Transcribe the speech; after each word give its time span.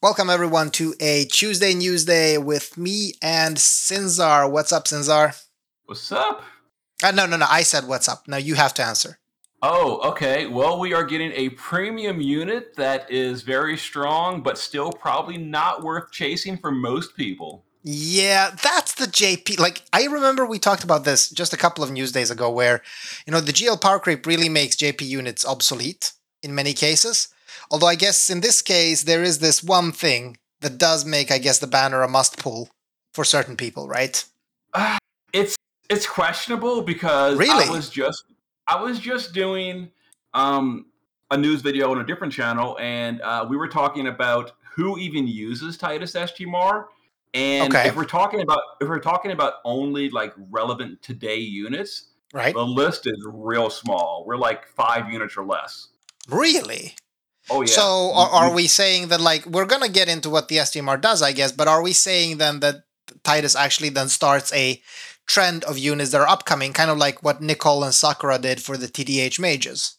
Welcome 0.00 0.30
everyone 0.30 0.70
to 0.70 0.94
a 1.00 1.24
Tuesday 1.24 1.74
Newsday 1.74 2.40
with 2.40 2.78
me 2.78 3.14
and 3.20 3.56
Sinzar. 3.56 4.48
What's 4.48 4.72
up, 4.72 4.84
Sinzar? 4.84 5.36
What's 5.86 6.12
up? 6.12 6.44
Uh, 7.02 7.10
no, 7.10 7.26
no, 7.26 7.36
no. 7.36 7.46
I 7.50 7.62
said 7.64 7.88
what's 7.88 8.08
up. 8.08 8.28
Now 8.28 8.36
you 8.36 8.54
have 8.54 8.72
to 8.74 8.84
answer. 8.84 9.18
Oh, 9.60 9.98
okay. 10.10 10.46
Well, 10.46 10.78
we 10.78 10.94
are 10.94 11.02
getting 11.02 11.32
a 11.32 11.48
premium 11.48 12.20
unit 12.20 12.76
that 12.76 13.10
is 13.10 13.42
very 13.42 13.76
strong, 13.76 14.40
but 14.40 14.56
still 14.56 14.92
probably 14.92 15.36
not 15.36 15.82
worth 15.82 16.12
chasing 16.12 16.56
for 16.56 16.70
most 16.70 17.16
people. 17.16 17.64
Yeah, 17.82 18.50
that's 18.62 18.94
the 18.94 19.06
JP. 19.06 19.58
Like, 19.58 19.82
I 19.92 20.04
remember 20.04 20.46
we 20.46 20.60
talked 20.60 20.84
about 20.84 21.02
this 21.02 21.28
just 21.28 21.52
a 21.52 21.56
couple 21.56 21.82
of 21.82 21.90
news 21.90 22.12
days 22.12 22.30
ago 22.30 22.48
where, 22.52 22.82
you 23.26 23.32
know, 23.32 23.40
the 23.40 23.52
GL 23.52 23.80
power 23.80 23.98
creep 23.98 24.26
really 24.26 24.48
makes 24.48 24.76
JP 24.76 25.00
units 25.00 25.44
obsolete 25.44 26.12
in 26.40 26.54
many 26.54 26.72
cases. 26.72 27.34
Although 27.70 27.86
I 27.86 27.94
guess 27.94 28.30
in 28.30 28.40
this 28.40 28.62
case, 28.62 29.02
there 29.02 29.22
is 29.22 29.38
this 29.38 29.62
one 29.62 29.92
thing 29.92 30.38
that 30.60 30.78
does 30.78 31.04
make, 31.04 31.30
I 31.30 31.38
guess, 31.38 31.58
the 31.58 31.66
banner 31.66 32.02
a 32.02 32.08
must 32.08 32.38
pull 32.38 32.70
for 33.12 33.24
certain 33.24 33.56
people, 33.56 33.88
right? 33.88 34.24
Uh, 34.72 34.98
it's 35.32 35.56
it's 35.90 36.06
questionable 36.06 36.82
because 36.82 37.38
really? 37.38 37.66
I 37.66 37.70
was 37.70 37.90
just 37.90 38.24
I 38.66 38.80
was 38.80 38.98
just 38.98 39.32
doing 39.32 39.90
um, 40.34 40.86
a 41.30 41.36
news 41.36 41.62
video 41.62 41.90
on 41.90 42.00
a 42.00 42.04
different 42.04 42.32
channel, 42.32 42.76
and 42.80 43.20
uh, 43.22 43.46
we 43.48 43.56
were 43.56 43.68
talking 43.68 44.08
about 44.08 44.52
who 44.74 44.98
even 44.98 45.26
uses 45.26 45.76
Tidus 45.76 46.14
STMR. 46.14 46.86
And 47.34 47.74
okay. 47.74 47.88
if 47.88 47.96
we're 47.96 48.04
talking 48.04 48.40
about 48.40 48.60
if 48.80 48.88
we're 48.88 49.00
talking 49.00 49.32
about 49.32 49.54
only 49.64 50.08
like 50.08 50.32
relevant 50.50 51.02
today 51.02 51.36
units, 51.36 52.06
right? 52.32 52.54
The 52.54 52.64
list 52.64 53.06
is 53.06 53.26
real 53.26 53.68
small. 53.68 54.24
We're 54.26 54.38
like 54.38 54.66
five 54.68 55.12
units 55.12 55.36
or 55.36 55.44
less. 55.44 55.88
Really? 56.28 56.94
Oh 57.50 57.62
yeah. 57.62 57.66
So 57.66 58.12
are, 58.14 58.28
are 58.30 58.54
we 58.54 58.66
saying 58.66 59.08
that 59.08 59.20
like 59.20 59.46
we're 59.46 59.66
gonna 59.66 59.88
get 59.88 60.08
into 60.08 60.30
what 60.30 60.48
the 60.48 60.56
STMR 60.56 61.00
does, 61.00 61.22
I 61.22 61.32
guess, 61.32 61.52
but 61.52 61.68
are 61.68 61.82
we 61.82 61.92
saying 61.92 62.38
then 62.38 62.60
that 62.60 62.84
Tidus 63.22 63.58
actually 63.58 63.88
then 63.88 64.08
starts 64.08 64.52
a 64.52 64.82
trend 65.26 65.64
of 65.64 65.78
units 65.78 66.10
that 66.12 66.20
are 66.20 66.28
upcoming, 66.28 66.72
kind 66.72 66.90
of 66.90 66.98
like 66.98 67.22
what 67.22 67.42
Nicole 67.42 67.84
and 67.84 67.94
Sakura 67.94 68.38
did 68.38 68.62
for 68.62 68.76
the 68.76 68.86
TDH 68.86 69.38
mages? 69.38 69.96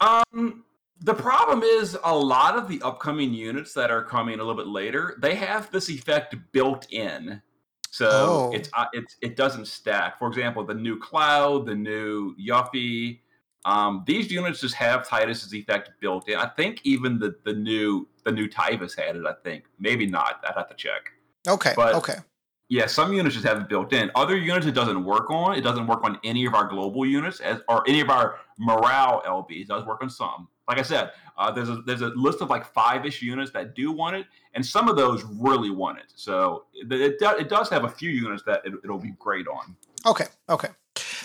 Um 0.00 0.64
the 1.04 1.14
problem 1.14 1.62
is 1.62 1.98
a 2.04 2.16
lot 2.16 2.56
of 2.56 2.68
the 2.68 2.80
upcoming 2.82 3.34
units 3.34 3.74
that 3.74 3.90
are 3.90 4.04
coming 4.04 4.34
a 4.34 4.38
little 4.38 4.54
bit 4.54 4.68
later, 4.68 5.16
they 5.20 5.34
have 5.34 5.70
this 5.72 5.90
effect 5.90 6.36
built 6.52 6.86
in. 6.92 7.42
So 7.90 8.08
oh. 8.08 8.50
it's 8.54 8.70
uh, 8.72 8.86
it's 8.92 9.16
it 9.20 9.36
doesn't 9.36 9.66
stack. 9.66 10.18
For 10.18 10.26
example, 10.28 10.64
the 10.64 10.74
new 10.74 10.98
Cloud, 10.98 11.66
the 11.66 11.74
new 11.74 12.34
Yuffie, 12.36 13.18
um, 13.64 14.02
these 14.06 14.30
units 14.30 14.60
just 14.60 14.74
have 14.74 15.06
Tidus's 15.06 15.54
effect 15.54 15.90
built 16.00 16.28
in. 16.28 16.36
I 16.36 16.48
think 16.48 16.80
even 16.84 17.18
the 17.18 17.36
the 17.44 17.52
new 17.52 18.08
the 18.24 18.32
new 18.32 18.48
Tyvis 18.48 18.96
had 18.98 19.16
it. 19.16 19.24
I 19.26 19.34
think 19.44 19.64
maybe 19.78 20.06
not. 20.06 20.44
I'd 20.48 20.54
have 20.56 20.68
to 20.68 20.74
check. 20.74 21.12
Okay. 21.46 21.72
But, 21.76 21.94
okay. 21.96 22.16
Yeah, 22.68 22.86
some 22.86 23.12
units 23.12 23.34
just 23.34 23.46
have 23.46 23.60
it 23.60 23.68
built 23.68 23.92
in. 23.92 24.10
Other 24.14 24.36
units 24.36 24.66
it 24.66 24.72
doesn't 24.72 25.04
work 25.04 25.30
on. 25.30 25.58
It 25.58 25.60
doesn't 25.60 25.86
work 25.86 26.04
on 26.04 26.18
any 26.24 26.46
of 26.46 26.54
our 26.54 26.66
global 26.66 27.04
units 27.04 27.40
as 27.40 27.60
or 27.68 27.86
any 27.86 28.00
of 28.00 28.08
our 28.08 28.36
morale 28.58 29.22
LBs. 29.26 29.62
It 29.62 29.68
does 29.68 29.84
work 29.84 30.02
on 30.02 30.08
some. 30.08 30.48
Like 30.68 30.78
I 30.78 30.82
said, 30.82 31.10
uh, 31.36 31.50
there's 31.50 31.68
a 31.68 31.82
there's 31.82 32.00
a 32.00 32.08
list 32.08 32.40
of 32.40 32.48
like 32.48 32.64
five 32.64 33.04
ish 33.04 33.20
units 33.20 33.50
that 33.52 33.74
do 33.74 33.92
want 33.92 34.16
it, 34.16 34.26
and 34.54 34.64
some 34.64 34.88
of 34.88 34.96
those 34.96 35.22
really 35.24 35.70
want 35.70 35.98
it. 35.98 36.12
So 36.14 36.64
it 36.72 36.90
it, 36.92 37.16
it 37.20 37.48
does 37.48 37.68
have 37.68 37.84
a 37.84 37.88
few 37.88 38.10
units 38.10 38.42
that 38.44 38.62
it, 38.64 38.72
it'll 38.82 38.98
be 38.98 39.12
great 39.18 39.46
on. 39.48 39.76
Okay. 40.06 40.26
Okay. 40.48 40.68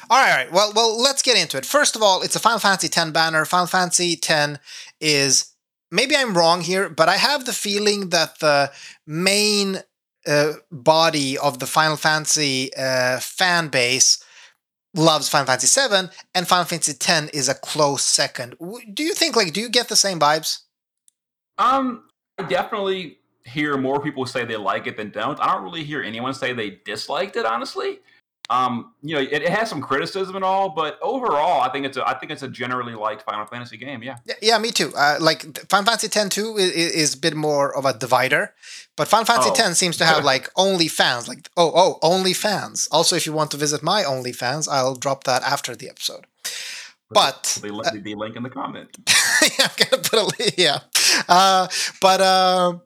All 0.10 0.18
right, 0.18 0.32
all 0.32 0.38
right. 0.38 0.52
Well, 0.52 0.72
well, 0.76 1.02
let's 1.02 1.22
get 1.22 1.38
into 1.38 1.58
it. 1.58 1.66
First 1.66 1.96
of 1.96 2.02
all, 2.02 2.22
it's 2.22 2.36
a 2.36 2.40
Final 2.40 2.60
Fantasy 2.60 2.88
X 2.88 3.12
banner. 3.12 3.44
Final 3.46 3.68
Fantasy 3.68 4.14
X 4.14 4.60
is 5.02 5.54
maybe 5.92 6.16
I'm 6.16 6.38
wrong 6.38 6.62
here, 6.62 6.90
but 6.90 7.10
I 7.10 7.18
have 7.18 7.46
the 7.46 7.54
feeling 7.54 8.10
that 8.10 8.40
the 8.40 8.72
main 9.06 9.80
uh, 10.26 10.54
body 10.72 11.38
of 11.38 11.60
the 11.60 11.66
Final 11.66 11.98
Fantasy 11.98 12.72
uh, 12.78 13.20
fan 13.20 13.68
base 13.68 14.24
loves 14.94 15.28
Final 15.30 15.48
Fantasy 15.48 15.80
VII, 15.80 16.10
and 16.34 16.48
Final 16.48 16.66
Fantasy 16.66 16.94
X 16.94 17.30
is 17.34 17.50
a 17.50 17.56
close 17.56 18.04
second. 18.04 18.56
Do 18.94 19.04
you 19.04 19.14
think, 19.14 19.36
like, 19.36 19.52
do 19.52 19.60
you 19.60 19.70
get 19.70 19.90
the 19.90 19.96
same 19.96 20.20
vibes? 20.20 20.62
Um, 21.58 22.06
I 22.38 22.44
definitely 22.44 23.18
hear 23.44 23.78
more 23.78 24.02
people 24.02 24.26
say 24.26 24.46
they 24.46 24.58
like 24.58 24.88
it 24.88 24.96
than 24.96 25.10
don't. 25.10 25.40
I 25.40 25.54
don't 25.54 25.64
really 25.64 25.84
hear 25.84 26.02
anyone 26.02 26.34
say 26.34 26.54
they 26.54 26.80
disliked 26.86 27.36
it, 27.36 27.46
honestly 27.46 28.00
um, 28.50 28.94
you 29.02 29.16
know, 29.16 29.22
it, 29.22 29.44
it, 29.44 29.50
has 29.50 29.70
some 29.70 29.82
criticism 29.82 30.38
and 30.38 30.46
all, 30.46 30.70
but 30.70 30.98
overall, 31.02 31.62
I 31.62 31.70
think 31.70 31.86
it's 31.86 31.98
a 31.98 32.08
I 32.08 32.18
think 32.18 32.32
it's 32.32 32.44
a 32.44 32.48
generally 32.48 32.94
liked 32.94 33.24
Final 33.24 33.46
Fantasy 33.46 33.76
game. 33.76 34.02
Yeah, 34.02 34.18
yeah, 34.26 34.36
yeah 34.42 34.58
me 34.58 34.72
too. 34.72 34.94
Uh, 34.96 35.18
like 35.20 35.44
Final 35.68 35.86
Fantasy 35.86 36.08
X 36.08 36.30
two 36.30 36.56
is, 36.56 36.72
is, 36.72 37.14
a 37.16 37.18
bit 37.18 37.36
more 37.36 37.76
of 37.78 37.86
a 37.86 37.94
divider, 37.94 38.54
but 38.96 39.10
Final 39.10 39.26
Fantasy 39.26 39.50
oh. 39.52 39.68
X 39.68 39.78
seems 39.78 39.98
to 39.98 40.06
have 40.06 40.24
like 40.24 40.50
only 40.56 40.88
fans. 40.88 41.28
Like 41.28 41.50
oh 41.58 41.72
oh 41.76 42.00
only 42.02 42.32
fans. 42.32 42.88
Also, 42.90 43.18
if 43.18 43.26
you 43.26 43.34
want 43.34 43.52
to 43.52 43.58
visit 43.58 43.84
my 43.84 44.06
only 44.06 44.32
fans, 44.32 44.70
I'll 44.70 44.96
drop 44.96 45.26
that 45.26 45.44
after 45.44 45.76
the 45.76 45.90
episode. 45.90 46.26
But 47.10 47.60
the, 47.62 47.74
uh, 47.74 48.02
the 48.02 48.16
link 48.16 48.38
in 48.38 48.44
the 48.44 48.50
comment. 48.50 48.90
yeah, 49.08 49.68
I'm 49.68 49.90
gonna 49.90 50.04
put 50.04 50.20
a 50.20 50.24
link. 50.40 50.54
Yeah, 50.58 50.80
uh, 51.28 51.68
but 52.00 52.22
uh, 52.22 52.78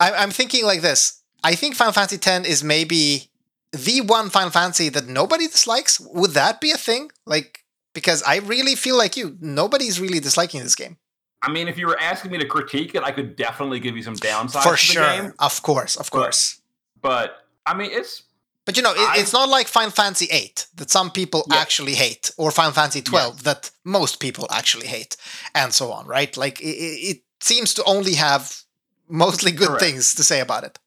I, 0.00 0.12
I'm 0.12 0.30
thinking 0.30 0.64
like 0.64 0.80
this. 0.80 1.20
I 1.44 1.54
think 1.54 1.74
Final 1.74 1.92
Fantasy 1.92 2.16
X 2.16 2.48
is 2.48 2.64
maybe 2.64 3.28
the 3.72 4.00
one 4.02 4.30
Final 4.30 4.50
Fantasy 4.50 4.88
that 4.90 5.08
nobody 5.08 5.46
dislikes? 5.48 6.00
Would 6.00 6.32
that 6.32 6.60
be 6.60 6.70
a 6.70 6.76
thing? 6.76 7.10
Like, 7.26 7.60
because 7.94 8.22
I 8.22 8.36
really 8.38 8.74
feel 8.74 8.96
like 8.96 9.16
you, 9.16 9.36
nobody's 9.40 10.00
really 10.00 10.20
disliking 10.20 10.62
this 10.62 10.74
game. 10.74 10.98
I 11.42 11.50
mean, 11.50 11.66
if 11.68 11.76
you 11.76 11.86
were 11.86 11.98
asking 12.00 12.30
me 12.30 12.38
to 12.38 12.46
critique 12.46 12.94
it, 12.94 13.02
I 13.02 13.10
could 13.10 13.34
definitely 13.34 13.80
give 13.80 13.96
you 13.96 14.02
some 14.02 14.14
downsides. 14.14 14.62
For 14.62 14.76
sure, 14.76 15.34
of 15.38 15.62
course, 15.62 15.96
of 15.96 16.10
course. 16.10 16.60
But, 17.00 17.10
but 17.10 17.46
I 17.66 17.76
mean, 17.76 17.90
it's. 17.92 18.22
But 18.64 18.76
you 18.76 18.82
know, 18.84 18.92
it, 18.92 19.20
it's 19.20 19.32
not 19.32 19.48
like 19.48 19.66
Final 19.66 19.90
Fantasy 19.90 20.26
VIII 20.26 20.54
that 20.76 20.90
some 20.90 21.10
people 21.10 21.44
yeah. 21.50 21.56
actually 21.56 21.94
hate, 21.94 22.30
or 22.36 22.52
Final 22.52 22.70
Fantasy 22.70 23.02
twelve 23.02 23.38
yeah. 23.38 23.54
that 23.54 23.72
most 23.82 24.20
people 24.20 24.46
actually 24.52 24.86
hate, 24.86 25.16
and 25.52 25.72
so 25.72 25.90
on. 25.90 26.06
Right? 26.06 26.36
Like 26.36 26.60
it, 26.60 26.66
it 26.66 27.22
seems 27.40 27.74
to 27.74 27.84
only 27.84 28.14
have 28.14 28.62
mostly 29.08 29.50
good 29.50 29.68
Correct. 29.68 29.82
things 29.82 30.14
to 30.14 30.22
say 30.22 30.38
about 30.38 30.62
it. 30.62 30.78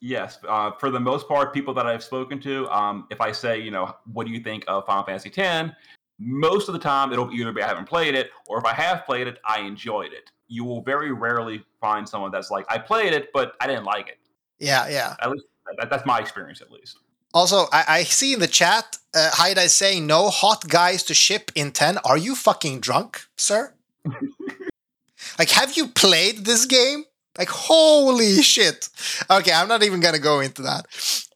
Yes, 0.00 0.38
uh, 0.46 0.72
for 0.72 0.90
the 0.90 1.00
most 1.00 1.26
part, 1.26 1.54
people 1.54 1.72
that 1.74 1.86
I've 1.86 2.04
spoken 2.04 2.38
to, 2.40 2.68
um, 2.68 3.06
if 3.10 3.20
I 3.20 3.32
say, 3.32 3.58
you 3.58 3.70
know, 3.70 3.94
what 4.12 4.26
do 4.26 4.32
you 4.32 4.40
think 4.40 4.64
of 4.68 4.84
Final 4.86 5.04
Fantasy 5.04 5.32
X, 5.34 5.70
most 6.18 6.68
of 6.68 6.74
the 6.74 6.78
time 6.78 7.12
it'll 7.12 7.32
either 7.32 7.52
be 7.52 7.62
I 7.62 7.68
haven't 7.68 7.86
played 7.86 8.14
it, 8.14 8.30
or 8.46 8.58
if 8.58 8.64
I 8.64 8.72
have 8.72 9.04
played 9.06 9.26
it, 9.26 9.38
I 9.44 9.60
enjoyed 9.60 10.12
it. 10.12 10.30
You 10.48 10.64
will 10.64 10.82
very 10.82 11.12
rarely 11.12 11.64
find 11.80 12.08
someone 12.08 12.30
that's 12.30 12.50
like, 12.50 12.66
I 12.68 12.78
played 12.78 13.12
it, 13.12 13.32
but 13.32 13.54
I 13.60 13.66
didn't 13.66 13.84
like 13.84 14.08
it. 14.08 14.18
Yeah, 14.58 14.88
yeah. 14.88 15.16
At 15.20 15.30
least 15.30 15.44
that, 15.78 15.90
that's 15.90 16.06
my 16.06 16.18
experience, 16.18 16.60
at 16.60 16.70
least. 16.70 16.98
Also, 17.34 17.66
I, 17.72 17.84
I 17.88 18.02
see 18.04 18.32
in 18.32 18.40
the 18.40 18.46
chat, 18.46 18.98
uh, 19.14 19.30
Haida 19.32 19.62
is 19.62 19.74
saying, 19.74 20.06
no 20.06 20.30
hot 20.30 20.68
guys 20.68 21.02
to 21.04 21.14
ship 21.14 21.50
in 21.54 21.72
10. 21.72 21.98
Are 21.98 22.16
you 22.16 22.34
fucking 22.34 22.80
drunk, 22.80 23.22
sir? 23.36 23.74
like, 25.38 25.50
have 25.50 25.76
you 25.76 25.88
played 25.88 26.44
this 26.44 26.64
game? 26.64 27.04
Like, 27.38 27.48
holy 27.48 28.42
shit. 28.42 28.88
Okay, 29.30 29.52
I'm 29.52 29.68
not 29.68 29.82
even 29.82 30.00
gonna 30.00 30.18
go 30.18 30.40
into 30.40 30.62
that. 30.62 30.86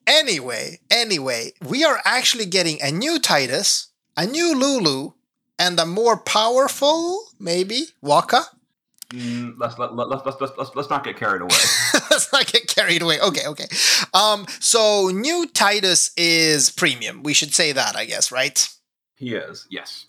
Anyway, 0.06 0.80
anyway, 0.90 1.52
we 1.66 1.84
are 1.84 2.00
actually 2.04 2.46
getting 2.46 2.80
a 2.82 2.90
new 2.90 3.18
Tidus, 3.18 3.86
a 4.16 4.26
new 4.26 4.58
Lulu, 4.58 5.12
and 5.58 5.78
a 5.78 5.86
more 5.86 6.16
powerful, 6.16 7.26
maybe, 7.38 7.86
Wakka. 8.02 8.44
Mm, 9.10 9.54
let's, 9.58 9.78
let, 9.78 9.94
let, 9.94 10.08
let's, 10.08 10.24
let's, 10.24 10.52
let's, 10.56 10.74
let's 10.74 10.90
not 10.90 11.04
get 11.04 11.16
carried 11.16 11.42
away. 11.42 11.50
let's 12.10 12.32
not 12.32 12.46
get 12.46 12.66
carried 12.68 13.02
away. 13.02 13.20
Okay, 13.20 13.46
okay. 13.46 13.66
Um, 14.14 14.46
so 14.60 15.10
new 15.12 15.48
Tidus 15.52 16.12
is 16.16 16.70
premium. 16.70 17.22
We 17.22 17.34
should 17.34 17.52
say 17.54 17.72
that, 17.72 17.96
I 17.96 18.04
guess, 18.04 18.30
right? 18.32 18.68
He 19.16 19.34
is, 19.34 19.66
yes. 19.68 20.06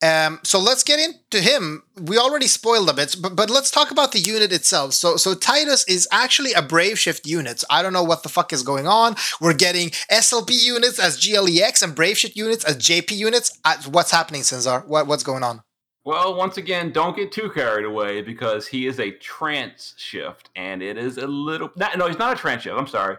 Um, 0.00 0.38
so 0.44 0.60
let's 0.60 0.84
get 0.84 1.00
into 1.00 1.40
him. 1.40 1.82
We 2.00 2.18
already 2.18 2.46
spoiled 2.46 2.88
a 2.88 2.92
bit, 2.92 3.16
but, 3.20 3.34
but 3.34 3.50
let's 3.50 3.70
talk 3.70 3.90
about 3.90 4.12
the 4.12 4.20
unit 4.20 4.52
itself. 4.52 4.94
So, 4.94 5.16
so 5.16 5.34
Tidus 5.34 5.84
is 5.88 6.06
actually 6.12 6.52
a 6.52 6.62
Brave 6.62 6.98
Shift 6.98 7.26
unit. 7.26 7.64
I 7.68 7.82
don't 7.82 7.92
know 7.92 8.04
what 8.04 8.22
the 8.22 8.28
fuck 8.28 8.52
is 8.52 8.62
going 8.62 8.86
on. 8.86 9.16
We're 9.40 9.54
getting 9.54 9.90
SLP 10.10 10.50
units 10.50 11.00
as 11.00 11.18
GLEX 11.18 11.82
and 11.82 11.94
Brave 11.94 12.16
Shift 12.16 12.36
units 12.36 12.64
as 12.64 12.76
JP 12.76 13.10
units. 13.16 13.58
Uh, 13.64 13.76
what's 13.90 14.12
happening, 14.12 14.42
Sinzar? 14.42 14.86
What, 14.86 15.08
what's 15.08 15.24
going 15.24 15.42
on? 15.42 15.62
Well, 16.04 16.36
once 16.36 16.56
again, 16.56 16.90
don't 16.92 17.14
get 17.14 17.32
too 17.32 17.50
carried 17.50 17.84
away 17.84 18.22
because 18.22 18.66
he 18.66 18.86
is 18.86 18.98
a 18.98 19.10
trance 19.10 19.94
shift, 19.98 20.48
and 20.56 20.80
it 20.80 20.96
is 20.96 21.18
a 21.18 21.26
little. 21.26 21.70
no, 21.76 22.06
he's 22.06 22.18
not 22.18 22.32
a 22.32 22.40
trance 22.40 22.62
shift. 22.62 22.76
I'm 22.78 22.86
sorry. 22.86 23.16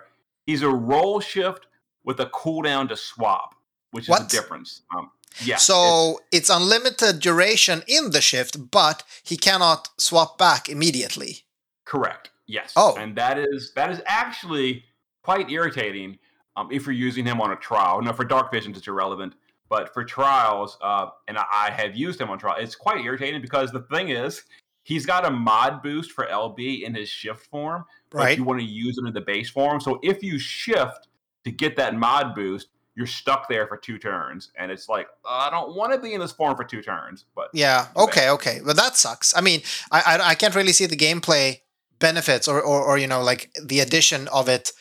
He's 0.47 0.63
a 0.63 0.69
role 0.69 1.19
shift 1.19 1.67
with 2.03 2.19
a 2.19 2.25
cooldown 2.27 2.89
to 2.89 2.97
swap, 2.97 3.53
which 3.91 4.05
is 4.05 4.09
what? 4.09 4.27
the 4.27 4.35
difference. 4.35 4.81
Um, 4.97 5.11
yeah. 5.43 5.57
So 5.57 6.21
it's, 6.31 6.49
it's 6.49 6.49
unlimited 6.49 7.19
duration 7.19 7.83
in 7.87 8.11
the 8.11 8.21
shift, 8.21 8.71
but 8.71 9.03
he 9.23 9.37
cannot 9.37 9.89
swap 9.97 10.37
back 10.37 10.69
immediately. 10.69 11.43
Correct. 11.85 12.29
Yes. 12.47 12.73
Oh. 12.75 12.95
And 12.97 13.15
that 13.15 13.37
is 13.37 13.73
that 13.75 13.91
is 13.91 14.01
actually 14.05 14.83
quite 15.23 15.49
irritating 15.49 16.17
um, 16.55 16.69
if 16.71 16.85
you're 16.85 16.93
using 16.93 17.25
him 17.25 17.39
on 17.41 17.51
a 17.51 17.55
trial. 17.55 18.01
Now, 18.01 18.13
for 18.13 18.25
dark 18.25 18.51
visions, 18.51 18.77
it's 18.77 18.87
irrelevant, 18.87 19.33
but 19.69 19.93
for 19.93 20.03
trials, 20.03 20.77
uh, 20.81 21.07
and 21.27 21.37
I, 21.37 21.45
I 21.53 21.69
have 21.69 21.95
used 21.95 22.19
him 22.19 22.29
on 22.29 22.39
trial, 22.39 22.55
it's 22.59 22.75
quite 22.75 23.03
irritating 23.05 23.41
because 23.41 23.71
the 23.71 23.81
thing 23.81 24.09
is, 24.09 24.43
he's 24.83 25.05
got 25.05 25.25
a 25.25 25.29
mod 25.29 25.83
boost 25.83 26.11
for 26.11 26.25
LB 26.25 26.81
in 26.81 26.95
his 26.95 27.07
shift 27.07 27.45
form, 27.45 27.85
but 28.09 28.17
Right. 28.17 28.37
you 28.37 28.43
want 28.43 28.59
to 28.59 28.65
use 28.65 28.97
it 28.97 29.07
in 29.07 29.13
the 29.13 29.21
base 29.21 29.49
form. 29.49 29.79
So 29.79 29.99
if 30.01 30.23
you 30.23 30.39
shift 30.39 31.07
to 31.45 31.51
get 31.51 31.77
that 31.77 31.95
mod 31.95 32.35
boost, 32.35 32.67
you're 32.99 33.07
stuck 33.07 33.47
there 33.47 33.65
for 33.65 33.77
two 33.77 33.97
turns, 33.97 34.51
and 34.57 34.69
it's 34.73 34.89
like 34.89 35.07
I 35.25 35.49
don't 35.49 35.73
want 35.73 35.93
to 35.93 35.99
be 35.99 36.13
in 36.13 36.19
this 36.19 36.33
form 36.33 36.57
for 36.57 36.65
two 36.65 36.81
turns. 36.81 37.23
But 37.33 37.47
Yeah. 37.53 37.87
Okay. 37.95 38.29
Okay. 38.29 38.59
But 38.63 38.75
that 38.75 38.97
sucks. 38.97 39.33
I 39.37 39.39
mean, 39.39 39.61
I 39.89 40.01
I, 40.05 40.29
I 40.31 40.35
can't 40.35 40.53
really 40.53 40.73
see 40.73 40.85
the 40.85 40.97
gameplay 40.97 41.61
benefits 41.99 42.45
or, 42.45 42.61
or 42.61 42.81
or 42.83 42.97
you 42.97 43.07
know 43.07 43.23
like 43.23 43.51
the 43.63 43.79
addition 43.79 44.27
of 44.27 44.49
it 44.49 44.73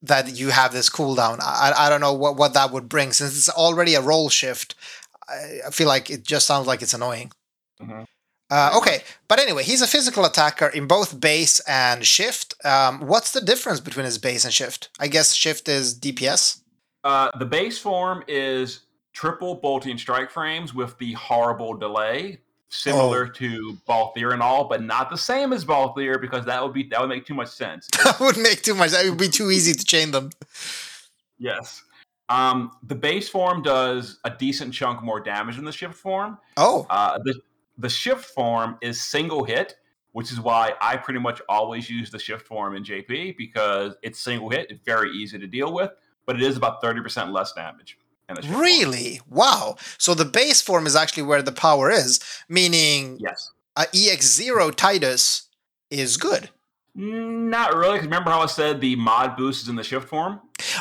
that 0.00 0.34
you 0.40 0.48
have 0.48 0.72
this 0.72 0.88
cooldown. 0.88 1.40
I 1.42 1.74
I 1.76 1.90
don't 1.90 2.00
know 2.00 2.14
what 2.14 2.36
what 2.38 2.54
that 2.54 2.72
would 2.72 2.88
bring 2.88 3.12
since 3.12 3.36
it's 3.36 3.50
already 3.50 3.94
a 3.94 4.00
role 4.00 4.30
shift. 4.30 4.74
I, 5.28 5.58
I 5.66 5.70
feel 5.70 5.88
like 5.88 6.08
it 6.08 6.24
just 6.24 6.46
sounds 6.46 6.66
like 6.66 6.80
it's 6.80 6.94
annoying. 6.94 7.32
Mhm. 7.82 8.06
Uh, 8.50 8.70
okay, 8.78 9.02
but 9.28 9.38
anyway, 9.38 9.62
he's 9.62 9.82
a 9.82 9.86
physical 9.86 10.24
attacker 10.24 10.68
in 10.68 10.86
both 10.86 11.20
base 11.20 11.60
and 11.68 12.06
shift. 12.06 12.54
Um, 12.64 13.06
what's 13.06 13.32
the 13.32 13.42
difference 13.42 13.78
between 13.78 14.06
his 14.06 14.16
base 14.16 14.46
and 14.46 14.54
shift? 14.54 14.88
I 14.98 15.06
guess 15.08 15.34
shift 15.34 15.68
is 15.68 15.94
DPS. 15.94 16.62
Uh, 17.04 17.30
the 17.38 17.46
base 17.46 17.78
form 17.78 18.22
is 18.28 18.80
triple 19.12 19.56
bolting 19.56 19.98
strike 19.98 20.30
frames 20.30 20.74
with 20.74 20.96
the 20.98 21.12
horrible 21.14 21.74
delay, 21.74 22.40
similar 22.68 23.26
Oh. 23.26 23.30
to 23.32 23.78
Balthier 23.88 24.32
and 24.32 24.42
all, 24.42 24.64
but 24.68 24.82
not 24.82 25.10
the 25.10 25.16
same 25.18 25.52
as 25.52 25.64
Balthier 25.64 26.20
because 26.20 26.44
that 26.44 26.62
would 26.62 26.72
be 26.72 26.84
that 26.84 27.00
would 27.00 27.08
make 27.08 27.26
too 27.26 27.34
much 27.34 27.48
sense. 27.48 27.88
that 28.04 28.20
would 28.20 28.36
make 28.36 28.62
too 28.62 28.74
much. 28.74 28.90
That 28.90 29.04
would 29.08 29.18
be 29.18 29.28
too 29.28 29.50
easy 29.50 29.72
to 29.74 29.84
chain 29.84 30.10
them. 30.10 30.30
Yes. 31.38 31.82
Um, 32.28 32.72
the 32.82 32.94
base 32.94 33.28
form 33.28 33.62
does 33.62 34.18
a 34.24 34.30
decent 34.30 34.74
chunk 34.74 35.02
more 35.02 35.18
damage 35.20 35.56
than 35.56 35.64
the 35.64 35.72
shift 35.72 35.94
form. 35.94 36.38
Oh, 36.56 36.86
Uh, 36.90 37.18
the 37.24 37.34
the 37.78 37.88
shift 37.88 38.24
form 38.26 38.76
is 38.82 39.00
single 39.00 39.44
hit, 39.44 39.76
which 40.12 40.30
is 40.32 40.40
why 40.40 40.72
I 40.80 40.96
pretty 40.96 41.20
much 41.20 41.40
always 41.48 41.88
use 41.88 42.10
the 42.10 42.18
shift 42.18 42.46
form 42.46 42.74
in 42.76 42.82
JP 42.84 43.36
because 43.38 43.94
it's 44.02 44.18
single 44.20 44.50
hit, 44.50 44.70
it's 44.70 44.82
very 44.84 45.10
easy 45.12 45.38
to 45.38 45.46
deal 45.46 45.72
with, 45.72 45.92
but 46.28 46.36
it 46.36 46.42
is 46.42 46.58
about 46.58 46.82
thirty 46.82 47.00
percent 47.00 47.32
less 47.32 47.54
damage. 47.54 47.96
the 48.28 48.42
form. 48.42 48.60
really? 48.60 49.20
Wow. 49.30 49.76
So 49.96 50.12
the 50.12 50.26
base 50.26 50.60
form 50.60 50.86
is 50.86 50.94
actually 50.94 51.22
where 51.22 51.40
the 51.40 51.52
power 51.52 51.90
is, 51.90 52.20
meaning 52.48 53.16
Yes. 53.18 53.50
Uh, 53.74 53.84
a 53.94 53.96
EX0 53.96 54.72
Tidus 54.72 55.46
is 55.90 56.16
good. 56.16 56.50
Not 56.94 57.76
really, 57.76 58.00
remember 58.00 58.30
how 58.30 58.40
I 58.40 58.46
said 58.46 58.80
the 58.80 58.96
mod 58.96 59.36
boost 59.36 59.62
is 59.62 59.68
in 59.68 59.76
the 59.76 59.84
shift 59.84 60.08
form? 60.08 60.40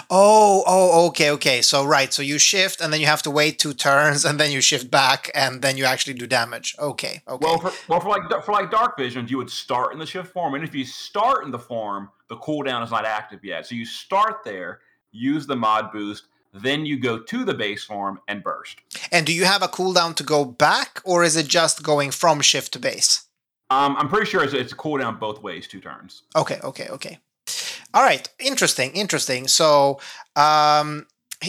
Oh, 0.10 0.64
oh, 0.66 1.08
okay, 1.10 1.30
okay. 1.32 1.62
So 1.62 1.86
right, 1.86 2.12
so 2.12 2.24
you 2.24 2.40
shift 2.40 2.82
and 2.82 2.92
then 2.92 3.00
you 3.00 3.06
have 3.06 3.22
to 3.22 3.32
wait 3.32 3.60
two 3.60 3.74
turns 3.88 4.26
and 4.26 4.40
then 4.40 4.52
you 4.52 4.60
shift 4.60 4.90
back 4.90 5.30
and 5.36 5.62
then 5.62 5.78
you 5.78 5.86
actually 5.86 6.16
do 6.16 6.26
damage. 6.26 6.76
Okay, 6.80 7.22
okay. 7.28 7.46
Well, 7.46 7.60
for, 7.60 7.72
well, 7.88 8.00
for 8.00 8.10
like 8.10 8.44
for 8.44 8.52
like 8.52 8.72
dark 8.72 8.98
visions, 8.98 9.30
you 9.30 9.38
would 9.38 9.52
start 9.52 9.94
in 9.94 10.00
the 10.00 10.08
shift 10.08 10.34
form, 10.34 10.56
and 10.56 10.64
if 10.64 10.74
you 10.74 10.86
start 10.86 11.46
in 11.46 11.52
the 11.52 11.60
form, 11.60 12.10
the 12.30 12.38
cooldown 12.38 12.84
is 12.84 12.90
not 12.90 13.06
active 13.06 13.46
yet. 13.46 13.68
So 13.68 13.76
you 13.76 13.86
start 13.86 14.44
there, 14.44 14.80
use 15.12 15.48
the 15.48 15.56
mod 15.56 15.92
boost, 15.92 16.24
then 16.54 16.86
you 16.86 17.00
go 17.00 17.20
to 17.20 17.44
the 17.46 17.54
base 17.54 17.84
form 17.84 18.20
and 18.28 18.44
burst. 18.44 18.78
and 19.12 19.26
do 19.26 19.34
you 19.34 19.46
have 19.46 19.62
a 19.62 19.68
cooldown 19.68 20.16
to 20.16 20.24
go 20.24 20.44
back 20.46 21.02
or 21.04 21.24
is 21.24 21.36
it 21.36 21.48
just 21.48 21.84
going 21.84 22.12
from 22.12 22.42
shift 22.42 22.74
to 22.74 22.80
base? 22.80 23.26
Um, 23.70 23.96
I'm 23.98 24.08
pretty 24.08 24.26
sure 24.28 24.44
it's, 24.44 24.54
it's 24.54 24.72
a 24.74 24.76
cooldown 24.78 25.20
both 25.20 25.42
ways, 25.44 25.68
two 25.68 25.82
turns. 25.82 26.24
Okay, 26.36 26.60
okay, 26.64 26.88
okay. 26.90 27.20
All 27.94 28.04
right, 28.04 28.28
interesting, 28.40 28.92
interesting. 28.94 29.48
So, 29.48 30.00
um, 30.36 31.06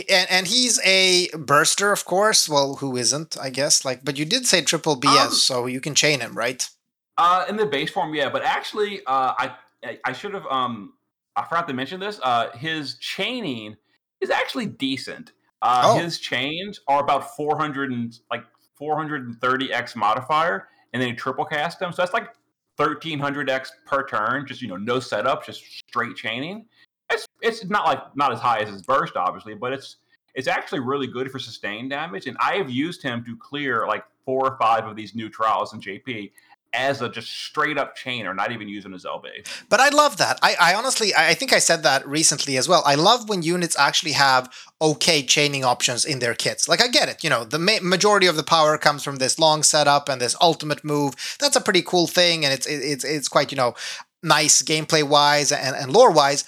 and 0.09 0.27
and 0.31 0.47
he's 0.47 0.81
a 0.85 1.29
burster, 1.37 1.93
of 1.93 2.05
course. 2.05 2.49
Well, 2.49 2.77
who 2.77 2.97
isn't? 2.97 3.37
I 3.41 3.51
guess. 3.51 3.85
Like, 3.85 4.05
but 4.05 4.19
you 4.19 4.25
did 4.25 4.47
say 4.47 4.63
triple 4.63 5.01
BS, 5.01 5.27
Um, 5.27 5.31
so 5.33 5.67
you 5.67 5.81
can 5.81 5.95
chain 5.95 6.21
him, 6.21 6.37
right? 6.37 6.69
Uh, 7.17 7.45
in 7.49 7.57
the 7.57 7.67
base 7.67 7.91
form, 7.91 8.15
yeah, 8.15 8.29
but 8.31 8.43
actually, 8.45 9.01
uh, 9.07 9.33
I 9.39 9.53
I- 9.85 9.99
I 10.05 10.13
should 10.13 10.35
have 10.35 10.47
um 10.47 10.93
I 11.39 11.45
forgot 11.49 11.69
to 11.69 11.75
mention 11.75 12.01
this. 12.01 12.21
Uh, 12.23 12.51
his 12.57 12.97
chaining 12.99 13.77
is 14.21 14.31
actually 14.31 14.67
decent. 14.67 15.33
Uh, 15.63 15.83
Oh. 15.87 15.99
his 15.99 16.19
chains 16.19 16.81
are 16.89 17.01
about 17.01 17.37
400 17.37 17.91
and 17.91 18.17
like 18.31 18.45
430 18.77 19.73
x 19.73 19.97
modifier, 19.97 20.69
and 20.93 21.03
then 21.03 21.09
you 21.11 21.17
triple 21.17 21.45
cast 21.45 21.79
them, 21.81 21.93
so 21.93 22.03
that's 22.03 22.13
like 22.15 22.29
1300 22.77 23.51
x 23.51 23.73
per 23.87 24.07
turn. 24.07 24.47
Just 24.47 24.63
you 24.63 24.69
know, 24.69 24.77
no 24.77 25.01
setup, 25.01 25.45
just 25.45 25.63
straight 25.89 26.15
chaining. 26.17 26.67
It's 27.11 27.27
it's 27.43 27.65
not 27.65 27.87
like 27.87 28.17
not 28.17 28.33
as 28.33 28.39
high 28.41 28.61
as 28.61 28.69
his 28.69 28.83
burst, 28.83 29.17
obviously, 29.17 29.55
but 29.55 29.73
it's 29.73 29.97
it's 30.35 30.47
actually 30.47 30.81
really 30.81 31.07
good 31.09 31.31
for 31.31 31.39
sustained 31.41 31.91
damage. 31.91 32.27
And 32.27 32.37
I 32.41 32.55
have 32.57 32.71
used 32.71 33.03
him 33.03 33.25
to 33.25 33.37
clear 33.37 33.87
like 33.89 34.05
four 34.25 34.47
or 34.47 34.57
five 34.59 34.87
of 34.87 34.95
these 34.95 35.15
new 35.15 35.29
trials 35.29 35.73
in 35.75 35.81
JP 35.81 36.31
as 36.73 37.01
a 37.01 37.09
just 37.09 37.31
straight 37.31 37.79
up 37.79 37.97
chainer, 37.97 38.35
not 38.37 38.53
even 38.53 38.69
using 38.69 38.93
his 38.93 39.05
LB. 39.05 39.47
But 39.69 39.81
I 39.81 39.89
love 39.89 40.19
that. 40.19 40.39
I, 40.43 40.55
I 40.61 40.75
honestly, 40.75 41.13
I 41.17 41.35
think 41.35 41.53
I 41.53 41.59
said 41.59 41.83
that 41.83 42.07
recently 42.07 42.57
as 42.57 42.69
well. 42.69 42.83
I 42.85 42.95
love 42.95 43.29
when 43.29 43.43
units 43.43 43.79
actually 43.79 44.13
have 44.13 44.53
okay 44.81 45.23
chaining 45.23 45.65
options 45.65 46.05
in 46.05 46.19
their 46.19 46.35
kits. 46.35 46.69
Like 46.69 46.83
I 46.83 46.89
get 46.89 47.09
it, 47.09 47.25
you 47.25 47.31
know, 47.31 47.45
the 47.45 47.59
ma- 47.59 47.79
majority 47.83 48.27
of 48.27 48.37
the 48.37 48.43
power 48.43 48.77
comes 48.79 49.03
from 49.03 49.17
this 49.17 49.39
long 49.39 49.63
setup 49.63 50.09
and 50.09 50.21
this 50.21 50.37
ultimate 50.41 50.85
move. 50.85 51.15
That's 51.41 51.57
a 51.57 51.61
pretty 51.61 51.83
cool 51.83 52.07
thing, 52.07 52.45
and 52.45 52.53
it's 52.53 52.67
it- 52.67 52.83
it's 52.85 53.05
it's 53.05 53.29
quite 53.29 53.51
you 53.51 53.57
know 53.57 53.75
nice 54.23 54.63
gameplay 54.63 55.03
wise 55.03 55.53
and, 55.53 55.75
and 55.77 55.93
lore 55.93 56.11
wise. 56.11 56.45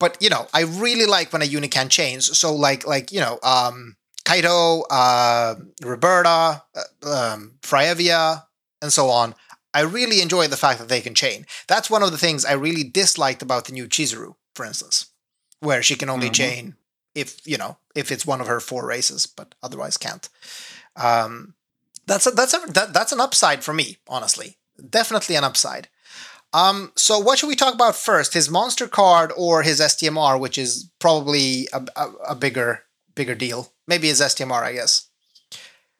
But 0.00 0.18
you 0.20 0.28
know, 0.28 0.46
I 0.52 0.62
really 0.62 1.06
like 1.06 1.32
when 1.32 1.42
a 1.42 1.46
unit 1.46 1.70
can 1.70 1.88
change. 1.88 2.24
So 2.24 2.54
like 2.54 2.86
like 2.86 3.12
you 3.12 3.20
know, 3.20 3.38
um, 3.42 3.96
Kaito, 4.26 4.82
uh, 4.90 5.54
Roberta, 5.82 6.62
uh, 6.76 7.08
um, 7.34 7.52
Fraevia, 7.62 8.44
and 8.82 8.92
so 8.92 9.08
on. 9.08 9.34
I 9.74 9.80
really 9.80 10.22
enjoy 10.22 10.46
the 10.48 10.56
fact 10.56 10.78
that 10.78 10.88
they 10.88 11.00
can 11.00 11.14
chain. 11.14 11.46
That's 11.66 11.90
one 11.90 12.02
of 12.02 12.12
the 12.12 12.18
things 12.18 12.44
I 12.44 12.52
really 12.52 12.84
disliked 12.84 13.42
about 13.42 13.64
the 13.66 13.72
new 13.72 13.86
Chizuru, 13.88 14.36
for 14.54 14.64
instance, 14.64 15.06
where 15.60 15.82
she 15.82 15.96
can 15.96 16.08
only 16.08 16.30
Mhm. 16.30 16.34
chain 16.34 16.76
if 17.14 17.46
you 17.46 17.56
know 17.58 17.76
if 17.94 18.10
it's 18.10 18.26
one 18.26 18.40
of 18.40 18.46
her 18.46 18.60
four 18.60 18.86
races, 18.86 19.26
but 19.26 19.54
otherwise 19.62 19.96
can't. 19.96 20.28
Um, 20.96 21.54
that's 22.06 22.26
a, 22.26 22.30
that's 22.30 22.54
a, 22.54 22.60
that, 22.72 22.92
that's 22.92 23.12
an 23.12 23.20
upside 23.20 23.64
for 23.64 23.72
me, 23.72 23.98
honestly. 24.08 24.58
Definitely 24.90 25.36
an 25.36 25.44
upside. 25.44 25.88
Um, 26.52 26.92
so 26.96 27.18
what 27.18 27.38
should 27.38 27.48
we 27.48 27.56
talk 27.56 27.74
about 27.74 27.96
first? 27.96 28.34
His 28.34 28.48
monster 28.48 28.86
card 28.86 29.32
or 29.36 29.62
his 29.62 29.80
STMR, 29.80 30.38
which 30.38 30.56
is 30.56 30.88
probably 31.00 31.68
a, 31.72 31.84
a, 31.96 32.10
a 32.30 32.34
bigger 32.36 32.84
bigger 33.14 33.34
deal. 33.34 33.72
Maybe 33.86 34.08
his 34.08 34.20
STMR, 34.20 34.62
I 34.62 34.72
guess. 34.74 35.08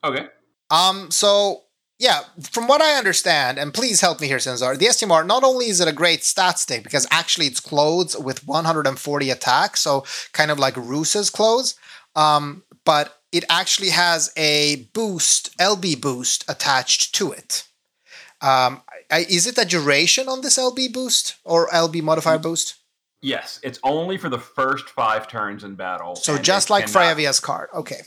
Okay. 0.03 0.26
Um, 0.71 1.11
so 1.11 1.63
yeah, 1.99 2.20
from 2.41 2.67
what 2.67 2.82
I 2.82 2.96
understand, 2.96 3.58
and 3.58 3.73
please 3.73 4.00
help 4.00 4.20
me 4.20 4.26
here, 4.26 4.38
Sinzar, 4.38 4.76
the 4.76 4.87
STMR, 4.87 5.26
not 5.26 5.44
only 5.44 5.67
is 5.67 5.81
it 5.81 5.88
a 5.88 5.93
great 5.93 6.25
stat 6.25 6.58
stick, 6.58 6.82
because 6.82 7.06
actually 7.11 7.46
it's 7.46 7.61
clothes 7.61 8.17
with 8.17 8.46
140 8.46 9.30
attack, 9.30 9.76
so 9.76 10.04
kind 10.33 10.50
of 10.50 10.59
like 10.59 10.76
Roos's 10.76 11.30
clothes, 11.30 11.76
um, 12.16 12.64
but 12.85 13.21
it 13.30 13.45
actually 13.49 13.90
has 13.90 14.33
a 14.37 14.88
boost, 14.92 15.57
LB 15.59 16.00
boost 16.00 16.45
attached 16.49 17.14
to 17.14 17.33
it. 17.33 17.64
Um, 18.40 18.83
I, 19.11 19.21
is 19.28 19.47
it 19.47 19.57
a 19.59 19.64
duration 19.64 20.28
on 20.28 20.40
this 20.40 20.59
LB 20.59 20.92
boost 20.92 21.37
or 21.45 21.69
LB 21.69 22.02
modifier 22.02 22.38
boost? 22.38 22.76
Yes, 23.23 23.59
it's 23.62 23.78
only 23.83 24.19
for 24.19 24.28
the 24.28 24.38
first 24.38 24.90
five 24.90 25.28
turns 25.28 25.64
in 25.64 25.76
battle. 25.76 26.14
So 26.14 26.37
just 26.37 26.69
like 26.69 26.88
Fraevia's 26.88 27.40
card. 27.40 27.71
Okay. 27.73 28.02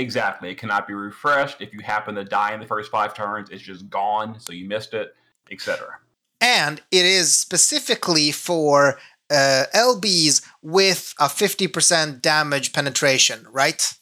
Exactly. 0.00 0.50
It 0.50 0.58
cannot 0.58 0.88
be 0.88 0.94
refreshed. 0.94 1.60
If 1.60 1.72
you 1.74 1.80
happen 1.80 2.14
to 2.14 2.24
die 2.24 2.54
in 2.54 2.60
the 2.60 2.66
first 2.66 2.90
five 2.90 3.12
turns, 3.14 3.50
it's 3.50 3.62
just 3.62 3.88
gone, 3.90 4.40
so 4.40 4.52
you 4.52 4.66
missed 4.66 4.94
it, 4.94 5.14
etc. 5.50 5.98
and 6.40 6.80
it 6.90 7.04
is 7.04 7.34
specifically 7.34 8.30
for 8.32 8.98
uh, 9.30 9.64
LBs 9.74 10.42
with 10.62 11.14
a 11.20 11.26
50% 11.26 12.22
damage 12.22 12.72
penetration, 12.72 13.46
right? 13.52 13.92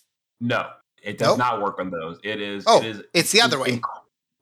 No, 0.40 0.68
it 1.02 1.18
does 1.18 1.30
Nope. 1.30 1.38
not 1.38 1.60
work 1.62 1.78
on 1.80 1.90
those. 1.90 2.18
It 2.22 2.40
is. 2.40 2.64
Oh, 2.66 2.78
it 2.80 2.86
is. 2.86 3.02
it's 3.12 3.32
the 3.32 3.40
other 3.40 3.58
way. 3.58 3.80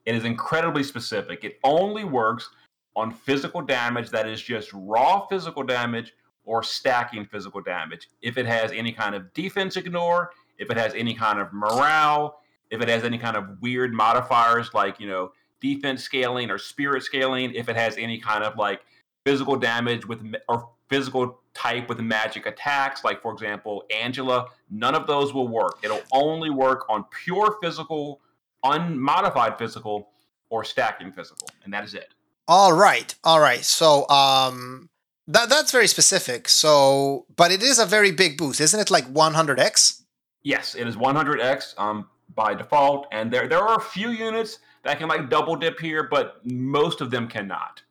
It 0.05 0.15
is 0.15 0.23
incredibly 0.25 0.83
specific. 0.83 1.43
It 1.43 1.59
only 1.63 2.03
works 2.05 2.49
on 2.95 3.11
physical 3.11 3.61
damage 3.61 4.09
that 4.11 4.27
is 4.27 4.41
just 4.41 4.69
raw 4.73 5.25
physical 5.27 5.63
damage 5.63 6.13
or 6.45 6.63
stacking 6.63 7.25
physical 7.25 7.61
damage. 7.61 8.07
If 8.21 8.37
it 8.37 8.45
has 8.45 8.71
any 8.71 8.91
kind 8.93 9.15
of 9.15 9.33
defense 9.33 9.75
ignore, 9.75 10.31
if 10.57 10.69
it 10.69 10.77
has 10.77 10.93
any 10.93 11.13
kind 11.13 11.39
of 11.39 11.51
morale, 11.53 12.39
if 12.69 12.81
it 12.81 12.89
has 12.89 13.03
any 13.03 13.17
kind 13.17 13.37
of 13.37 13.61
weird 13.61 13.93
modifiers 13.93 14.73
like, 14.73 14.99
you 14.99 15.07
know, 15.07 15.31
defense 15.61 16.03
scaling 16.03 16.49
or 16.49 16.57
spirit 16.57 17.03
scaling, 17.03 17.53
if 17.53 17.69
it 17.69 17.75
has 17.75 17.97
any 17.97 18.19
kind 18.19 18.43
of 18.43 18.57
like 18.57 18.81
physical 19.25 19.55
damage 19.55 20.05
with 20.05 20.21
or 20.47 20.69
physical 20.89 21.39
type 21.53 21.89
with 21.89 21.99
magic 21.99 22.45
attacks, 22.45 23.03
like 23.03 23.21
for 23.21 23.33
example, 23.33 23.83
Angela, 23.95 24.47
none 24.69 24.95
of 24.95 25.07
those 25.07 25.33
will 25.33 25.47
work. 25.47 25.79
It'll 25.83 26.03
only 26.11 26.49
work 26.49 26.85
on 26.89 27.05
pure 27.23 27.57
physical, 27.61 28.21
unmodified 28.63 29.57
physical, 29.57 30.09
or 30.49 30.63
stacking 30.63 31.11
physical, 31.11 31.49
and 31.63 31.73
that 31.73 31.83
is 31.83 31.93
it. 31.93 32.13
All 32.47 32.71
right. 32.71 33.13
All 33.23 33.39
right. 33.39 33.63
So, 33.65 34.07
um, 34.07 34.89
that, 35.27 35.49
that's 35.49 35.71
very 35.71 35.87
specific. 35.87 36.47
So, 36.47 37.25
but 37.35 37.51
it 37.51 37.61
is 37.61 37.79
a 37.79 37.85
very 37.85 38.11
big 38.11 38.37
boost, 38.37 38.61
isn't 38.61 38.79
it? 38.79 38.89
Like 38.89 39.13
100x? 39.13 40.03
Yes, 40.43 40.75
it 40.75 40.87
is 40.87 40.95
100x 40.95 41.77
um, 41.77 42.07
by 42.35 42.53
default, 42.53 43.07
and 43.11 43.31
there 43.31 43.47
there 43.47 43.59
are 43.59 43.77
a 43.77 43.81
few 43.81 44.09
units 44.09 44.59
that 44.83 44.97
can 44.99 45.09
like 45.09 45.29
double 45.29 45.55
dip 45.55 45.79
here, 45.79 46.03
but 46.09 46.39
most 46.45 47.01
of 47.01 47.11
them 47.11 47.27
cannot. 47.27 47.81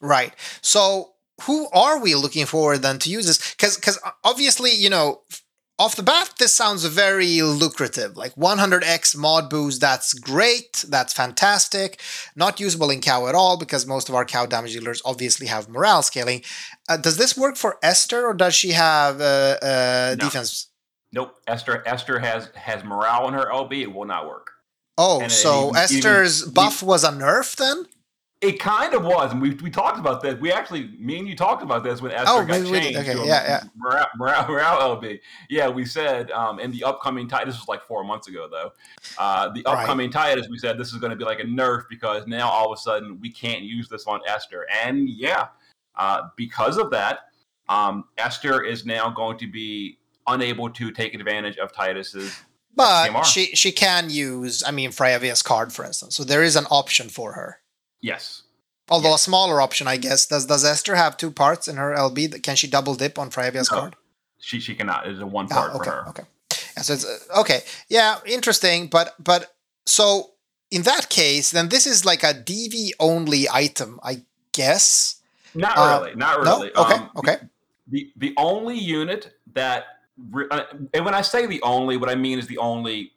Right. 0.00 0.34
So 0.60 1.12
who 1.42 1.68
are 1.70 1.98
we 2.00 2.14
looking 2.14 2.46
for 2.46 2.76
then 2.76 2.98
to 3.00 3.10
use 3.10 3.26
this? 3.26 3.52
Because 3.52 3.76
because 3.76 3.98
obviously 4.24 4.70
you 4.72 4.90
know 4.90 5.22
off 5.78 5.96
the 5.96 6.02
bat 6.02 6.34
this 6.38 6.52
sounds 6.52 6.84
very 6.84 7.40
lucrative. 7.42 8.16
Like 8.16 8.34
100x 8.34 9.16
mod 9.16 9.48
boost, 9.48 9.80
that's 9.80 10.12
great, 10.14 10.84
that's 10.88 11.12
fantastic. 11.12 12.00
Not 12.36 12.60
usable 12.60 12.90
in 12.90 13.00
cow 13.00 13.26
at 13.26 13.34
all 13.34 13.56
because 13.56 13.86
most 13.86 14.08
of 14.08 14.14
our 14.14 14.24
cow 14.24 14.44
damage 14.46 14.74
dealers 14.74 15.00
obviously 15.04 15.46
have 15.46 15.68
morale 15.68 16.02
scaling. 16.02 16.42
Uh, 16.88 16.98
does 16.98 17.16
this 17.16 17.36
work 17.36 17.56
for 17.56 17.78
Esther 17.82 18.26
or 18.26 18.34
does 18.34 18.54
she 18.54 18.72
have 18.72 19.20
uh, 19.20 19.56
uh, 19.62 20.16
No. 20.18 20.24
defense? 20.26 20.68
Nope. 21.12 21.36
Esther 21.46 21.82
Esther 21.86 22.18
has 22.18 22.50
has 22.54 22.82
morale 22.84 23.28
in 23.28 23.34
her 23.34 23.46
LB. 23.52 23.82
It 23.82 23.92
will 23.92 24.06
not 24.06 24.26
work. 24.26 24.50
Oh, 24.98 25.20
And, 25.20 25.32
so 25.32 25.68
even- 25.70 25.76
Esther's 25.76 26.42
even- 26.42 26.54
buff 26.54 26.82
was 26.82 27.04
a 27.04 27.10
nerf 27.10 27.56
then? 27.56 27.86
It 28.42 28.58
kind 28.58 28.92
of 28.92 29.04
was, 29.04 29.30
and 29.30 29.40
we, 29.40 29.50
we 29.54 29.70
talked 29.70 30.00
about 30.00 30.20
this. 30.20 30.34
We 30.40 30.50
actually, 30.50 30.96
me 30.98 31.16
and 31.16 31.28
you 31.28 31.36
talked 31.36 31.62
about 31.62 31.84
this 31.84 32.02
when 32.02 32.10
Esther 32.10 32.26
Oh, 32.42 32.44
got 32.44 32.66
changed. 32.66 32.98
Okay, 32.98 33.14
yeah, 33.24 33.24
yeah. 33.46 33.62
Morale, 33.76 34.08
morale, 34.16 34.48
morale 34.48 34.96
LB. 35.00 35.20
Yeah, 35.48 35.68
we 35.68 35.84
said 35.84 36.32
um, 36.32 36.58
in 36.58 36.72
the 36.72 36.82
upcoming 36.82 37.28
Tidus 37.28 37.46
was 37.46 37.68
like 37.68 37.84
four 37.84 38.02
months 38.02 38.26
ago 38.26 38.48
though. 38.50 38.72
Uh, 39.16 39.50
the 39.50 39.62
Right. 39.64 39.78
upcoming 39.82 40.10
Tidus, 40.10 40.48
we 40.50 40.58
said 40.58 40.76
this 40.76 40.92
is 40.92 40.98
going 40.98 41.10
to 41.10 41.16
be 41.16 41.22
like 41.24 41.38
a 41.38 41.44
nerf 41.44 41.84
because 41.88 42.26
now 42.26 42.48
all 42.48 42.72
of 42.72 42.76
a 42.76 42.80
sudden 42.82 43.20
we 43.20 43.30
can't 43.30 43.62
use 43.62 43.88
this 43.88 44.08
on 44.08 44.20
Esther, 44.26 44.66
and 44.84 45.08
yeah, 45.08 45.46
uh, 45.94 46.22
because 46.36 46.78
of 46.78 46.90
that, 46.90 47.20
um, 47.68 48.06
Esther 48.18 48.64
is 48.64 48.84
now 48.84 49.08
going 49.08 49.38
to 49.38 49.46
be 49.46 49.98
unable 50.26 50.70
to 50.70 50.90
take 50.90 51.14
advantage 51.14 51.56
of 51.58 51.72
Tidus's. 51.72 52.32
But 52.74 53.10
TMR. 53.10 53.24
she 53.26 53.46
she 53.54 53.70
can 53.70 54.08
use, 54.08 54.62
I 54.66 54.70
mean, 54.70 54.92
Fraevia's 54.92 55.42
card, 55.42 55.74
for 55.74 55.84
instance. 55.84 56.16
So 56.16 56.24
there 56.24 56.42
is 56.42 56.56
an 56.56 56.64
option 56.70 57.10
for 57.10 57.32
her. 57.32 57.58
Yes. 58.00 58.44
Although 58.88 59.14
a 59.14 59.18
smaller 59.18 59.60
option, 59.60 59.86
I 59.86 59.98
guess. 59.98 60.24
Does 60.26 60.46
Does 60.46 60.64
Esther 60.64 60.94
have 60.94 61.18
two 61.18 61.30
parts 61.30 61.68
in 61.68 61.76
her 61.76 61.94
LB? 61.94 62.42
Can 62.42 62.56
she 62.56 62.66
double 62.66 62.94
dip 62.94 63.18
on 63.18 63.28
Fraevia's 63.28 63.70
No. 63.70 63.78
card? 63.78 63.96
She 64.40 64.58
she 64.58 64.74
cannot. 64.74 65.06
It's 65.06 65.20
a 65.20 65.26
one 65.26 65.48
Ah, 65.50 65.54
part 65.54 65.74
okay, 65.74 65.90
for 65.90 65.96
her. 65.96 66.08
okay. 66.08 66.22
Yeah, 66.74 66.82
so 66.82 66.94
it's 66.94 67.04
uh, 67.04 67.40
okay. 67.40 67.60
Yeah, 67.90 68.20
interesting. 68.24 68.86
But 68.88 69.16
but 69.22 69.54
so 69.84 70.30
in 70.70 70.80
that 70.82 71.10
case, 71.10 71.50
then 71.50 71.68
this 71.68 71.86
is 71.86 72.06
like 72.06 72.22
a 72.22 72.32
DV 72.32 72.92
only 72.98 73.48
item, 73.52 74.00
I 74.02 74.22
guess. 74.52 75.20
Not 75.54 75.76
Uh, 75.76 76.00
really. 76.00 76.14
Not 76.16 76.42
No. 76.42 76.56
really. 76.56 76.70
Okay. 76.74 76.94
Um, 76.94 77.10
okay. 77.16 77.36
the 77.86 78.10
the 78.16 78.32
only 78.38 78.78
unit 78.78 79.36
that 79.52 79.84
Uh, 80.50 80.62
and 80.94 81.04
when 81.04 81.14
I 81.14 81.22
say 81.22 81.46
the 81.46 81.62
only, 81.62 81.96
what 81.96 82.08
I 82.08 82.14
mean 82.14 82.38
is 82.38 82.46
the 82.46 82.58
only 82.58 83.12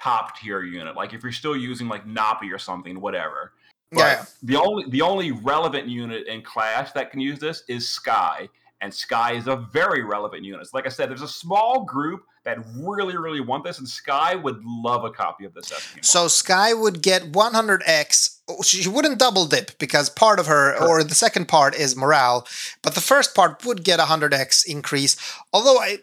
top 0.00 0.36
tier 0.38 0.62
unit. 0.62 0.96
Like 0.96 1.12
if 1.12 1.22
you're 1.22 1.32
still 1.32 1.56
using 1.56 1.88
like 1.88 2.06
Napi 2.06 2.52
or 2.52 2.58
something, 2.58 3.00
whatever. 3.00 3.52
But 3.92 3.98
Yeah. 3.98 4.24
The 4.42 4.56
only 4.56 4.84
the 4.90 5.02
only 5.02 5.32
relevant 5.32 5.88
unit 5.88 6.26
in 6.26 6.42
Clash 6.42 6.92
that 6.92 7.10
can 7.10 7.20
use 7.20 7.38
this 7.38 7.64
is 7.68 7.88
Sky, 7.88 8.48
and 8.80 8.92
Sky 8.92 9.32
is 9.32 9.46
a 9.46 9.56
very 9.72 10.02
relevant 10.02 10.44
unit. 10.44 10.66
So 10.66 10.76
like 10.76 10.86
I 10.86 10.90
said, 10.90 11.10
there's 11.10 11.22
a 11.22 11.28
small 11.28 11.84
group 11.84 12.22
that 12.44 12.58
really 12.76 13.16
really 13.16 13.40
want 13.40 13.64
this, 13.64 13.78
and 13.78 13.88
Sky 13.88 14.34
would 14.34 14.60
love 14.64 15.04
a 15.04 15.10
copy 15.10 15.44
of 15.44 15.54
this. 15.54 15.72
So 16.00 16.28
Sky 16.28 16.72
would 16.72 17.02
get 17.02 17.32
100x. 17.32 18.38
Oh, 18.48 18.62
She 18.62 18.88
wouldn't 18.88 19.18
double 19.18 19.46
dip 19.46 19.78
because 19.78 20.08
part 20.08 20.38
of 20.38 20.46
her, 20.46 20.76
or 20.82 21.04
the 21.04 21.14
second 21.14 21.48
part, 21.48 21.74
is 21.74 21.96
morale, 21.96 22.46
but 22.82 22.94
the 22.94 23.00
first 23.00 23.34
part 23.34 23.64
would 23.64 23.84
get 23.84 24.00
a 24.00 24.04
100x 24.04 24.66
increase. 24.66 25.16
Although, 25.52 25.78
I 25.78 25.98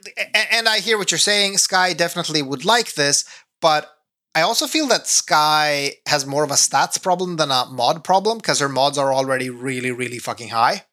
and 0.51 0.69
I 0.69 0.79
hear 0.79 0.97
what 0.97 1.11
you're 1.11 1.17
saying, 1.17 1.57
Sky 1.57 1.93
definitely 1.93 2.41
would 2.41 2.65
like 2.65 2.93
this, 2.93 3.25
but 3.61 3.89
I 4.35 4.41
also 4.41 4.67
feel 4.67 4.85
that 4.87 5.07
Sky 5.07 5.93
has 6.07 6.27
more 6.27 6.43
of 6.43 6.51
a 6.51 6.55
stats 6.55 7.01
problem 7.01 7.37
than 7.37 7.49
a 7.49 7.65
mod 7.71 8.03
problem 8.03 8.37
because 8.37 8.59
her 8.59 8.69
mods 8.69 8.97
are 8.99 9.11
already 9.11 9.49
really, 9.49 9.89
really 9.91 10.19
fucking 10.19 10.49
high. 10.49 10.83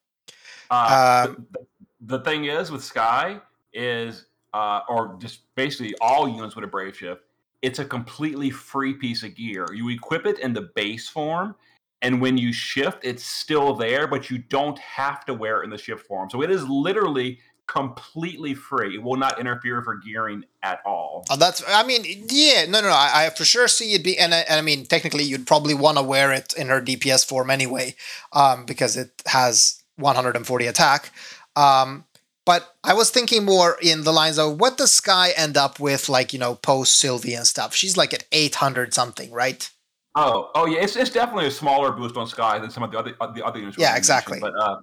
Uh, 0.71 1.27
Um, 1.29 1.47
the, 1.51 2.17
the 2.17 2.23
thing 2.23 2.45
is 2.45 2.71
with 2.71 2.83
Sky 2.83 3.39
is, 3.71 4.25
uh, 4.55 4.79
or 4.87 5.17
just 5.19 5.53
basically 5.55 5.93
all 5.99 6.29
units 6.29 6.55
with 6.55 6.63
a 6.63 6.67
Brave 6.67 6.95
Shift, 6.95 7.23
it's 7.61 7.79
a 7.79 7.85
completely 7.85 8.49
free 8.49 8.93
piece 8.93 9.21
of 9.21 9.35
gear. 9.35 9.65
You 9.73 9.89
equip 9.89 10.25
it 10.25 10.39
in 10.39 10.53
the 10.53 10.69
base 10.75 11.09
form, 11.09 11.55
and 12.01 12.21
when 12.21 12.37
you 12.37 12.53
shift, 12.53 12.99
it's 13.03 13.25
still 13.25 13.73
there, 13.73 14.07
but 14.07 14.29
you 14.29 14.37
don't 14.37 14.79
have 14.79 15.25
to 15.25 15.33
wear 15.33 15.61
it 15.61 15.65
in 15.65 15.71
the 15.71 15.77
shift 15.77 16.07
form. 16.07 16.29
So 16.29 16.41
it 16.41 16.49
is 16.49 16.65
literally 16.69 17.39
completely 17.67 18.53
free. 18.53 18.95
It 18.95 19.03
will 19.03 19.17
not 19.17 19.41
interfere 19.41 19.81
for 19.81 19.95
gearing 19.95 20.45
at 20.63 20.79
all. 20.85 21.25
Oh, 21.29 21.35
that's. 21.35 21.61
I 21.67 21.85
mean, 21.85 22.05
yeah, 22.29 22.63
no, 22.63 22.79
no, 22.79 22.87
no. 22.87 22.93
I, 22.93 23.25
I 23.25 23.29
for 23.31 23.43
sure 23.43 23.67
see 23.67 23.93
it 23.93 24.05
be, 24.05 24.17
and 24.17 24.33
I, 24.33 24.39
and 24.39 24.57
I 24.57 24.61
mean, 24.61 24.85
technically, 24.85 25.25
you'd 25.25 25.47
probably 25.47 25.73
want 25.73 25.97
to 25.97 26.03
wear 26.03 26.31
it 26.31 26.53
in 26.53 26.69
her 26.69 26.81
DPS 26.81 27.27
form 27.27 27.49
anyway, 27.49 27.95
um, 28.31 28.65
because 28.65 28.95
it 28.95 29.21
has 29.25 29.83
140 29.97 30.67
attack. 30.67 31.11
Um, 31.57 32.05
but 32.45 32.75
I 32.83 32.93
was 32.93 33.09
thinking 33.09 33.43
more 33.43 33.77
in 33.81 34.03
the 34.03 34.13
lines 34.13 34.37
of 34.37 34.59
what 34.59 34.77
does 34.77 34.91
Sky 34.91 35.33
end 35.35 35.57
up 35.57 35.79
with, 35.79 36.07
like 36.07 36.31
you 36.31 36.39
know, 36.39 36.55
post 36.55 36.99
Sylvie 36.99 37.33
and 37.33 37.47
stuff. 37.47 37.75
She's 37.75 37.97
like 37.97 38.13
at 38.13 38.25
800 38.31 38.93
something, 38.93 39.31
right? 39.31 39.69
Oh, 40.15 40.51
oh 40.55 40.65
yeah, 40.65 40.79
it's, 40.79 40.95
it's 40.95 41.09
definitely 41.09 41.47
a 41.47 41.51
smaller 41.51 41.91
boost 41.91 42.15
on 42.15 42.27
Sky 42.27 42.59
than 42.59 42.69
some 42.69 42.83
of 42.83 42.91
the 42.91 42.97
other 42.97 43.15
uh, 43.19 43.31
the 43.31 43.43
other 43.43 43.59
units. 43.59 43.77
Yeah, 43.77 43.97
exactly. 43.97 44.39
But 44.39 44.53
uh, 44.55 44.77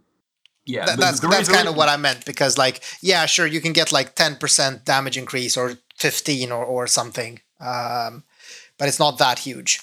yeah, 0.67 0.85
Th- 0.85 0.99
that's 0.99 1.21
the 1.21 1.29
that's 1.29 1.49
kind 1.49 1.69
of 1.69 1.77
what 1.77 1.89
I 1.89 1.97
meant 1.97 2.25
because, 2.27 2.59
like, 2.59 2.83
yeah, 3.01 3.25
sure, 3.27 3.47
you 3.47 3.61
can 3.61 3.73
get 3.73 3.93
like 3.93 4.15
10% 4.15 4.85
damage 4.85 5.17
increase 5.17 5.57
or 5.57 5.75
15 5.97 6.53
or 6.53 6.65
or 6.65 6.87
something, 6.87 7.41
um, 7.61 8.25
but 8.77 8.89
it's 8.89 8.99
not 8.99 9.19
that 9.19 9.41
huge. 9.41 9.81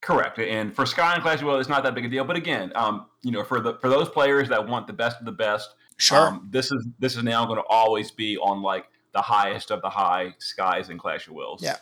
Correct, 0.00 0.38
and 0.38 0.74
for 0.74 0.86
Sky 0.86 1.12
and 1.14 1.22
Clash, 1.22 1.42
well, 1.42 1.58
it's 1.58 1.68
not 1.68 1.82
that 1.82 1.94
big 1.94 2.06
a 2.06 2.08
deal. 2.08 2.24
But 2.24 2.36
again, 2.36 2.72
um, 2.74 3.06
you 3.22 3.32
know, 3.32 3.44
for 3.44 3.60
the 3.60 3.74
for 3.74 3.90
those 3.90 4.08
players 4.08 4.48
that 4.48 4.66
want 4.66 4.86
the 4.86 4.94
best 4.94 5.18
of 5.20 5.26
the 5.26 5.32
best, 5.32 5.74
Sure. 6.00 6.28
um, 6.28 6.48
this 6.50 6.72
is 6.72 6.86
this 6.98 7.16
is 7.16 7.22
now 7.22 7.44
going 7.46 7.58
to 7.58 7.66
always 7.68 8.10
be 8.10 8.36
on 8.38 8.62
like 8.62 8.86
the 9.12 9.20
highest 9.22 9.70
of 9.70 9.82
the 9.82 9.90
high 9.90 10.34
skies 10.38 10.88
in 10.88 10.96
Clash 10.98 11.26
of 11.28 11.34
Wills. 11.34 11.62
Yeah. 11.62 11.76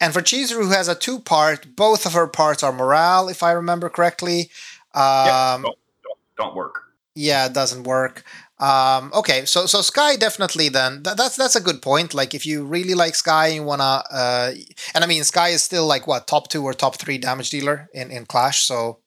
And 0.00 0.12
for 0.14 0.22
Chizuru, 0.22 0.64
who 0.64 0.70
has 0.70 0.88
a 0.88 0.94
two 0.94 1.18
part, 1.20 1.76
both 1.76 2.06
of 2.06 2.12
her 2.14 2.26
parts 2.26 2.62
are 2.62 2.72
morale, 2.72 3.28
if 3.28 3.42
I 3.42 3.52
remember 3.52 3.88
correctly. 3.90 4.50
Yeah, 4.94 5.54
Um, 5.54 5.62
don't, 5.62 5.78
don't, 6.04 6.18
don't 6.38 6.54
work. 6.56 6.74
yeah, 7.14 7.46
it 7.46 7.52
doesn't 7.52 7.84
work. 7.84 8.24
Um, 8.58 9.10
okay, 9.14 9.44
so 9.46 9.66
so 9.66 9.80
Sky 9.82 10.16
definitely 10.16 10.68
then 10.68 11.02
th- 11.02 11.16
that's 11.16 11.36
that's 11.36 11.56
a 11.56 11.60
good 11.62 11.80
point. 11.80 12.12
Like 12.12 12.34
if 12.34 12.44
you 12.44 12.64
really 12.64 12.94
like 12.94 13.14
Sky 13.14 13.46
and 13.48 13.56
you 13.56 13.62
wanna, 13.62 14.02
uh, 14.10 14.52
and 14.94 15.04
I 15.04 15.06
mean 15.06 15.24
Sky 15.24 15.48
is 15.50 15.62
still 15.62 15.86
like 15.86 16.06
what 16.06 16.26
top 16.26 16.48
two 16.48 16.62
or 16.64 16.74
top 16.74 16.96
three 16.96 17.18
damage 17.18 17.50
dealer 17.50 17.88
in 17.94 18.10
in 18.10 18.26
Clash, 18.26 18.62
so 18.66 18.98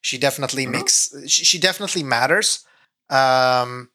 she 0.00 0.16
definitely 0.18 0.66
Mhm. 0.66 0.70
makes 0.72 1.14
she, 1.28 1.44
she 1.44 1.58
definitely 1.58 2.02
matters. 2.02 2.64
Um, 3.10 3.90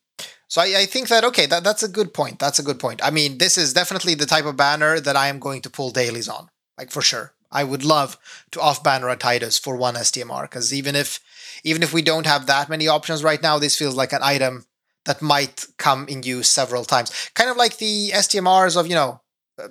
so 0.52 0.60
I, 0.60 0.82
I 0.82 0.86
think 0.86 1.08
that 1.08 1.24
okay, 1.24 1.46
that 1.46 1.64
that's 1.64 1.82
a 1.82 1.88
good 1.88 2.14
point. 2.14 2.38
That's 2.40 2.60
a 2.60 2.64
good 2.64 2.78
point. 2.78 3.00
I 3.02 3.10
mean, 3.10 3.38
this 3.38 3.58
is 3.58 3.72
definitely 3.72 4.16
the 4.16 4.26
type 4.26 4.44
of 4.44 4.58
banner 4.58 5.00
that 5.00 5.16
I 5.16 5.28
am 5.30 5.40
going 5.40 5.62
to 5.62 5.70
pull 5.70 5.92
dailies 5.92 6.28
on, 6.28 6.50
like 6.78 6.92
for 6.92 7.02
sure. 7.02 7.32
I 7.50 7.64
would 7.64 7.86
love 7.86 8.18
to 8.52 8.60
off 8.60 8.84
banner 8.84 9.08
a 9.08 9.16
Tidus 9.16 9.58
for 9.58 9.78
one 9.78 9.96
STMR 9.96 10.42
because 10.42 10.74
even 10.74 10.94
if 10.94 11.22
even 11.64 11.82
if 11.84 11.94
we 11.94 12.02
don't 12.02 12.26
have 12.26 12.48
that 12.48 12.68
many 12.68 12.90
options 12.90 13.24
right 13.24 13.42
now, 13.42 13.60
this 13.60 13.78
feels 13.78 13.96
like 13.96 14.12
an 14.12 14.20
item 14.22 14.66
that 15.06 15.22
might 15.22 15.68
come 15.78 16.06
in 16.10 16.22
use 16.22 16.50
several 16.50 16.84
times. 16.84 17.14
Kind 17.34 17.50
of 17.50 17.56
like 17.56 17.78
the 17.78 18.10
STMRs 18.14 18.78
of, 18.78 18.88
you 18.88 18.96
know, 18.96 19.22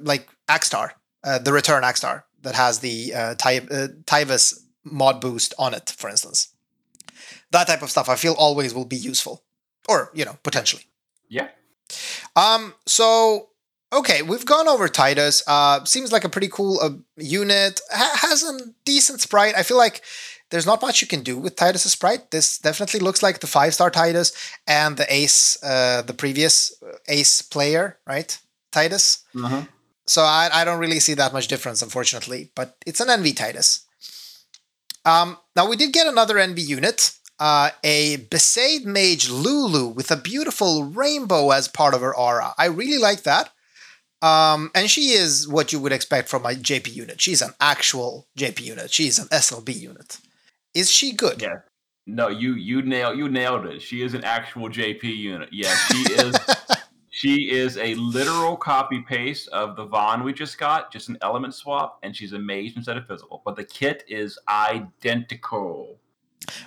like 0.01 0.31
Axstar, 0.49 0.93
uh, 1.23 1.39
the 1.41 1.53
return 1.53 1.83
Axstar 1.83 2.23
that 2.41 2.55
has 2.55 2.79
the 2.79 3.13
uh, 3.15 3.35
Ty- 3.35 3.69
uh, 3.71 4.29
mod 4.85 5.21
boost 5.21 5.53
on 5.59 5.75
it, 5.75 5.91
for 5.91 6.09
instance. 6.09 6.55
That 7.51 7.67
type 7.67 7.83
of 7.83 7.91
stuff 7.91 8.09
I 8.09 8.17
feel 8.17 8.33
always 8.33 8.73
will 8.73 8.87
be 8.87 8.97
useful. 8.97 9.45
Or, 9.89 10.11
you 10.15 10.25
know, 10.25 10.39
potentially. 10.43 10.85
Yeah. 11.29 11.49
Um, 12.37 12.75
so 12.87 13.49
okay, 13.93 14.23
we've 14.23 14.47
gone 14.47 14.69
over 14.69 14.89
Tidus. 14.89 15.43
Uh, 15.47 15.85
seems 15.85 16.13
like 16.13 16.25
a 16.25 16.29
pretty 16.29 16.49
cool 16.49 16.79
uh, 16.81 16.91
unit. 17.17 17.81
Ha- 17.93 18.19
has 18.29 18.43
a 18.45 18.59
decent 18.85 19.21
sprite. 19.21 19.55
I 19.57 19.63
feel 19.65 19.77
like 19.77 20.03
there's 20.51 20.67
not 20.67 20.83
much 20.83 21.01
you 21.03 21.09
can 21.09 21.23
do 21.23 21.37
with 21.39 21.57
Tidus's 21.57 21.93
sprite. 21.93 22.31
This 22.31 22.59
definitely 22.59 23.01
looks 23.01 23.23
like 23.23 23.41
the 23.41 23.47
five 23.47 23.75
star 23.75 23.91
Tidus 23.91 24.33
and 24.67 24.97
the 24.97 25.13
ace, 25.13 25.61
uh, 25.63 26.03
the 26.03 26.15
previous 26.15 26.73
uh, 26.83 26.97
ace 27.09 27.43
player, 27.43 27.99
right? 28.07 28.39
Tidus. 28.73 29.23
Mhm. 29.35 29.69
So 30.07 30.23
I, 30.23 30.51
I 30.53 30.65
don't 30.65 30.81
really 30.81 31.01
see 31.01 31.15
that 31.15 31.33
much 31.33 31.47
difference, 31.49 31.83
unfortunately. 31.83 32.51
But 32.55 32.77
it's 32.87 33.01
an 33.01 33.09
NV 33.09 33.35
Tidus. 33.35 33.83
Um, 35.05 35.39
now 35.57 35.69
we 35.69 35.77
did 35.77 35.93
get 35.93 36.07
another 36.07 36.35
NV 36.37 36.59
unit, 36.67 37.13
uh, 37.41 37.71
a 37.83 38.19
Besaid 38.19 38.85
Mage 38.85 39.31
Lulu 39.31 39.89
with 39.89 40.11
a 40.11 40.17
beautiful 40.17 40.85
rainbow 40.85 41.51
as 41.51 41.67
part 41.67 41.95
of 41.95 42.03
her 42.03 42.15
aura. 42.15 42.55
I 42.59 42.67
really 42.67 42.99
like 42.99 43.23
that. 43.23 43.51
Um, 44.23 44.71
and 44.75 44.91
she 44.91 45.13
is 45.13 45.49
what 45.49 45.73
you 45.73 45.81
would 45.81 45.93
expect 45.93 46.29
from 46.29 46.45
a 46.45 46.51
JP 46.51 46.95
unit. 46.95 47.21
She's 47.21 47.41
an 47.41 47.55
actual 47.59 48.29
JP 48.39 48.61
unit. 48.61 48.93
She's 48.93 49.19
an 49.19 49.29
SLB 49.29 49.75
unit. 49.75 50.19
Is 50.75 50.91
she 50.91 51.13
good? 51.13 51.41
Yeah. 51.41 51.61
No, 52.07 52.29
you 52.29 52.55
you 52.55 52.83
nailed 52.83 53.17
you 53.19 53.29
nailed 53.29 53.67
it. 53.67 53.81
She 53.81 54.03
is 54.03 54.15
an 54.15 54.25
actual 54.25 54.69
JP 54.69 55.05
unit. 55.05 55.49
Yeah, 55.53 55.75
she 55.75 56.13
is. 56.13 56.37
She 57.13 57.51
is 57.51 57.77
a 57.77 57.97
literal 57.97 58.57
copy 58.57 59.01
paste 59.01 59.49
of 59.49 59.75
the 59.75 59.85
Vaan 59.85 60.23
we 60.25 60.33
just 60.33 60.57
got, 60.59 60.93
just 60.93 61.09
an 61.09 61.19
element 61.23 61.55
swap, 61.55 61.99
and 62.05 62.15
she's 62.15 62.33
a 62.33 62.39
mage 62.39 62.77
instead 62.77 62.97
of 62.97 63.07
physical. 63.07 63.43
But 63.45 63.57
the 63.57 63.65
kit 63.65 64.05
is 64.09 64.39
identical. 64.49 65.99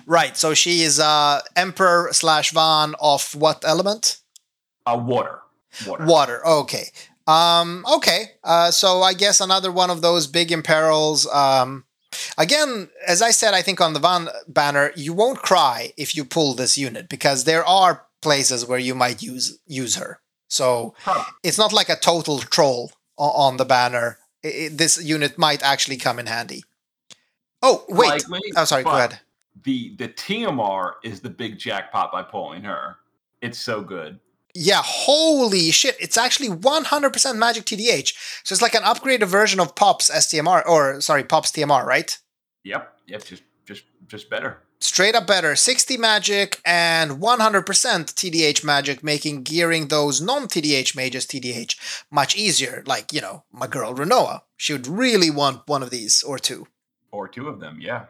Right. 0.06 0.36
So 0.36 0.54
she 0.54 0.82
is 0.82 0.98
uh 1.00 1.40
Emperor 1.56 2.08
slash 2.12 2.52
Vaan 2.52 2.94
of 3.00 3.34
what 3.34 3.62
element? 3.66 4.20
Uh, 4.86 4.96
water. 5.04 5.40
Water. 5.86 6.04
Water. 6.06 6.46
Okay. 6.46 6.86
Um. 7.26 7.84
Okay. 7.96 8.32
Uh. 8.42 8.70
So 8.70 9.02
I 9.02 9.14
guess 9.14 9.40
another 9.40 9.72
one 9.72 9.90
of 9.90 10.02
those 10.02 10.26
big 10.26 10.50
imperils. 10.52 11.26
Um. 11.32 11.84
Again, 12.38 12.90
as 13.08 13.22
I 13.22 13.32
said, 13.32 13.54
I 13.54 13.62
think 13.62 13.80
on 13.80 13.92
the 13.92 14.00
Vaan 14.00 14.28
banner, 14.46 14.92
you 14.94 15.12
won't 15.12 15.38
cry 15.42 15.92
if 15.96 16.14
you 16.16 16.24
pull 16.24 16.54
this 16.54 16.78
unit 16.78 17.08
because 17.08 17.42
there 17.44 17.64
are 17.64 18.06
places 18.22 18.66
where 18.66 18.78
you 18.78 18.94
might 18.94 19.20
use 19.22 19.58
use 19.66 19.96
her. 19.96 20.20
So 20.48 20.94
Huh. 21.00 21.24
it's 21.42 21.58
not 21.58 21.72
like 21.72 21.88
a 21.88 21.96
total 21.96 22.38
troll 22.38 22.92
on 23.16 23.56
the 23.56 23.64
banner. 23.64 24.18
I- 24.44 24.48
I- 24.66 24.68
this 24.70 25.02
unit 25.02 25.38
might 25.38 25.62
actually 25.62 25.96
come 25.96 26.18
in 26.20 26.26
handy. 26.26 26.62
Oh 27.62 27.84
wait. 27.88 28.08
Likely, 28.28 28.52
oh, 28.56 28.64
sorry. 28.64 28.84
Go 28.84 28.90
ahead. 28.90 29.18
The 29.62 29.94
the 29.96 30.08
TMR 30.08 30.94
is 31.04 31.20
the 31.20 31.30
big 31.30 31.58
jackpot 31.58 32.12
by 32.12 32.22
pulling 32.22 32.64
her. 32.64 32.96
It's 33.40 33.58
so 33.58 33.82
good. 33.82 34.18
Yeah, 34.54 34.82
holy 34.84 35.72
shit. 35.72 35.96
It's 35.98 36.16
actually 36.16 36.48
100% 36.48 37.36
magic 37.36 37.64
TDH. 37.64 38.14
So 38.44 38.52
it's 38.52 38.62
like 38.62 38.74
an 38.76 38.84
upgraded 38.84 39.26
version 39.26 39.58
of 39.58 39.74
Pop's 39.74 40.10
STMR, 40.10 40.62
or 40.64 41.00
sorry, 41.00 41.24
Pop's 41.24 41.50
TMR, 41.50 41.84
right? 41.84 42.16
Yep. 42.62 42.96
Yep. 43.08 43.24
Just 43.24 43.42
just 43.66 43.82
just 44.06 44.30
better. 44.30 44.58
Straight 44.80 45.14
up 45.14 45.26
better. 45.26 45.56
60 45.56 45.96
magic 45.96 46.60
and 46.64 47.12
100% 47.12 47.64
TDH 47.64 48.62
magic, 48.64 49.02
making 49.02 49.42
gearing 49.42 49.88
those 49.88 50.20
non 50.20 50.46
TDH 50.46 50.94
mages 50.94 51.26
TDH 51.26 52.04
much 52.10 52.36
easier. 52.36 52.82
Like, 52.86 53.12
you 53.12 53.20
know, 53.20 53.44
my 53.50 53.66
girl 53.66 53.94
Rinoa. 53.94 54.42
She 54.56 54.72
would 54.74 54.86
really 54.86 55.30
want 55.30 55.66
one 55.66 55.82
of 55.82 55.90
these 55.90 56.22
or 56.22 56.38
two. 56.38 56.66
Or 57.10 57.28
two 57.28 57.48
of 57.48 57.60
them. 57.60 57.78
Yeah. 57.80 58.06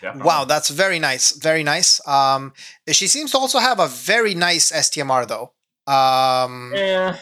Definitely. 0.00 0.26
Wow, 0.26 0.44
that's 0.44 0.68
very 0.70 0.98
nice. 0.98 1.32
Very 1.32 1.62
nice. 1.62 2.06
Um, 2.06 2.52
she 2.90 3.06
seems 3.06 3.32
to 3.32 3.38
also 3.38 3.58
have 3.58 3.78
a 3.78 3.88
very 3.88 4.34
nice 4.34 4.72
STMR, 4.72 5.26
though. 5.26 5.52
Um, 5.92 6.72
Yeah. 6.74 7.16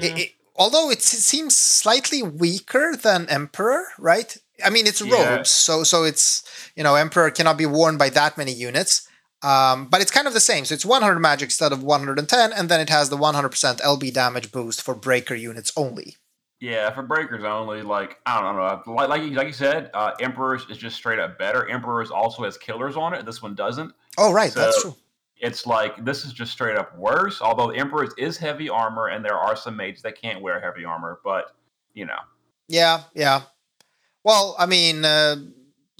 it, 0.00 0.18
it, 0.18 0.30
although 0.56 0.90
it, 0.90 1.02
seems 1.02 1.56
slightly 1.56 2.22
weaker 2.22 2.96
than 2.96 3.28
Emperor, 3.28 3.84
right? 3.98 4.36
I 4.64 4.70
mean, 4.70 4.86
it's 4.86 5.00
Yeah. 5.00 5.36
robes, 5.36 5.50
so 5.50 5.82
so 5.84 6.04
it's 6.04 6.42
you 6.76 6.82
know 6.84 6.94
Emperor 6.94 7.30
cannot 7.30 7.58
be 7.58 7.66
worn 7.66 7.96
by 7.98 8.08
that 8.10 8.38
many 8.38 8.52
units. 8.52 9.06
Um, 9.42 9.88
but 9.88 10.00
it's 10.00 10.10
kind 10.10 10.26
of 10.26 10.32
the 10.32 10.40
same. 10.40 10.64
So 10.64 10.74
it's 10.74 10.86
100 10.86 11.20
magic 11.20 11.48
instead 11.48 11.72
of 11.72 11.82
110, 11.82 12.52
and 12.52 12.68
then 12.70 12.80
it 12.80 12.88
has 12.88 13.10
the 13.10 13.18
100% 13.18 13.80
LB 13.82 14.14
damage 14.14 14.50
boost 14.50 14.80
for 14.80 14.94
breaker 14.94 15.34
units 15.34 15.70
only. 15.76 16.16
Yeah, 16.60 16.90
for 16.94 17.02
breakers 17.02 17.44
only, 17.44 17.82
like 17.82 18.18
I 18.24 18.40
don't 18.40 18.56
know, 18.56 18.94
like 18.94 19.08
like 19.08 19.22
you, 19.22 19.30
like 19.30 19.48
you 19.48 19.52
said, 19.52 19.90
uh, 19.92 20.12
Emperor's 20.20 20.64
is 20.70 20.78
just 20.78 20.96
straight 20.96 21.18
up 21.18 21.38
better. 21.38 21.68
Emperor's 21.68 22.10
also 22.10 22.44
has 22.44 22.56
killers 22.56 22.96
on 22.96 23.12
it. 23.12 23.26
This 23.26 23.42
one 23.42 23.54
doesn't. 23.54 23.92
Oh, 24.16 24.32
right, 24.32 24.52
that's 24.52 24.76
So- 24.76 24.82
true. 24.90 24.96
It's 25.36 25.66
like 25.66 26.02
this 26.04 26.24
is 26.24 26.32
just 26.32 26.52
straight 26.52 26.76
up 26.78 26.96
worse. 26.96 27.42
Although 27.42 27.70
Emperor's 27.70 28.14
is 28.16 28.38
heavy 28.38 28.68
armor, 28.70 29.08
and 29.08 29.22
there 29.22 29.36
are 29.36 29.56
some 29.56 29.76
mages 29.76 30.00
that 30.02 30.18
can't 30.18 30.40
wear 30.40 30.58
heavy 30.60 30.84
armor, 30.86 31.20
but 31.24 31.54
you 31.92 32.06
know, 32.06 32.18
Yeah, 32.68 33.02
yeah. 33.14 33.42
Well, 34.22 34.54
I 34.58 34.64
mean, 34.66 35.04
uh, 35.04 35.36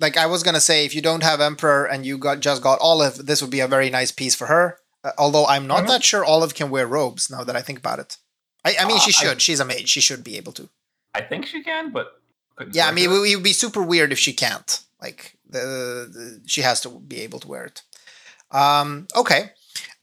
like 0.01 0.17
I 0.17 0.27
was 0.27 0.43
gonna 0.43 0.61
say, 0.61 0.87
if 0.87 0.95
you 0.95 1.03
don't 1.03 1.23
have 1.25 1.41
Emperor 1.43 1.85
and 1.85 2.07
you 2.07 2.17
got 2.17 2.41
just 2.41 2.63
got 2.63 2.79
Olive, 2.81 3.27
this 3.27 3.43
would 3.43 3.51
be 3.51 3.61
a 3.61 3.69
very 3.69 3.91
nice 3.91 4.13
piece 4.13 4.35
for 4.35 4.47
her. 4.47 4.79
Uh, 5.03 5.11
although 5.19 5.47
I'm 5.47 5.67
not 5.67 5.85
Mhm. 5.85 5.89
that 5.89 6.05
sure 6.05 6.25
Olive 6.25 6.55
can 6.55 6.71
wear 6.71 6.87
robes 6.87 7.29
now 7.29 7.45
that 7.45 7.57
I 7.57 7.61
think 7.61 7.79
about 7.81 7.99
it. 7.99 8.17
I, 8.65 8.77
I 8.81 8.85
mean, 8.87 8.99
she 9.01 9.11
Uh, 9.13 9.29
I- 9.29 9.31
should. 9.33 9.43
She's 9.43 9.61
a 9.61 9.65
mage. 9.65 9.89
She 9.89 10.01
should 10.01 10.25
be 10.25 10.37
able 10.37 10.53
to. 10.53 10.69
I 11.15 11.21
think 11.23 11.47
she 11.47 11.63
can, 11.63 11.93
but 11.93 12.21
couldn't 12.57 12.75
Yeah, 12.75 12.89
I 12.89 12.93
mean, 12.93 13.11
it 13.11 13.15
it. 13.15 13.35
would, 13.37 13.43
be 13.45 13.53
super 13.53 13.83
weird 13.83 14.13
if 14.13 14.19
she 14.19 14.33
can't. 14.33 14.81
Like, 15.01 15.37
the, 15.49 15.59
the 16.13 16.43
she 16.47 16.63
has 16.63 16.81
to 16.83 16.89
be 16.89 17.21
able 17.21 17.41
to 17.41 17.49
wear 17.49 17.65
it. 17.67 17.83
Um, 18.51 19.07
okay. 19.17 19.51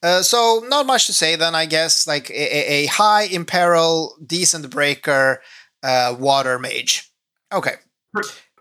Uh, 0.03 0.21
so 0.21 0.63
not 0.67 0.85
much 0.85 1.05
to 1.07 1.13
say 1.13 1.35
then, 1.35 1.53
I 1.55 1.65
guess. 1.65 2.07
Like 2.07 2.29
a, 2.29 2.33
a- 2.33 2.83
a 2.83 2.85
high 2.87 3.23
imperil, 3.23 4.15
decent 4.25 4.69
breaker, 4.69 5.41
uh, 5.83 6.15
water 6.19 6.59
mage. 6.59 7.11
Okay. 7.53 7.75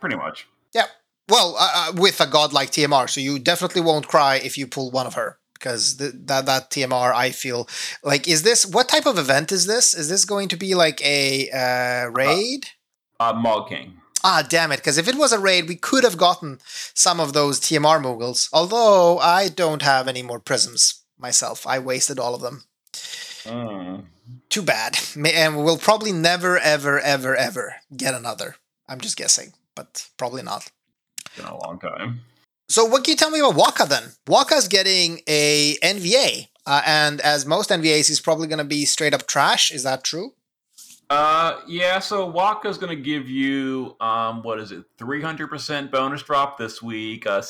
pretty 0.01 0.16
much. 0.16 0.46
Yeah. 0.75 0.87
Well, 1.29 1.57
uh, 1.59 1.72
uh, 1.75 1.92
with 1.96 2.20
a 2.20 2.27
god 2.27 2.53
like 2.53 2.70
TMR, 2.70 3.09
so 3.09 3.20
you 3.20 3.38
definitely 3.38 3.83
won't 3.83 4.09
cry 4.09 4.37
if 4.37 4.57
you 4.59 4.66
pull 4.66 4.90
one 4.90 5.07
of 5.07 5.14
her 5.14 5.38
because 5.61 5.99
that 5.99 6.46
that 6.46 6.70
TMR, 6.70 7.14
I 7.14 7.31
feel 7.31 7.68
like 8.03 8.27
is 8.27 8.42
this 8.42 8.66
what 8.66 8.88
type 8.88 9.07
of 9.07 9.18
event 9.18 9.53
is 9.53 9.66
this? 9.66 9.94
Is 9.94 10.09
this 10.09 10.25
going 10.25 10.49
to 10.49 10.57
be 10.57 10.75
like 10.75 11.01
a 11.05 11.51
uh, 11.51 12.11
raid? 12.11 12.66
Uh, 13.20 13.35
Mog 13.35 13.68
King. 13.68 14.01
ah, 14.25 14.42
damn 14.49 14.73
it! 14.73 14.79
Because 14.79 14.99
if 14.99 15.07
it 15.07 15.16
was 15.16 15.33
a 15.33 15.38
raid, 15.38 15.68
we 15.68 15.77
could 15.77 16.05
have 16.05 16.16
gotten 16.16 16.59
some 16.94 17.20
of 17.20 17.33
those 17.35 17.61
TMR 17.61 18.03
Moogles. 18.03 18.49
Although 18.53 19.18
I 19.18 19.49
don't 19.49 19.83
have 19.83 20.09
any 20.09 20.23
more 20.23 20.40
prisms 20.40 21.03
myself, 21.18 21.66
I 21.66 21.79
wasted 21.79 22.18
all 22.18 22.35
of 22.35 22.40
them. 22.40 22.64
Mm. 23.44 24.05
Too 24.49 24.62
bad, 24.62 24.96
and 25.16 25.62
we'll 25.62 25.79
probably 25.79 26.12
never, 26.12 26.59
ever, 26.59 26.99
ever, 26.99 27.37
ever 27.37 27.77
get 27.96 28.14
another. 28.14 28.57
I'm 28.88 29.01
just 29.01 29.16
guessing, 29.16 29.53
but 29.75 30.09
probably 30.16 30.42
not. 30.42 30.70
Been 31.37 31.46
a 31.46 31.57
long 31.57 31.79
time. 31.79 32.20
So 32.70 32.85
what 32.85 33.02
can 33.02 33.11
you 33.11 33.16
tell 33.16 33.30
me 33.30 33.40
about 33.40 33.56
Wakka 33.56 33.88
then? 33.88 34.04
Wakka's 34.26 34.68
getting 34.68 35.22
a 35.26 35.76
NVA, 35.83 36.46
uh, 36.66 36.83
and 36.87 37.20
as 37.20 37.44
most 37.44 37.70
NVAs, 37.70 38.06
he's 38.06 38.20
probably 38.20 38.46
going 38.46 38.59
to 38.59 38.64
be 38.64 38.85
straight 38.85 39.12
up 39.12 39.26
trash. 39.26 39.72
Is 39.72 39.83
that 39.83 40.04
true? 40.04 40.35
Uh, 41.11 41.62
yeah. 41.66 41.98
So 41.98 42.33
Wakka's 42.33 42.78
gonna 42.78 42.94
give 42.94 43.28
you 43.28 43.96
um, 44.00 44.44
what 44.44 44.61
is 44.61 44.70
it? 44.70 44.85
Three 44.96 45.20
hundred 45.20 45.48
percent 45.48 45.90
bonus 45.90 46.22
drop 46.22 46.56
this 46.56 46.80
week. 46.80 47.26
A 47.26 47.42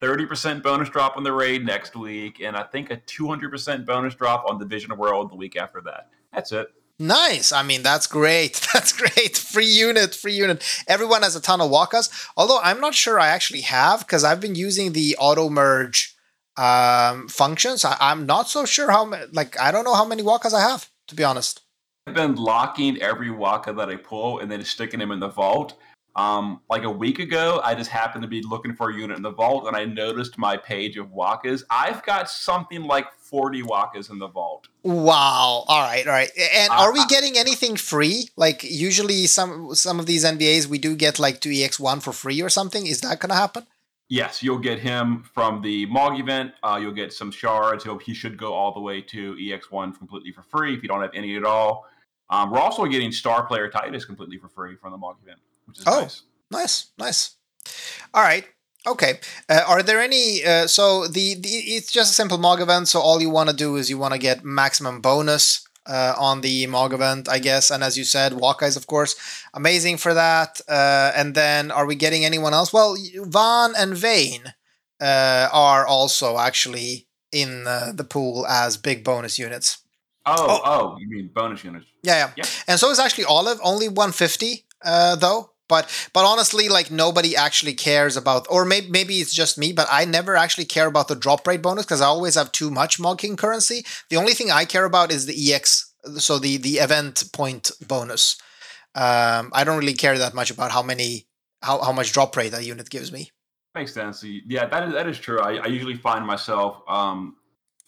thirty 0.00 0.24
percent 0.24 0.62
bonus 0.62 0.88
drop 0.88 1.18
on 1.18 1.22
the 1.22 1.34
raid 1.34 1.66
next 1.66 1.94
week, 1.94 2.40
and 2.40 2.56
I 2.56 2.62
think 2.62 2.90
a 2.90 2.96
two 2.96 3.28
hundred 3.28 3.50
percent 3.50 3.84
bonus 3.84 4.14
drop 4.14 4.46
on 4.48 4.58
Division 4.58 4.96
World 4.96 5.30
the 5.30 5.36
week 5.36 5.58
after 5.58 5.82
that. 5.82 6.08
That's 6.32 6.52
it. 6.52 6.68
Nice. 6.98 7.52
I 7.52 7.62
mean, 7.62 7.82
that's 7.82 8.06
great. 8.06 8.60
That's 8.72 8.92
great. 8.92 9.36
Free 9.36 9.66
unit, 9.66 10.14
free 10.14 10.34
unit. 10.34 10.62
Everyone 10.86 11.22
has 11.22 11.34
a 11.34 11.40
ton 11.40 11.60
of 11.60 11.70
Wakkas. 11.70 12.28
Although 12.36 12.60
I'm 12.62 12.80
not 12.80 12.94
sure 12.94 13.18
I 13.18 13.28
actually 13.28 13.62
have 13.62 14.00
because 14.00 14.24
I've 14.24 14.40
been 14.40 14.54
using 14.54 14.92
the 14.92 15.16
auto 15.18 15.48
merge 15.48 16.14
um, 16.56 17.28
functions. 17.28 17.84
I, 17.84 17.96
I'm 17.98 18.26
not 18.26 18.48
so 18.48 18.64
sure 18.64 18.90
how 18.90 19.10
like 19.32 19.58
I 19.58 19.72
don't 19.72 19.84
know 19.84 19.94
how 19.94 20.04
many 20.04 20.22
Wakkas 20.22 20.52
I 20.52 20.60
have 20.60 20.90
to 21.08 21.14
be 21.14 21.24
honest. 21.24 21.62
I've 22.06 22.14
been 22.14 22.34
locking 22.34 23.00
every 23.00 23.28
Wakka 23.28 23.76
that 23.76 23.88
I 23.88 23.96
pull 23.96 24.40
and 24.40 24.50
then 24.50 24.64
sticking 24.64 25.00
them 25.00 25.12
in 25.12 25.20
the 25.20 25.28
vault. 25.28 25.76
Um, 26.14 26.60
like 26.68 26.82
a 26.84 26.90
week 26.90 27.18
ago, 27.18 27.60
I 27.64 27.74
just 27.74 27.90
happened 27.90 28.22
to 28.22 28.28
be 28.28 28.42
looking 28.42 28.74
for 28.74 28.90
a 28.90 28.94
unit 28.94 29.16
in 29.16 29.22
the 29.22 29.30
vault, 29.30 29.66
and 29.66 29.74
I 29.74 29.86
noticed 29.86 30.36
my 30.36 30.56
page 30.58 30.98
of 30.98 31.06
Wakkas. 31.08 31.62
I've 31.70 32.02
got 32.04 32.28
something 32.28 32.82
like 32.82 33.06
forty 33.14 33.62
Wakkas 33.62 34.10
in 34.10 34.18
the 34.18 34.28
vault. 34.28 34.68
Wow. 34.82 35.64
All 35.68 35.80
right. 35.82 36.06
All 36.06 36.12
right. 36.12 36.30
And 36.54 36.70
Uh, 36.70 36.76
are 36.76 36.92
we 36.92 37.04
getting 37.06 37.38
anything 37.38 37.76
free? 37.76 38.28
Like 38.36 38.62
usually 38.62 39.26
some 39.26 39.74
some 39.74 39.98
of 40.00 40.06
these 40.06 40.24
NVAs 40.24 40.66
we 40.66 40.78
do 40.78 40.94
get 40.96 41.18
like 41.18 41.40
2EX1 41.40 42.02
for 42.02 42.12
free 42.12 42.42
or 42.42 42.50
something. 42.50 42.86
Is 42.86 43.00
that 43.00 43.18
going 43.20 43.30
to 43.30 43.36
happen? 43.36 43.66
Yes, 44.08 44.42
you'll 44.42 44.58
get 44.58 44.78
him 44.80 45.22
from 45.32 45.62
the 45.62 45.86
Mog 45.86 46.20
event. 46.20 46.52
Uh, 46.62 46.78
you'll 46.82 46.92
get 46.92 47.14
some 47.14 47.30
shards. 47.30 47.84
He'll, 47.84 47.96
he 47.96 48.12
should 48.12 48.36
go 48.36 48.52
all 48.52 48.74
the 48.74 48.80
way 48.80 49.00
to 49.00 49.34
EX1 49.36 49.96
completely 49.96 50.32
for 50.32 50.42
free 50.42 50.74
if 50.74 50.82
you 50.82 50.88
don't 50.88 51.00
have 51.00 51.12
any 51.14 51.34
at 51.36 51.44
all. 51.44 51.86
Um, 52.28 52.50
we're 52.50 52.58
also 52.58 52.84
getting 52.84 53.10
Star 53.12 53.46
Player 53.46 53.70
Tidus 53.70 54.04
completely 54.04 54.36
for 54.36 54.48
free 54.48 54.76
from 54.76 54.90
the 54.92 54.98
Mog 54.98 55.16
event, 55.22 55.38
which 55.72 55.78
is 55.80 55.84
Oh. 55.86 56.00
nice. 56.02 56.22
Nice, 56.50 56.86
nice. 56.98 57.30
All 58.12 58.22
right. 58.22 58.44
Okay. 58.86 59.20
Uh, 59.48 59.62
are 59.66 59.82
there 59.82 60.00
any? 60.00 60.44
Uh, 60.44 60.66
so 60.66 61.06
the, 61.06 61.34
the 61.34 61.48
it's 61.48 61.90
just 61.90 62.10
a 62.10 62.14
simple 62.14 62.36
Mog 62.36 62.60
event. 62.60 62.88
So 62.88 63.00
all 63.00 63.22
you 63.22 63.30
want 63.30 63.48
to 63.48 63.56
do 63.56 63.76
is 63.76 63.88
you 63.88 63.96
want 63.96 64.12
to 64.12 64.18
get 64.18 64.44
maximum 64.44 65.00
bonus 65.00 65.66
uh, 65.86 66.14
on 66.18 66.40
the 66.42 66.66
Mog 66.66 66.92
event, 66.92 67.28
I 67.28 67.38
guess. 67.38 67.70
And 67.70 67.82
as 67.82 67.96
you 67.96 68.04
said, 68.04 68.32
Wakka 68.32 68.66
is 68.66 68.76
of 68.76 68.86
course 68.86 69.14
amazing 69.54 69.96
for 69.98 70.12
that. 70.14 70.60
Uh, 70.68 71.12
and 71.14 71.34
then 71.34 71.70
are 71.70 71.86
we 71.86 71.94
getting 71.94 72.24
anyone 72.24 72.52
else? 72.52 72.72
Well, 72.72 72.96
Vaan 73.16 73.72
and 73.78 73.96
Vayne 73.96 74.52
uh, 75.00 75.48
are 75.52 75.86
also 75.86 76.38
actually 76.38 77.06
in 77.30 77.66
uh, 77.66 77.92
the 77.94 78.04
pool 78.04 78.46
as 78.46 78.76
big 78.76 79.04
bonus 79.04 79.38
units. 79.38 79.78
Oh, 80.26 80.60
oh, 80.64 80.96
you 80.98 81.08
mean 81.08 81.30
bonus 81.34 81.64
units? 81.64 81.86
Yeah, 82.02 82.16
yeah. 82.16 82.30
Yep. 82.36 82.46
And 82.68 82.78
so 82.80 82.90
is 82.90 82.98
actually 82.98 83.24
Olive, 83.24 83.58
only 83.62 83.88
150 83.88 84.64
uh, 84.84 85.16
though. 85.16 85.51
But 85.72 85.88
but 86.12 86.26
honestly, 86.26 86.68
like 86.68 86.90
nobody 86.90 87.34
actually 87.34 87.72
cares 87.72 88.14
about, 88.14 88.46
or 88.50 88.66
maybe 88.66 88.90
maybe 88.90 89.14
it's 89.22 89.32
just 89.32 89.56
me, 89.56 89.72
but 89.72 89.88
I 89.90 90.04
never 90.04 90.36
actually 90.36 90.66
care 90.66 90.86
about 90.86 91.08
the 91.08 91.16
drop 91.16 91.46
rate 91.46 91.62
bonus 91.62 91.86
because 91.86 92.02
I 92.02 92.08
always 92.08 92.34
have 92.34 92.52
too 92.52 92.70
much 92.70 93.00
Mog 93.00 93.16
King 93.20 93.36
currency. 93.36 93.86
The 94.10 94.18
only 94.18 94.34
thing 94.34 94.50
I 94.50 94.66
care 94.66 94.84
about 94.84 95.10
is 95.10 95.24
the 95.24 95.54
EX, 95.54 95.90
so 96.18 96.38
the 96.38 96.58
the 96.58 96.74
event 96.86 97.24
point 97.32 97.70
bonus. 97.88 98.36
Um, 98.94 99.50
I 99.54 99.64
don't 99.64 99.78
really 99.78 99.94
care 99.94 100.18
that 100.18 100.34
much 100.34 100.50
about 100.50 100.72
how 100.72 100.82
many 100.82 101.26
how, 101.62 101.80
how 101.80 101.92
much 101.92 102.12
drop 102.12 102.36
rate 102.36 102.52
that 102.52 102.66
unit 102.66 102.90
gives 102.90 103.10
me. 103.10 103.30
Makes 103.74 103.94
sense. 103.94 104.22
Yeah, 104.22 104.66
that 104.66 104.88
is 104.88 104.92
that 104.92 105.08
is 105.08 105.18
true. 105.18 105.40
I, 105.40 105.52
I 105.56 105.68
usually 105.68 105.96
find 105.96 106.26
myself 106.26 106.82
um, 106.86 107.36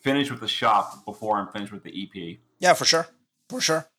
finished 0.01 0.31
with 0.31 0.41
the 0.41 0.49
shop 0.49 1.05
before 1.05 1.37
I'm 1.37 1.49
finished 1.49 1.73
with 1.73 1.83
the 1.83 1.93
EP. 2.03 2.39
Yeah, 2.61 2.73
for 2.73 2.87
sure. 2.87 3.09
for 3.51 3.61
sure. 3.61 3.91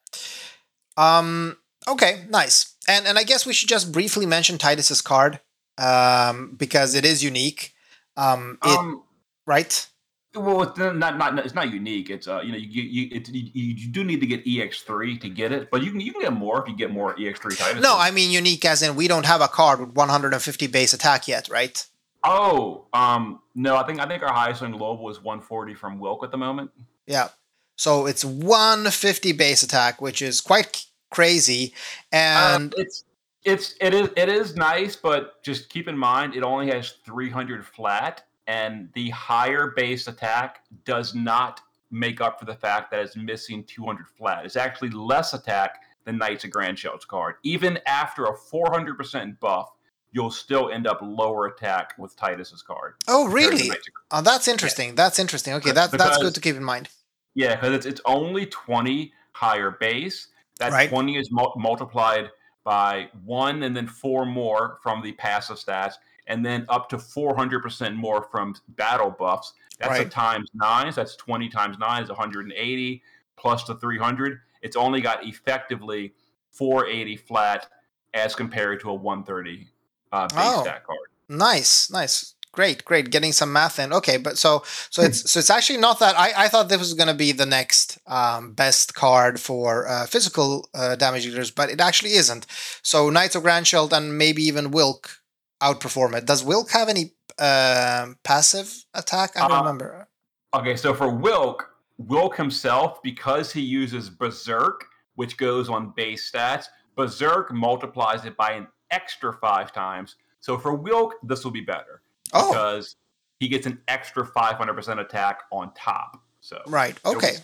Um, 0.97 1.57
okay, 1.87 2.23
nice. 2.29 2.75
And 2.87 3.07
and 3.07 3.17
I 3.17 3.23
guess 3.23 3.45
we 3.45 3.53
should 3.53 3.69
just 3.69 3.91
briefly 3.91 4.25
mention 4.25 4.57
Tidus's 4.57 5.01
card 5.01 5.39
um, 5.77 6.55
because 6.57 6.95
it 6.95 7.05
is 7.05 7.23
unique. 7.23 7.73
Um, 8.17 8.57
it, 8.63 8.77
Um, 8.77 9.03
right? 9.45 9.87
well, 10.35 10.63
it's 10.63 10.77
not 10.77 11.17
not 11.17 11.39
it's 11.39 11.55
not 11.55 11.71
unique. 11.71 12.09
It's 12.09 12.27
uh, 12.27 12.41
you 12.41 12.51
know, 12.51 12.57
you 12.57 12.83
you, 12.83 13.09
it, 13.11 13.29
you 13.29 13.49
you 13.53 13.87
do 13.91 14.03
need 14.03 14.19
to 14.19 14.27
get 14.27 14.45
EX3 14.45 15.19
to 15.21 15.29
get 15.29 15.51
it, 15.51 15.69
but 15.71 15.81
you 15.83 15.91
can 15.91 15.99
you 16.01 16.11
can 16.11 16.21
get 16.21 16.33
more 16.33 16.61
if 16.61 16.67
you 16.69 16.75
get 16.75 16.91
more 16.91 17.15
EX3 17.15 17.57
Tidus. 17.57 17.81
No, 17.81 17.97
I 17.97 18.11
mean 18.11 18.31
unique 18.31 18.65
as 18.65 18.81
in 18.81 18.95
we 18.95 19.07
don't 19.07 19.25
have 19.25 19.41
a 19.41 19.47
card 19.47 19.79
with 19.79 19.95
150 19.95 20.67
base 20.67 20.93
attack 20.93 21.27
yet, 21.27 21.47
right? 21.49 21.85
Oh, 22.23 22.85
um, 22.91 23.39
no, 23.53 23.77
I 23.77 23.85
think 23.85 23.99
I 23.99 24.07
think 24.07 24.23
our 24.23 24.33
highest 24.33 24.61
on 24.61 24.71
global 24.71 25.09
is 25.09 25.21
140 25.21 25.73
from 25.75 25.99
Wilk 25.99 26.23
at 26.23 26.31
the 26.31 26.37
moment. 26.37 26.71
Yeah. 27.07 27.29
So 27.77 28.05
it's 28.05 28.23
150 28.25 29.31
base 29.33 29.61
attack, 29.61 30.01
which 30.01 30.21
is 30.21 30.41
quite 30.41 30.85
crazy. 31.11 31.73
And 32.11 32.73
Uh, 32.73 32.77
it's 32.81 33.03
it's 33.43 33.75
it 33.79 33.93
is 33.93 34.09
it 34.15 34.29
is 34.29 34.55
nice, 34.55 34.95
but 34.95 35.41
just 35.43 35.69
keep 35.69 35.87
in 35.87 35.97
mind 35.97 36.35
it 36.35 36.43
only 36.43 36.67
has 36.71 36.95
300 37.05 37.65
flat, 37.65 38.23
and 38.47 38.89
the 38.93 39.09
higher 39.11 39.73
base 39.75 40.07
attack 40.07 40.61
does 40.83 41.13
not 41.15 41.61
make 41.91 42.19
up 42.21 42.39
for 42.39 42.45
the 42.45 42.55
fact 42.55 42.91
that 42.91 42.99
it's 42.99 43.15
missing 43.15 43.63
200 43.63 44.07
flat. 44.17 44.45
It's 44.45 44.55
actually 44.55 44.89
less 44.89 45.33
attack 45.33 45.81
than 46.03 46.17
Knights 46.17 46.43
of 46.43 46.49
Grandshelt 46.51 47.05
card. 47.07 47.35
Even 47.43 47.79
after 47.87 48.25
a 48.25 48.33
400% 48.35 49.39
buff, 49.39 49.69
you'll 50.11 50.29
still 50.31 50.69
end 50.71 50.87
up 50.87 50.99
lower 51.01 51.45
attack 51.47 51.93
with 51.97 52.15
Tidus's 52.15 52.61
card. 52.61 52.95
oh, 53.07 53.27
really? 53.27 53.71
Oh, 54.11 54.21
that's 54.21 54.47
interesting. 54.47 54.95
That's 54.95 55.19
interesting. 55.19 55.53
Okay, 55.55 55.71
that, 55.71 55.91
that's 55.91 56.03
Because- 56.03 56.17
good 56.17 56.35
to 56.35 56.41
keep 56.41 56.55
in 56.55 56.63
mind. 56.63 56.89
Yeah, 57.33 57.55
because 57.55 57.73
it's 57.73 57.85
it's 57.85 58.01
only 58.05 58.45
twenty 58.45 59.13
higher 59.33 59.71
base. 59.71 60.27
That 60.59 60.71
Right. 60.71 60.89
twenty 60.89 61.17
is 61.17 61.31
mul- 61.31 61.53
multiplied 61.57 62.29
by 62.63 63.09
one, 63.23 63.63
and 63.63 63.75
then 63.75 63.87
four 63.87 64.25
more 64.25 64.79
from 64.81 65.01
the 65.01 65.11
passive 65.13 65.57
stats, 65.57 65.95
and 66.27 66.45
then 66.45 66.65
up 66.69 66.89
to 66.89 66.97
four 66.97 67.35
hundred 67.35 67.61
percent 67.61 67.95
more 67.95 68.23
from 68.31 68.55
battle 68.69 69.11
buffs. 69.11 69.53
That's 69.79 69.99
a 69.99 70.05
times 70.05 70.49
nine. 70.53 70.91
So 70.91 71.01
that's 71.01 71.15
twenty 71.15 71.49
times 71.49 71.77
nine 71.77 72.03
is 72.03 72.09
one 72.09 72.17
hundred 72.17 72.45
and 72.45 72.53
eighty 72.55 73.03
plus 73.35 73.63
the 73.65 73.75
three 73.75 73.97
hundred. 73.99 74.39
It's 74.61 74.75
only 74.77 75.01
got 75.01 75.25
effectively 75.25 76.13
four 76.51 76.87
eighty 76.87 77.17
flat 77.17 77.67
as 78.13 78.33
compared 78.33 78.79
to 78.79 78.89
a 78.89 78.93
one 78.93 79.23
thirty 79.23 79.67
uh, 80.13 80.27
base 80.29 80.37
Oh. 80.39 80.61
stat 80.61 80.85
card. 80.85 80.99
Nice, 81.27 81.89
nice. 81.91 82.34
Great, 82.55 82.85
great. 82.85 83.11
Getting 83.11 83.33
some 83.33 83.51
math 83.51 83.79
in. 83.79 83.91
Okay, 83.91 84.15
but 84.17 84.37
so 84.37 84.63
so 84.89 85.01
it's 85.01 85.29
so 85.29 85.39
it's 85.39 85.49
actually 85.49 85.77
not 85.79 85.99
that 85.99 86.17
I, 86.17 86.45
I 86.45 86.47
thought 86.47 86.69
this 86.69 86.79
was 86.79 86.93
gonna 86.93 87.13
be 87.13 87.33
the 87.33 87.45
next 87.45 87.99
um, 88.07 88.53
best 88.53 88.95
card 88.95 89.41
for 89.41 89.87
uh, 89.87 90.05
physical 90.05 90.69
uh, 90.73 90.95
damage 90.95 91.23
dealers, 91.23 91.51
but 91.51 91.69
it 91.69 91.81
actually 91.81 92.13
isn't. 92.13 92.45
So 92.81 93.09
Knights 93.09 93.35
of 93.35 93.43
Grandshelt 93.43 93.91
and 93.91 94.17
maybe 94.17 94.41
even 94.43 94.71
Wilk 94.71 95.21
outperform 95.61 96.15
it. 96.17 96.25
Does 96.25 96.43
Wilk 96.45 96.71
have 96.71 96.87
any 96.89 97.11
um 97.39 98.17
passive 98.23 98.85
attack? 98.93 99.31
I 99.35 99.41
don't 99.41 99.51
Uh, 99.51 99.59
remember. 99.59 100.07
Okay, 100.53 100.77
so 100.77 100.93
for 100.93 101.09
Wilk, 101.09 101.69
Wilk 101.97 102.37
himself, 102.37 103.03
because 103.03 103.51
he 103.51 103.59
uses 103.61 104.09
Berserk, 104.09 104.85
which 105.15 105.35
goes 105.35 105.67
on 105.67 105.91
base 105.97 106.31
stats, 106.31 106.67
Berserk 106.95 107.51
multiplies 107.51 108.23
it 108.23 108.37
by 108.37 108.51
an 108.51 108.67
extra 108.91 109.33
five 109.33 109.73
times. 109.73 110.15
So 110.39 110.57
for 110.57 110.73
Wilk, 110.75 111.15
this 111.23 111.43
will 111.43 111.51
be 111.51 111.59
better 111.75 112.01
Oh, 112.35 112.51
because 112.51 112.95
he 113.39 113.47
gets 113.47 113.65
an 113.65 113.79
extra 113.87 114.25
500% 114.25 114.99
attack 114.99 115.41
on 115.51 115.71
top. 115.73 116.21
So 116.41 116.61
right. 116.67 116.97
Okay. 117.05 117.37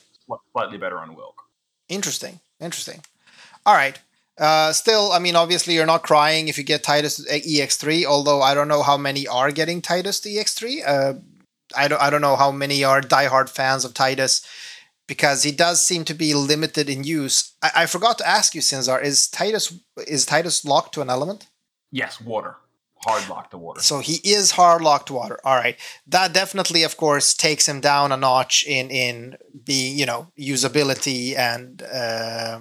slightly 0.54 0.78
better 0.78 1.00
on 1.00 1.16
Wilk. 1.16 1.42
Interesting. 1.90 2.40
Interesting. 2.60 3.02
All 3.66 3.74
right. 3.76 4.00
Uh, 4.38 4.72
still, 4.74 5.12
I 5.12 5.20
mean, 5.20 5.36
obviously, 5.36 5.74
you're 5.76 5.86
not 5.86 6.04
crying 6.04 6.48
if 6.48 6.58
you 6.58 6.64
get 6.64 6.84
Tidus 6.84 7.20
uh, 7.28 7.34
EX3. 7.34 8.06
Although 8.06 8.42
I 8.42 8.54
don't 8.54 8.68
know 8.68 8.82
how 8.82 8.98
many 8.98 9.28
are 9.28 9.52
getting 9.52 9.82
Tidus 9.82 10.22
to 10.24 10.30
EX3. 10.30 10.82
Uh, 10.86 11.14
I 11.76 11.88
don't. 11.88 12.02
I 12.02 12.10
don't 12.10 12.22
know 12.22 12.36
how 12.36 12.52
many 12.52 12.84
are 12.84 13.02
diehard 13.02 13.50
fans 13.50 13.86
of 13.86 13.94
Tidus, 13.94 14.46
because 15.08 15.44
he 15.44 15.52
does 15.52 15.84
seem 15.84 16.06
to 16.06 16.14
be 16.14 16.34
limited 16.34 16.90
in 16.90 17.04
use. 17.04 17.54
I, 17.62 17.72
I 17.76 17.86
forgot 17.86 18.18
to 18.20 18.28
ask 18.28 18.56
you, 18.56 18.62
Sinzar. 18.62 19.04
Is 19.04 19.28
Tidus 19.28 19.80
is 20.08 20.26
Tidus 20.26 20.66
locked 20.66 20.94
to 20.96 21.02
an 21.02 21.10
element? 21.10 21.48
Yes, 21.92 22.22
water. 22.22 22.56
Hard 23.06 23.28
locked 23.30 23.52
to 23.52 23.58
water. 23.58 23.82
So 23.82 24.00
he 24.00 24.16
is 24.24 24.52
hard 24.52 24.82
locked 24.82 25.08
to 25.08 25.14
water. 25.14 25.40
All 25.44 25.56
right. 25.56 25.76
That 26.06 26.34
definitely, 26.34 26.84
of 26.84 26.98
course, 26.98 27.34
takes 27.34 27.68
him 27.68 27.82
down 27.82 28.12
a 28.12 28.18
notch 28.18 28.64
in 28.68 28.92
in 28.92 29.38
being, 29.66 29.98
you 29.98 30.06
know, 30.06 30.32
usability 30.38 31.36
and 31.36 31.82
uh, 31.82 32.60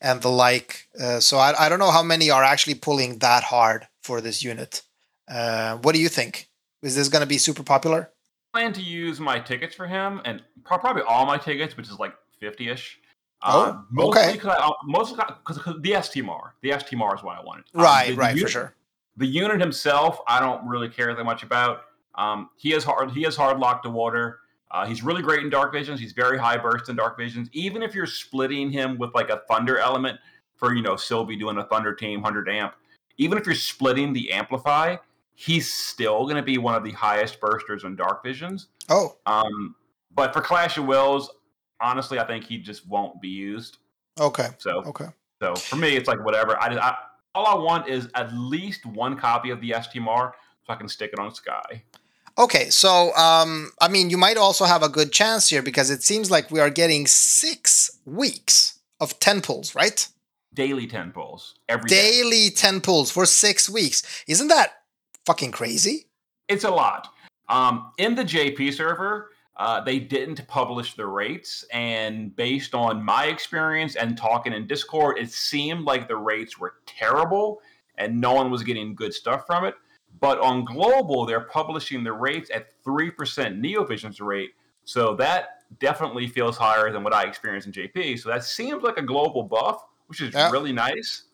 and 0.00 0.22
the 0.22 0.30
like. 0.30 0.88
Uh, 0.98 1.20
so 1.20 1.36
I, 1.36 1.66
I 1.66 1.68
don't 1.68 1.78
know 1.78 1.90
how 1.90 2.02
many 2.02 2.30
are 2.30 2.42
actually 2.44 2.74
pulling 2.76 3.18
that 3.18 3.44
hard 3.44 3.88
for 4.02 4.20
this 4.20 4.42
unit. 4.42 4.82
Uh, 5.30 5.76
what 5.76 5.94
do 5.94 6.00
you 6.00 6.08
think? 6.08 6.48
Is 6.82 6.96
this 6.96 7.08
going 7.08 7.20
to 7.22 7.26
be 7.26 7.38
super 7.38 7.62
popular? 7.62 8.10
plan 8.54 8.72
to 8.72 8.80
use 8.82 9.20
my 9.20 9.38
tickets 9.38 9.74
for 9.74 9.86
him, 9.86 10.22
and 10.24 10.42
pro- 10.64 10.78
probably 10.78 11.02
all 11.02 11.26
my 11.26 11.36
tickets, 11.36 11.76
which 11.76 11.86
is 11.88 11.98
like 11.98 12.14
fifty-ish. 12.40 12.98
Oh, 13.42 13.62
Uh, 13.62 13.80
mostly 13.90 14.22
okay. 14.22 14.38
Cause 14.38 14.56
I, 14.58 14.70
mostly 14.84 15.16
because 15.16 15.56
the 15.82 15.92
STMR. 15.92 16.52
The 16.62 16.70
STMR 16.70 17.14
is 17.16 17.22
what 17.22 17.38
I 17.38 17.42
wanted. 17.44 17.66
Um, 17.74 17.82
Right, 17.82 18.08
the 18.08 18.16
right, 18.16 18.38
for 18.38 18.48
sure. 18.48 18.74
The 19.18 19.26
unit 19.26 19.60
himself, 19.60 20.20
I 20.26 20.40
don't 20.40 20.66
really 20.66 20.88
care 20.88 21.14
that 21.14 21.24
much 21.24 21.42
about. 21.42 21.82
Um, 22.14 22.50
he 22.56 22.72
is 22.72 22.84
hard. 22.84 23.10
He 23.10 23.26
is 23.26 23.36
hard 23.36 23.58
locked 23.58 23.84
to 23.84 23.90
water. 23.90 24.38
Uh, 24.70 24.86
he's 24.86 25.02
really 25.02 25.22
great 25.22 25.42
in 25.42 25.50
dark 25.50 25.72
visions. 25.72 25.98
He's 26.00 26.12
very 26.12 26.38
high 26.38 26.56
burst 26.56 26.88
in 26.88 26.96
dark 26.96 27.16
visions. 27.16 27.48
Even 27.52 27.82
if 27.82 27.94
you're 27.94 28.06
splitting 28.06 28.70
him 28.70 28.98
with 28.98 29.14
like 29.14 29.30
a 29.30 29.42
thunder 29.48 29.78
element 29.78 30.18
for 30.56 30.74
you 30.74 30.82
know 30.82 30.96
Sylvie 30.96 31.36
doing 31.36 31.58
a 31.58 31.64
thunder 31.64 31.94
team 31.94 32.22
hundred 32.22 32.48
amp, 32.48 32.74
even 33.16 33.38
if 33.38 33.46
you're 33.46 33.54
splitting 33.54 34.12
the 34.12 34.32
amplify, 34.32 34.96
he's 35.34 35.72
still 35.72 36.24
going 36.24 36.36
to 36.36 36.42
be 36.42 36.58
one 36.58 36.74
of 36.74 36.84
the 36.84 36.92
highest 36.92 37.40
bursters 37.40 37.84
in 37.84 37.96
dark 37.96 38.22
visions. 38.24 38.68
Oh, 38.88 39.16
Um, 39.26 39.74
but 40.14 40.32
for 40.32 40.40
Clash 40.40 40.78
of 40.78 40.86
Wills, 40.86 41.30
honestly, 41.80 42.18
I 42.18 42.24
think 42.26 42.44
he 42.44 42.58
just 42.58 42.86
won't 42.88 43.20
be 43.20 43.28
used. 43.28 43.78
okay, 44.18 44.48
So, 44.58 44.82
okay. 44.84 45.06
so 45.40 45.54
for 45.54 45.76
me, 45.76 45.96
it's 45.96 46.08
like 46.08 46.24
whatever. 46.24 46.60
I, 46.60 46.68
just, 46.70 46.82
I 46.82 46.96
all 47.38 47.46
I 47.46 47.62
want 47.62 47.88
is 47.88 48.08
at 48.16 48.32
least 48.34 48.84
one 48.84 49.16
copy 49.16 49.50
of 49.50 49.60
the 49.60 49.70
STMR 49.70 50.32
so 50.66 50.72
I 50.72 50.74
can 50.74 50.88
stick 50.88 51.10
it 51.12 51.20
on 51.20 51.32
Sky. 51.32 51.84
Okay, 52.36 52.68
so 52.70 53.14
um, 53.14 53.70
I 53.80 53.88
mean, 53.88 54.10
you 54.10 54.16
might 54.16 54.36
also 54.36 54.64
have 54.64 54.82
a 54.82 54.88
good 54.88 55.12
chance 55.12 55.48
here 55.48 55.62
because 55.62 55.90
it 55.90 56.02
seems 56.02 56.30
like 56.30 56.50
we 56.50 56.58
are 56.60 56.70
getting 56.70 57.06
six 57.06 57.98
weeks 58.04 58.78
of 59.00 59.18
ten 59.20 59.40
pulls, 59.40 59.74
right? 59.74 60.08
Daily 60.52 60.86
ten 60.88 61.12
pulls 61.12 61.54
every 61.68 61.88
day. 61.88 62.10
daily 62.10 62.50
10 62.50 62.80
pulls 62.80 63.10
for 63.12 63.24
six 63.26 63.70
weeks. 63.70 64.02
Isn't 64.26 64.48
that 64.48 64.70
fucking 65.26 65.52
crazy? 65.52 66.06
It's 66.48 66.64
a 66.64 66.70
lot. 66.70 67.08
Um, 67.48 67.92
in 67.98 68.16
the 68.16 68.24
JP 68.24 68.74
server, 68.74 69.30
uh, 69.58 69.80
they 69.80 69.98
didn't 69.98 70.46
publish 70.46 70.94
the 70.94 71.06
rates, 71.06 71.64
and 71.72 72.34
based 72.36 72.74
on 72.74 73.02
my 73.02 73.24
experience 73.26 73.96
and 73.96 74.16
talking 74.16 74.52
in 74.52 74.66
Discord, 74.66 75.18
it 75.18 75.30
seemed 75.32 75.84
like 75.84 76.06
the 76.06 76.16
rates 76.16 76.58
were 76.58 76.74
terrible, 76.86 77.60
and 77.96 78.20
no 78.20 78.32
one 78.32 78.50
was 78.50 78.62
getting 78.62 78.94
good 78.94 79.12
stuff 79.12 79.46
from 79.46 79.64
it. 79.64 79.74
But 80.20 80.38
on 80.40 80.64
global, 80.64 81.26
they're 81.26 81.40
publishing 81.40 82.04
the 82.04 82.12
rates 82.12 82.50
at 82.54 82.72
three 82.84 83.10
percent 83.10 83.60
NeoVision's 83.60 84.20
rate, 84.20 84.50
so 84.84 85.14
that 85.16 85.62
definitely 85.80 86.28
feels 86.28 86.56
higher 86.56 86.90
than 86.92 87.02
what 87.02 87.12
I 87.12 87.24
experienced 87.24 87.66
in 87.66 87.72
JP. 87.72 88.20
So 88.20 88.28
that 88.30 88.44
seems 88.44 88.82
like 88.82 88.96
a 88.96 89.02
global 89.02 89.42
buff, 89.42 89.84
which 90.06 90.20
is 90.22 90.32
Yeah. 90.32 90.50
really 90.50 90.72
nice. 90.72 91.24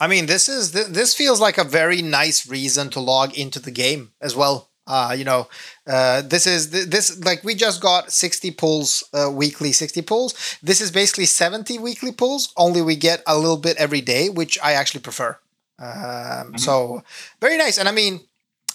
I 0.00 0.06
mean, 0.06 0.26
this 0.26 0.48
is 0.48 0.72
th- 0.72 0.86
this 0.88 1.14
feels 1.14 1.40
like 1.40 1.58
a 1.58 1.64
very 1.64 2.02
nice 2.02 2.46
reason 2.46 2.88
to 2.90 3.00
log 3.00 3.34
into 3.34 3.60
the 3.60 3.70
game 3.70 4.12
as 4.20 4.34
well. 4.34 4.70
Uh, 4.92 5.12
you 5.20 5.24
know, 5.24 5.48
uh, 5.86 6.20
this 6.32 6.46
is 6.46 6.70
this 6.70 7.06
like 7.24 7.42
we 7.48 7.54
just 7.54 7.80
got 7.80 8.12
60 8.12 8.50
pulls 8.52 9.02
uh, 9.14 9.30
weekly, 9.30 9.72
60 9.72 10.02
pulls. 10.02 10.58
This 10.62 10.80
is 10.82 10.90
basically 10.90 11.24
70 11.24 11.78
weekly 11.78 12.12
pulls. 12.12 12.52
Only 12.56 12.82
we 12.82 12.96
get 12.96 13.22
a 13.26 13.38
little 13.38 13.56
bit 13.56 13.76
every 13.78 14.02
day, 14.02 14.28
which 14.28 14.58
I 14.62 14.72
actually 14.74 15.00
prefer. 15.00 15.38
Um, 15.78 16.58
So 16.58 17.02
very 17.40 17.56
nice. 17.56 17.78
And 17.80 17.88
I 17.88 17.92
mean, 17.92 18.20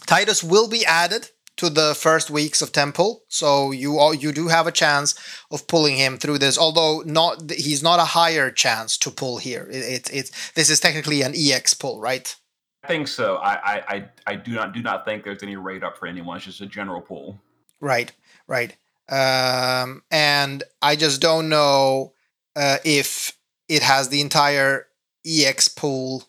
Tidus 0.08 0.44
will 0.44 0.68
be 0.68 0.84
added 0.86 1.30
to 1.58 1.70
the 1.70 1.94
first 1.96 2.30
weeks 2.30 2.62
of 2.62 2.72
Temple, 2.72 3.12
so 3.28 3.72
you 3.72 3.98
all 4.00 4.14
you 4.14 4.32
do 4.32 4.48
have 4.48 4.68
a 4.68 4.72
chance 4.84 5.16
of 5.50 5.68
pulling 5.68 5.98
him 5.98 6.18
through 6.18 6.40
this. 6.40 6.58
Although 6.58 7.04
not, 7.06 7.52
he's 7.52 7.84
not 7.84 8.00
a 8.00 8.12
higher 8.20 8.50
chance 8.52 8.98
to 9.00 9.12
pull 9.12 9.38
here. 9.38 9.68
It, 9.72 9.84
it, 9.96 10.10
it's 10.14 10.32
this 10.54 10.70
is 10.70 10.80
technically 10.80 11.24
an 11.24 11.34
EX 11.36 11.74
pull, 11.74 12.00
right? 12.10 12.36
I 12.84 12.88
think 12.88 13.08
so. 13.08 13.38
I, 13.38 13.82
I, 13.88 14.10
I, 14.26 14.36
do 14.36 14.52
not 14.52 14.74
do 14.74 14.82
not 14.82 15.04
think 15.04 15.24
there's 15.24 15.44
any 15.44 15.56
rate 15.56 15.84
up 15.84 15.98
for 15.98 16.08
anyone. 16.08 16.38
It's 16.38 16.46
just 16.46 16.62
a 16.62 16.66
general 16.66 17.02
pool. 17.02 17.40
Right, 17.80 18.12
right. 18.48 18.76
Um, 19.10 20.04
and 20.12 20.64
I 20.82 20.96
just 20.96 21.22
don't 21.22 21.50
know 21.50 22.14
uh, 22.56 22.78
if 22.84 23.38
it 23.68 23.84
has 23.84 24.10
the 24.10 24.22
entire 24.22 24.88
EX 25.26 25.68
pool. 25.68 26.24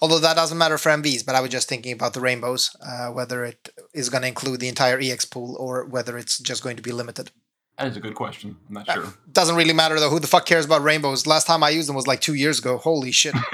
Although 0.00 0.20
that 0.20 0.36
doesn't 0.36 0.56
matter 0.56 0.78
for 0.78 0.88
NVs, 0.90 1.24
but 1.26 1.34
I 1.34 1.40
was 1.40 1.50
just 1.50 1.68
thinking 1.68 1.92
about 1.92 2.14
the 2.14 2.20
rainbows, 2.20 2.74
uh, 2.80 3.08
whether 3.08 3.44
it 3.44 3.68
is 3.92 4.08
going 4.08 4.22
to 4.22 4.28
include 4.28 4.60
the 4.60 4.68
entire 4.68 4.98
EX 4.98 5.26
pool 5.26 5.54
or 5.56 5.84
whether 5.84 6.16
it's 6.16 6.38
just 6.38 6.62
going 6.62 6.76
to 6.76 6.82
be 6.82 6.92
limited. 6.92 7.30
That 7.78 7.88
is 7.88 7.96
a 7.96 8.00
good 8.00 8.14
question. 8.14 8.56
I'm 8.68 8.74
not 8.74 8.88
uh, 8.88 8.94
sure. 8.94 9.14
Doesn't 9.30 9.54
really 9.54 9.74
matter 9.74 10.00
though. 10.00 10.08
Who 10.08 10.18
the 10.18 10.26
fuck 10.26 10.46
cares 10.46 10.64
about 10.64 10.82
rainbows? 10.82 11.26
Last 11.26 11.46
time 11.46 11.62
I 11.62 11.70
used 11.70 11.88
them 11.88 11.96
was 11.96 12.06
like 12.06 12.20
two 12.20 12.34
years 12.34 12.58
ago. 12.58 12.78
Holy 12.78 13.12
shit. 13.12 13.34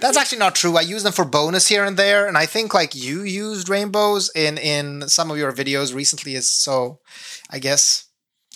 That's 0.00 0.16
actually 0.16 0.38
not 0.38 0.56
true. 0.56 0.76
I 0.76 0.80
use 0.80 1.04
them 1.04 1.12
for 1.12 1.24
bonus 1.24 1.68
here 1.68 1.84
and 1.84 1.96
there, 1.96 2.26
and 2.26 2.36
I 2.36 2.46
think 2.46 2.74
like 2.74 2.94
you 2.94 3.22
used 3.22 3.68
rainbows 3.68 4.30
in 4.34 4.58
in 4.58 5.08
some 5.08 5.30
of 5.30 5.38
your 5.38 5.52
videos 5.52 5.94
recently. 5.94 6.34
Is 6.34 6.48
so, 6.48 7.00
I 7.50 7.58
guess. 7.58 8.06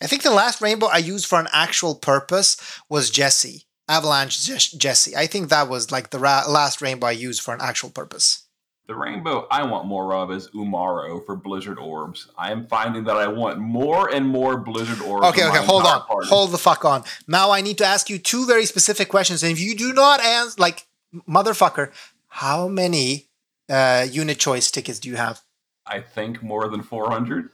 I 0.03 0.07
think 0.07 0.23
the 0.23 0.31
last 0.31 0.61
rainbow 0.61 0.89
I 0.89 0.99
used 0.99 1.25
for 1.25 1.41
an 1.41 1.49
actual 1.53 1.95
purpose 1.95 2.59
was 2.91 3.09
Jesse 3.09 3.67
Avalanche 3.89 4.77
Jesse. 4.77 5.17
I 5.17 5.27
think 5.27 5.49
that 5.49 5.69
was 5.69 5.91
like 5.93 6.11
the 6.11 6.19
ra- 6.19 6.45
last 6.49 6.83
rainbow 6.83 7.07
I 7.07 7.13
used 7.13 7.41
for 7.43 7.55
an 7.55 7.61
actual 7.63 7.91
purpose. 7.91 8.46
The 8.87 8.95
rainbow 8.95 9.49
I 9.51 9.65
want 9.67 9.87
more 9.87 10.15
of 10.15 10.31
is 10.31 10.49
Umaro 10.51 11.25
for 11.27 11.35
Blizzard 11.35 11.79
Orbs. 11.79 12.29
I 12.39 12.53
am 12.53 12.69
finding 12.69 13.03
that 13.05 13.17
I 13.17 13.27
want 13.27 13.59
more 13.59 14.15
and 14.15 14.25
more 14.25 14.59
Blizzard 14.59 15.01
Orbs. 15.01 15.27
Okay, 15.27 15.45
okay, 15.45 15.65
hold 15.65 15.85
on. 15.85 16.03
Party. 16.03 16.29
Hold 16.29 16.53
the 16.53 16.59
fuck 16.59 16.85
on. 16.85 17.03
Now 17.27 17.51
I 17.51 17.63
need 17.63 17.79
to 17.79 17.85
ask 17.85 18.09
you 18.09 18.19
two 18.19 18.47
very 18.47 18.65
specific 18.65 19.09
questions. 19.09 19.43
And 19.43 19.51
if 19.51 19.61
you 19.61 19.75
do 19.75 19.93
not 19.93 20.25
answer, 20.25 20.55
like, 20.61 20.87
motherfucker, 21.29 21.91
how 22.29 22.69
many 22.69 23.27
uh, 23.69 24.07
unit 24.09 24.39
choice 24.39 24.71
tickets 24.71 25.01
do 25.01 25.09
you 25.09 25.17
have? 25.17 25.41
I 25.85 26.01
think 26.01 26.41
more 26.41 26.69
than 26.69 26.83
400. 26.83 27.51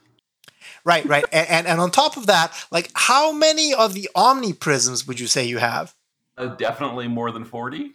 Right, 0.85 1.03
right. 1.05 1.25
and, 1.31 1.49
and, 1.49 1.67
and 1.67 1.81
on 1.81 1.89
top 1.89 2.15
of 2.15 2.27
that, 2.27 2.53
like, 2.69 2.91
how 2.93 3.31
many 3.31 3.73
of 3.73 3.95
the 3.95 4.07
Omni 4.13 4.53
Prisms 4.53 5.07
would 5.07 5.19
you 5.19 5.27
say 5.27 5.45
you 5.45 5.57
have? 5.57 5.95
Uh, 6.37 6.47
definitely 6.47 7.07
more 7.07 7.31
than 7.31 7.43
40. 7.43 7.91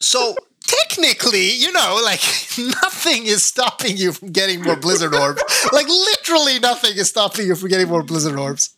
So 0.00 0.34
technically, 0.66 1.52
you 1.52 1.72
know, 1.72 2.00
like 2.04 2.20
nothing 2.58 3.26
is 3.26 3.44
stopping 3.44 3.96
you 3.96 4.12
from 4.12 4.30
getting 4.32 4.62
more 4.62 4.76
Blizzard 4.76 5.14
orbs. 5.14 5.42
like 5.72 5.88
literally 5.88 6.58
nothing 6.58 6.96
is 6.96 7.08
stopping 7.08 7.46
you 7.46 7.54
from 7.54 7.68
getting 7.68 7.88
more 7.88 8.02
Blizzard 8.02 8.38
orbs. 8.38 8.76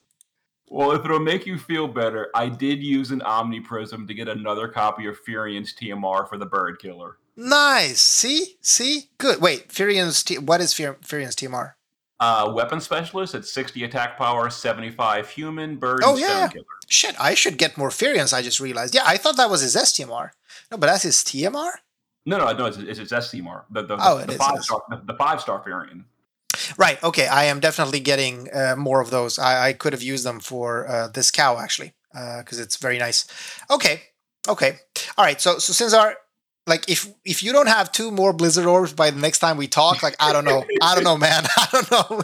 Well, 0.68 0.92
if 0.92 1.04
it'll 1.04 1.18
make 1.18 1.46
you 1.46 1.58
feel 1.58 1.88
better, 1.88 2.28
I 2.32 2.48
did 2.48 2.80
use 2.80 3.10
an 3.10 3.22
Omni 3.22 3.60
Prism 3.60 4.06
to 4.06 4.14
get 4.14 4.28
another 4.28 4.68
copy 4.68 5.06
of 5.06 5.18
Furian's 5.24 5.74
TMR 5.74 6.28
for 6.28 6.38
the 6.38 6.46
Bird 6.46 6.78
Killer. 6.78 7.16
Nice. 7.36 8.00
See? 8.00 8.56
See? 8.60 9.10
Good. 9.18 9.40
Wait, 9.40 9.68
Furian's 9.70 10.22
T- 10.22 10.38
what 10.38 10.60
is 10.60 10.72
Furian's 10.72 11.34
TMR? 11.34 11.72
Uh, 12.20 12.52
weapon 12.54 12.80
specialist 12.80 13.34
at 13.34 13.46
60 13.46 13.82
attack 13.82 14.18
power, 14.18 14.50
75 14.50 15.30
human, 15.30 15.76
bird, 15.76 16.02
oh, 16.04 16.18
yeah. 16.18 16.50
Shit, 16.86 17.18
I 17.18 17.32
should 17.32 17.56
get 17.56 17.78
more 17.78 17.88
Furians, 17.88 18.34
I 18.34 18.42
just 18.42 18.60
realized. 18.60 18.94
Yeah, 18.94 19.04
I 19.06 19.16
thought 19.16 19.38
that 19.38 19.48
was 19.48 19.62
his 19.62 19.74
STMR. 19.74 20.30
No, 20.70 20.76
but 20.76 20.86
that's 20.86 21.02
his 21.02 21.16
TMR? 21.16 21.70
No, 22.26 22.38
no, 22.38 22.52
no, 22.52 22.66
it's, 22.66 22.76
it's 22.76 22.98
his 22.98 23.10
STMR. 23.10 23.64
The, 23.70 23.82
the, 23.82 23.96
oh, 23.98 24.18
the, 24.18 24.26
the 24.26 24.32
five 24.34 24.62
star, 24.62 24.82
the, 24.88 25.02
the, 25.04 25.14
five 25.14 25.40
star 25.40 25.62
Furian. 25.64 26.04
Right. 26.76 27.02
Okay. 27.02 27.26
I 27.26 27.44
am 27.44 27.60
definitely 27.60 28.00
getting 28.00 28.48
uh, 28.52 28.76
more 28.76 29.00
of 29.00 29.10
those. 29.10 29.38
I, 29.38 29.68
I, 29.68 29.72
could 29.72 29.92
have 29.92 30.02
used 30.02 30.24
them 30.24 30.40
for 30.40 30.86
uh, 30.88 31.08
this 31.08 31.30
cow 31.30 31.58
actually, 31.58 31.94
because 32.12 32.58
uh, 32.58 32.62
it's 32.62 32.76
very 32.76 32.98
nice. 32.98 33.26
Okay. 33.70 34.02
Okay. 34.48 34.78
All 35.16 35.24
right. 35.24 35.40
So 35.40 35.58
so 35.58 35.72
Sinzar 35.72 36.14
like 36.66 36.88
if 36.88 37.12
if 37.24 37.42
you 37.42 37.52
don't 37.52 37.68
have 37.68 37.92
two 37.92 38.10
more 38.10 38.32
blizzard 38.32 38.66
orbs 38.66 38.92
by 38.92 39.10
the 39.10 39.20
next 39.20 39.38
time 39.38 39.56
we 39.56 39.66
talk, 39.66 40.02
like 40.02 40.16
I 40.20 40.32
don't 40.32 40.44
know, 40.44 40.64
I 40.82 40.94
don't 40.94 41.04
know, 41.04 41.16
man, 41.16 41.44
I 41.56 41.68
don't 41.72 41.90
know. 41.90 42.22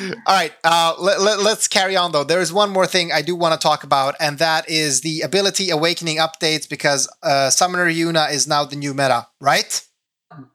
All 0.00 0.34
right, 0.34 0.52
uh, 0.64 0.94
let, 0.98 1.20
let, 1.20 1.40
let's 1.40 1.68
carry 1.68 1.96
on 1.96 2.12
though. 2.12 2.24
There 2.24 2.40
is 2.40 2.52
one 2.52 2.70
more 2.70 2.86
thing 2.86 3.12
I 3.12 3.22
do 3.22 3.34
want 3.34 3.58
to 3.58 3.64
talk 3.64 3.84
about, 3.84 4.14
and 4.20 4.38
that 4.38 4.68
is 4.68 5.00
the 5.00 5.22
ability 5.22 5.70
awakening 5.70 6.18
updates 6.18 6.68
because 6.68 7.08
uh, 7.22 7.50
Summoner 7.50 7.86
Yuna 7.86 8.30
is 8.32 8.46
now 8.46 8.64
the 8.64 8.76
new 8.76 8.94
meta, 8.94 9.26
right? 9.40 9.84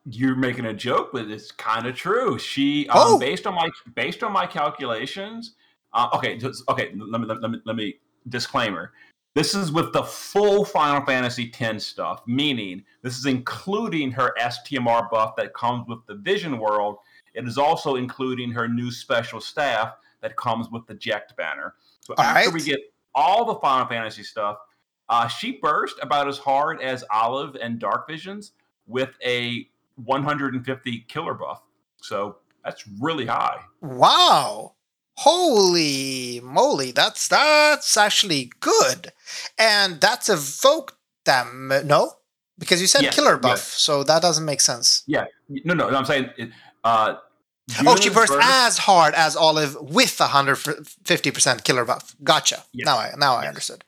You're 0.06 0.36
making 0.36 0.65
a 0.65 0.73
joke, 0.73 1.10
but 1.13 1.29
it's 1.29 1.51
kind 1.51 1.88
of 1.88 1.95
true. 1.95 2.38
She, 2.38 2.88
um, 2.89 3.01
oh. 3.01 3.19
based 3.19 3.47
on 3.47 3.56
my 3.56 3.69
based 3.95 4.23
on 4.23 4.32
my 4.32 4.45
calculations, 4.45 5.56
uh, 5.93 6.10
okay, 6.15 6.38
just, 6.38 6.63
okay. 6.69 6.93
Let 6.95 7.21
me, 7.21 7.27
let 7.27 7.51
me 7.51 7.60
let 7.65 7.75
me 7.75 7.95
disclaimer. 8.29 8.93
This 9.36 9.56
is 9.56 9.71
with 9.71 9.93
the 9.93 10.03
full 10.03 10.63
Final 10.63 11.03
Fantasy 11.06 11.51
X 11.60 11.86
stuff, 11.86 12.21
meaning 12.27 12.84
this 13.01 13.17
is 13.17 13.25
including 13.25 14.12
her 14.12 14.34
STMR 14.39 15.10
buff 15.10 15.36
that 15.38 15.56
comes 15.56 15.88
with 15.88 16.06
the 16.08 16.15
Vision 16.15 16.60
World 16.60 16.97
it 17.34 17.48
is 17.48 17.58
also 17.58 17.96
including 17.96 18.52
her 18.52 18.67
new 18.67 18.91
special 18.91 19.41
staff 19.41 19.93
that 20.22 20.36
comes 20.36 20.69
with 20.69 20.86
the 20.88 20.96
Jecht 20.96 21.36
banner. 21.38 21.76
So 22.02 22.13
all 22.17 22.24
after 22.24 22.50
right. 22.50 22.54
we 22.54 22.62
get 22.62 22.80
all 23.15 23.46
the 23.46 23.56
Final 23.56 23.88
Fantasy 23.88 24.24
stuff, 24.24 24.58
uh, 25.10 25.28
she 25.28 25.60
burst 25.62 25.98
about 26.02 26.28
as 26.28 26.38
hard 26.38 26.82
as 26.82 27.04
Olive 27.12 27.56
and 27.62 27.80
Dark 27.80 28.08
Visions 28.08 28.54
with 28.88 29.12
a 29.24 29.67
150 30.04 31.06
killer 31.08 31.34
buff. 31.34 31.62
So 32.02 32.38
that's 32.63 32.88
really 33.00 33.26
high. 33.26 33.60
Wow. 33.82 34.74
Holy 35.17 36.39
moly, 36.41 36.91
that's 36.91 37.28
that's 37.28 37.98
actually 37.98 38.52
good. 38.60 39.12
And 39.60 40.02
that's 40.02 40.28
evoke 40.28 40.98
them, 41.26 41.72
no? 41.86 42.13
Because 42.58 42.82
you 42.82 42.88
said 42.88 43.04
yes, 43.04 43.15
killer 43.15 43.38
buff, 43.38 43.58
yes. 43.58 43.63
so 43.67 44.04
that 44.04 44.22
doesn't 44.24 44.46
make 44.46 44.62
sense. 44.62 45.04
Yeah. 45.06 45.26
No, 45.50 45.76
no, 45.76 45.89
no 45.89 45.98
I'm 45.98 46.06
saying 46.06 46.32
it, 46.38 46.50
uh, 46.84 47.15
oh, 47.86 47.96
she 47.96 48.10
burst 48.10 48.34
as 48.41 48.78
hard 48.78 49.13
as 49.13 49.36
Olive 49.36 49.76
with 49.82 50.19
a 50.19 50.28
hundred 50.28 50.56
fifty 51.04 51.32
percent 51.32 51.63
killer 51.63 51.86
buff. 51.86 52.15
Gotcha. 52.24 52.63
Yes. 52.74 52.86
Now 52.86 52.98
I 52.98 53.12
now 53.17 53.36
yes. 53.36 53.43
I 53.43 53.48
understood. 53.48 53.84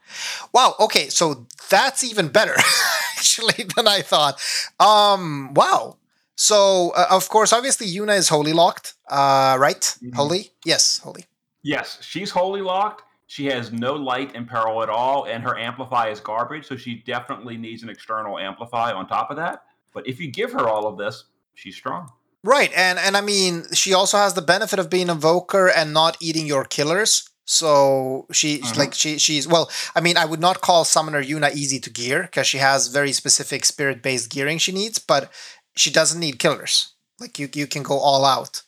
Wow. 0.54 0.76
Okay, 0.80 1.10
so 1.10 1.46
that's 1.70 2.04
even 2.04 2.30
better 2.30 2.56
actually 3.18 3.66
than 3.76 3.88
I 3.88 4.02
thought. 4.02 4.42
Um. 4.80 5.54
Wow. 5.54 5.98
So 6.36 6.92
uh, 6.96 7.08
of 7.12 7.30
course, 7.30 7.54
obviously, 7.54 7.88
Yuna 7.88 8.18
is 8.18 8.30
holy 8.30 8.54
locked. 8.54 8.94
Uh. 9.10 9.58
Right. 9.60 9.82
Mm-hmm. 9.82 10.16
Holy. 10.16 10.52
Yes. 10.64 11.00
Holy. 11.00 11.26
Yes, 11.64 11.98
she's 12.02 12.30
holy 12.30 12.62
locked. 12.62 13.02
She 13.26 13.48
has 13.48 13.72
no 13.72 13.94
light 13.94 14.36
in 14.36 14.46
peril 14.46 14.84
at 14.84 14.90
all, 14.90 15.26
and 15.26 15.44
her 15.44 15.58
amplify 15.58 16.10
is 16.10 16.20
garbage. 16.20 16.68
So 16.68 16.78
she 16.78 17.02
definitely 17.08 17.58
needs 17.58 17.82
an 17.82 17.90
external 17.90 18.38
amplify 18.38 18.92
on 18.92 19.08
top 19.08 19.32
of 19.32 19.38
that. 19.38 19.64
But 19.92 20.08
if 20.08 20.20
you 20.20 20.30
give 20.30 20.52
her 20.52 20.70
all 20.70 20.86
of 20.86 20.98
this, 20.98 21.24
she's 21.56 21.76
strong. 21.76 22.12
Right, 22.46 22.72
and 22.76 23.00
and 23.00 23.18
I 23.18 23.22
mean, 23.22 23.66
she 23.74 23.96
also 23.96 24.18
has 24.18 24.36
the 24.36 24.42
benefit 24.42 24.78
of 24.78 24.88
being 24.88 25.10
a 25.10 25.16
Voker 25.16 25.72
and 25.76 25.92
not 25.92 26.16
eating 26.22 26.46
your 26.46 26.64
killers. 26.64 27.28
So 27.46 28.28
she 28.32 28.60
mm-hmm. 28.60 28.78
like 28.78 28.94
she 28.94 29.18
she's 29.18 29.48
well. 29.48 29.68
I 29.96 30.02
mean, 30.02 30.16
I 30.16 30.26
would 30.26 30.40
not 30.40 30.62
call 30.62 30.86
Summoner 30.86 31.24
Yuna 31.24 31.56
easy 31.56 31.80
to 31.80 31.90
gear 31.90 32.22
because 32.22 32.46
she 32.46 32.60
has 32.60 32.90
very 32.90 33.14
specific 33.14 33.66
spirit 33.66 34.04
based 34.04 34.30
gearing 34.30 34.60
she 34.60 34.72
needs, 34.72 35.00
but 35.00 35.32
she 35.76 35.90
doesn't 35.90 36.20
need 36.20 36.38
killers. 36.38 36.94
Like 37.20 37.40
you 37.40 37.50
you 37.52 37.66
can 37.66 37.82
go 37.82 37.98
all 37.98 38.24
out. 38.24 38.62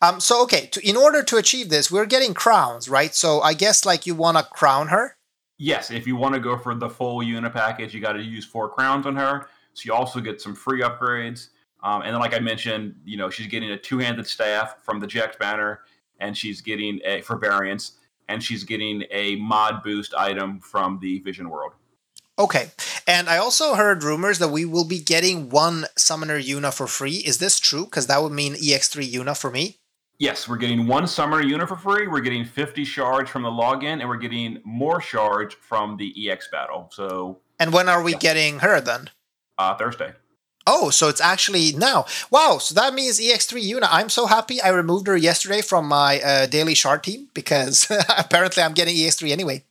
Um. 0.00 0.20
So 0.20 0.40
okay, 0.44 0.66
to, 0.68 0.88
in 0.88 0.96
order 0.96 1.24
to 1.24 1.36
achieve 1.36 1.68
this, 1.68 1.90
we're 1.90 2.06
getting 2.06 2.32
crowns, 2.32 2.88
right? 2.88 3.12
So 3.12 3.40
I 3.40 3.54
guess 3.54 3.84
like 3.84 4.06
you 4.06 4.14
want 4.14 4.38
to 4.38 4.44
crown 4.44 4.86
her. 4.88 5.16
Yes, 5.58 5.90
if 5.90 6.06
you 6.06 6.14
want 6.14 6.34
to 6.34 6.40
go 6.40 6.56
for 6.56 6.76
the 6.76 6.88
full 6.88 7.22
Yuna 7.22 7.52
package, 7.52 7.92
you 7.92 8.00
got 8.00 8.12
to 8.12 8.22
use 8.22 8.44
four 8.44 8.68
crowns 8.68 9.04
on 9.04 9.16
her. 9.16 9.48
So 9.72 9.82
you 9.84 9.94
also 9.94 10.20
get 10.20 10.40
some 10.40 10.54
free 10.54 10.82
upgrades. 10.82 11.48
Um, 11.86 12.02
and 12.02 12.12
then, 12.12 12.20
like 12.20 12.34
I 12.34 12.40
mentioned, 12.40 12.96
you 13.04 13.16
know, 13.16 13.30
she's 13.30 13.46
getting 13.46 13.70
a 13.70 13.78
two-handed 13.78 14.26
staff 14.26 14.78
from 14.82 14.98
the 14.98 15.06
Jecht 15.06 15.38
banner, 15.38 15.82
and 16.18 16.36
she's 16.36 16.60
getting 16.60 17.00
a 17.04 17.20
for 17.20 17.36
variants, 17.36 17.92
and 18.28 18.42
she's 18.42 18.64
getting 18.64 19.04
a 19.12 19.36
mod 19.36 19.84
boost 19.84 20.12
item 20.12 20.58
from 20.58 20.98
the 21.00 21.20
Vision 21.20 21.48
World. 21.48 21.74
Okay, 22.40 22.72
and 23.06 23.28
I 23.28 23.36
also 23.36 23.76
heard 23.76 24.02
rumors 24.02 24.40
that 24.40 24.48
we 24.48 24.64
will 24.64 24.84
be 24.84 24.98
getting 24.98 25.48
one 25.48 25.86
Summoner 25.96 26.40
Yuna 26.40 26.74
for 26.74 26.88
free. 26.88 27.18
Is 27.18 27.38
this 27.38 27.60
true? 27.60 27.84
Because 27.84 28.08
that 28.08 28.20
would 28.20 28.32
mean 28.32 28.54
EX3 28.54 29.08
Yuna 29.08 29.40
for 29.40 29.52
me. 29.52 29.76
Yes, 30.18 30.48
we're 30.48 30.56
getting 30.56 30.88
one 30.88 31.06
Summoner 31.06 31.44
Yuna 31.44 31.68
for 31.68 31.76
free. 31.76 32.08
We're 32.08 32.18
getting 32.18 32.44
50 32.44 32.84
shards 32.84 33.30
from 33.30 33.42
the 33.42 33.50
login, 33.50 34.00
and 34.00 34.08
we're 34.08 34.16
getting 34.16 34.58
more 34.64 35.00
shards 35.00 35.54
from 35.54 35.96
the 35.98 36.12
EX 36.28 36.48
battle. 36.50 36.90
So. 36.92 37.38
And 37.60 37.72
when 37.72 37.88
are 37.88 38.02
we 38.02 38.12
yeah. 38.12 38.18
getting 38.18 38.58
her 38.58 38.80
then? 38.80 39.10
Uh, 39.56 39.76
Thursday. 39.76 40.12
Oh, 40.66 40.90
so 40.90 41.08
it's 41.08 41.20
actually 41.20 41.72
now. 41.72 42.06
Wow, 42.30 42.58
so 42.58 42.74
that 42.74 42.92
means 42.92 43.20
EX3 43.20 43.62
Yuna. 43.62 43.88
I'm 43.90 44.08
so 44.08 44.26
happy 44.26 44.60
I 44.60 44.70
removed 44.70 45.06
her 45.06 45.16
yesterday 45.16 45.62
from 45.62 45.86
my 45.86 46.20
uh, 46.20 46.46
daily 46.46 46.74
shard 46.74 47.04
team 47.04 47.28
because 47.34 47.86
apparently 48.18 48.62
I'm 48.62 48.74
getting 48.74 48.96
EX3 48.96 49.30
anyway. 49.30 49.62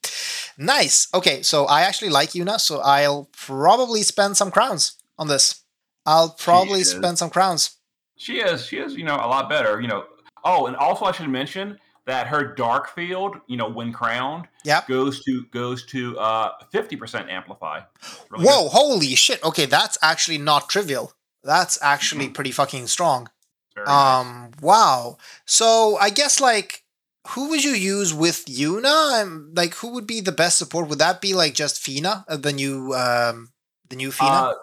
Nice. 0.58 1.08
Okay, 1.14 1.42
so 1.42 1.66
I 1.66 1.82
actually 1.82 2.10
like 2.10 2.30
Yuna, 2.30 2.60
so 2.60 2.80
I'll 2.80 3.28
probably 3.34 4.04
spend 4.04 4.38
some 4.38 4.52
crowns 4.52 4.94
on 5.20 5.28
this. 5.28 5.62
I'll 6.06 6.30
probably 6.30 6.84
spend 6.84 7.18
some 7.18 7.30
crowns. 7.30 7.76
She 8.16 8.40
is. 8.40 8.66
She 8.66 8.78
is, 8.78 8.96
you 8.96 9.04
know, 9.04 9.16
a 9.16 9.28
lot 9.28 9.50
better. 9.50 9.82
You 9.82 9.88
know, 9.88 10.06
oh, 10.44 10.68
and 10.68 10.76
also 10.78 11.06
I 11.06 11.12
should 11.12 11.28
mention 11.28 11.78
that 12.06 12.28
her 12.28 12.54
dark 12.54 12.90
field, 12.90 13.38
you 13.48 13.58
know, 13.58 13.70
when 13.70 13.92
crowned, 13.92 14.48
yep. 14.64 14.88
goes 14.88 15.24
to 15.24 15.46
goes 15.52 15.86
to 15.88 16.18
uh 16.20 16.52
50% 16.74 17.30
amplify. 17.30 17.82
Really 18.30 18.46
Whoa, 18.46 18.64
good. 18.64 18.72
holy 18.72 19.16
shit. 19.16 19.44
Okay, 19.44 19.66
that's 19.66 19.98
actually 20.02 20.38
not 20.38 20.70
trivial. 20.70 21.14
That's 21.44 21.78
actually 21.82 22.26
mm-hmm. 22.26 22.34
pretty 22.34 22.52
fucking 22.52 22.88
strong. 22.88 23.30
Very 23.76 23.88
um 23.88 24.52
nice. 24.52 24.62
wow. 24.62 25.18
So 25.46 25.98
I 26.00 26.10
guess 26.10 26.40
like 26.40 26.84
who 27.30 27.50
would 27.50 27.64
you 27.64 27.72
use 27.72 28.14
with 28.14 28.46
Yuna? 28.46 29.24
Um, 29.24 29.52
like 29.56 29.74
who 29.76 29.90
would 29.90 30.06
be 30.06 30.22
the 30.22 30.32
best 30.32 30.58
support? 30.58 30.88
Would 30.90 31.00
that 31.00 31.22
be 31.22 31.34
like 31.34 31.56
just 31.56 31.82
Fina, 31.82 32.24
uh, 32.28 32.38
the 32.38 32.54
new 32.54 32.94
um 32.94 33.52
the 33.90 33.96
new 33.96 34.12
Fina? 34.12 34.32
Uh, 34.32 34.54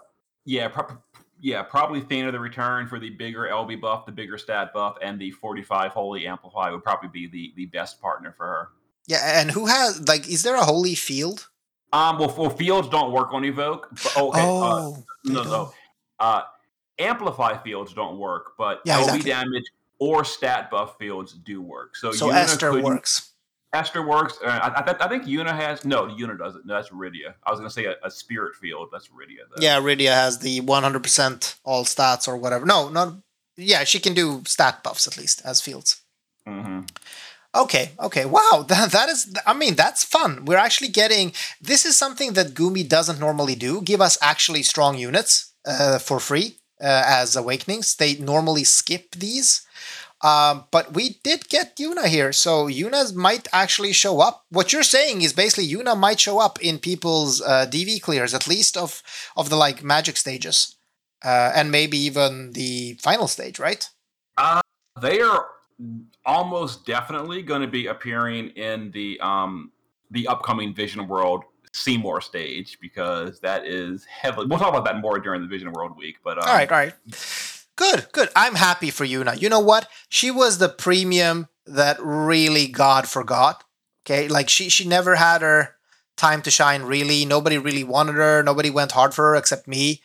yeah, 0.45 0.69
pro- 0.69 0.99
yeah, 1.43 1.63
probably 1.63 2.01
Fina 2.01 2.31
the 2.33 2.39
Return 2.41 2.87
for 2.87 2.99
the 2.99 3.11
bigger 3.11 3.49
LB 3.51 3.81
buff, 3.81 4.07
the 4.07 4.13
bigger 4.13 4.39
stat 4.39 4.73
buff, 4.73 4.97
and 5.03 5.21
the 5.21 5.33
45 5.33 5.91
Holy 5.91 6.27
Amplify 6.27 6.71
would 6.71 6.83
probably 6.85 7.09
be 7.11 7.27
the 7.27 7.53
the 7.57 7.67
best 7.67 8.01
partner 8.01 8.33
for 8.37 8.47
her. 8.47 8.69
Yeah, 9.09 9.41
and 9.41 9.51
who 9.51 9.67
has 9.67 10.07
like? 10.09 10.29
Is 10.29 10.45
there 10.45 10.55
a 10.55 10.65
holy 10.65 10.95
field? 10.95 11.49
Um, 11.93 12.19
well, 12.19 12.35
well 12.39 12.49
fields 12.49 12.89
don't 12.89 13.13
work 13.13 13.35
on 13.35 13.45
evoke. 13.45 13.89
But, 13.91 14.17
okay, 14.17 14.41
uh, 14.41 14.45
oh, 14.47 15.05
they 15.25 15.33
no, 15.35 15.43
don't. 15.43 15.51
no. 15.53 15.75
Uh, 16.21 16.43
amplify 16.99 17.61
fields 17.63 17.93
don't 17.93 18.19
work, 18.19 18.53
but 18.57 18.81
Yeah, 18.85 18.99
LB 18.99 19.03
exactly. 19.03 19.31
damage 19.31 19.65
or 19.99 20.25
stat 20.25 20.71
buff 20.71 20.97
fields 20.99 21.33
do 21.33 21.61
work. 21.61 21.97
So, 21.97 22.13
So 22.13 22.31
Esther 22.31 22.71
couldn't- 22.71 22.85
works. 22.85 23.32
Esther 23.73 24.07
works. 24.07 24.39
Uh, 24.45 24.49
I, 24.49 24.81
I, 24.81 25.05
I 25.05 25.09
think 25.09 25.25
Yuna 25.25 25.55
has 25.55 25.85
no. 25.85 26.07
Yuna 26.07 26.39
doesn't. 26.39 26.67
No, 26.67 26.75
that's 26.75 26.91
Rydia. 26.91 27.35
I 27.45 27.51
was 27.51 27.59
gonna 27.61 27.71
say 27.71 27.87
a, 27.87 27.95
a 28.05 28.11
spirit 28.11 28.55
field. 28.55 28.89
That's 28.93 29.09
Rydia. 29.09 29.45
Though. 29.49 29.63
Yeah, 29.63 29.81
Rydia 29.81 30.13
has 30.13 30.39
the 30.39 30.61
100% 30.61 31.57
all 31.65 31.85
stats 31.85 32.29
or 32.29 32.37
whatever. 32.37 32.67
No, 32.67 32.89
not. 32.89 33.15
Yeah, 33.57 33.85
she 33.85 33.99
can 33.99 34.15
do 34.15 34.43
stat 34.47 34.83
buffs 34.83 35.07
at 35.07 35.17
least 35.19 35.43
as 35.45 35.61
fields. 35.61 36.01
hmm 36.47 36.81
Okay, 37.55 37.91
okay. 38.01 38.25
Wow, 38.25 38.65
that, 38.69 38.93
that 38.93 39.09
is, 39.11 39.31
I 39.47 39.53
mean, 39.53 39.75
that's 39.75 40.03
fun. 40.05 40.47
We're 40.47 40.57
actually 40.57 40.89
getting, 40.89 41.33
this 41.61 41.85
is 41.85 41.99
something 41.99 42.33
that 42.33 42.55
Gumi 42.55 42.89
doesn't 42.89 43.21
normally 43.21 43.55
do. 43.55 43.83
Give 43.83 44.01
us 44.01 44.17
actually 44.23 44.63
strong 44.63 44.97
units 44.97 45.53
uh, 45.67 45.99
for 45.99 46.19
free 46.19 46.57
uh, 46.81 47.03
as 47.07 47.37
awakenings. 47.37 47.95
They 47.97 48.15
normally 48.17 48.65
skip 48.65 49.11
these. 49.11 49.67
Um, 50.23 50.65
but 50.71 50.95
we 50.95 51.19
did 51.25 51.49
get 51.49 51.77
Yuna 51.77 52.07
here, 52.07 52.33
so 52.33 52.69
Yuna 52.69 53.13
might 53.15 53.49
actually 53.53 53.93
show 53.93 54.21
up. 54.21 54.45
What 54.51 54.73
you're 54.73 54.85
saying 54.85 55.23
is 55.23 55.33
basically 55.33 55.67
Yuna 55.67 55.99
might 55.99 56.21
show 56.21 56.39
up 56.39 56.61
in 56.63 56.79
people's 56.79 57.43
uh, 57.43 57.67
DV 57.69 58.01
clears, 58.03 58.33
at 58.33 58.47
least 58.47 58.77
of 58.77 59.03
of 59.37 59.51
the 59.51 59.57
like 59.57 59.83
magic 59.83 60.17
stages, 60.17 60.77
uh, 61.25 61.51
and 61.55 61.73
maybe 61.73 61.99
even 61.99 62.53
the 62.53 62.99
final 63.03 63.27
stage, 63.27 63.59
right? 63.59 63.89
They 65.01 65.21
are 65.21 65.47
almost 66.25 66.87
definitely 66.87 67.43
going 67.43 67.63
to 67.63 67.67
be 67.67 67.89
appearing 67.89 68.51
in 68.51 68.93
the 68.93 69.19
um 69.21 69.73
the 70.13 70.29
upcoming 70.29 70.73
Vision 70.73 71.09
World 71.09 71.43
Seymour 71.73 72.21
stage 72.21 72.79
because 72.81 73.41
that 73.41 73.67
is 73.67 74.05
heavily. 74.05 74.47
We'll 74.47 74.59
talk 74.59 74.69
about 74.69 74.85
that 74.85 75.01
more 75.01 75.19
during 75.19 75.41
the 75.41 75.49
Vision 75.49 75.73
World 75.73 75.97
week. 75.97 76.19
But 76.23 76.39
um, 76.39 76.45
All 76.47 76.55
right, 76.55 76.71
all 76.71 76.79
right. 76.79 76.95
Good, 77.83 78.07
good. 78.13 78.29
I'm 78.37 78.55
happy 78.55 78.91
for 78.91 79.05
Yuna. 79.05 79.41
You 79.41 79.49
know 79.49 79.61
what? 79.61 79.89
She 80.09 80.31
was 80.31 80.59
the 80.59 80.69
premium 80.69 81.49
that 81.67 81.97
really 82.01 82.67
God 82.69 83.09
forgot. 83.09 83.65
Okay, 84.05 84.29
like 84.29 84.49
she 84.49 84.69
she 84.69 84.87
never 84.87 85.17
had 85.17 85.43
her 85.43 85.77
time 86.17 86.43
to 86.43 86.51
shine. 86.51 86.83
Really, 86.83 87.25
nobody 87.25 87.59
really 87.59 87.85
wanted 87.85 88.15
her. 88.17 88.43
Nobody 88.43 88.71
went 88.71 88.93
hard 88.93 89.15
for 89.15 89.31
her 89.31 89.37
except 89.37 89.67
me. 89.67 90.01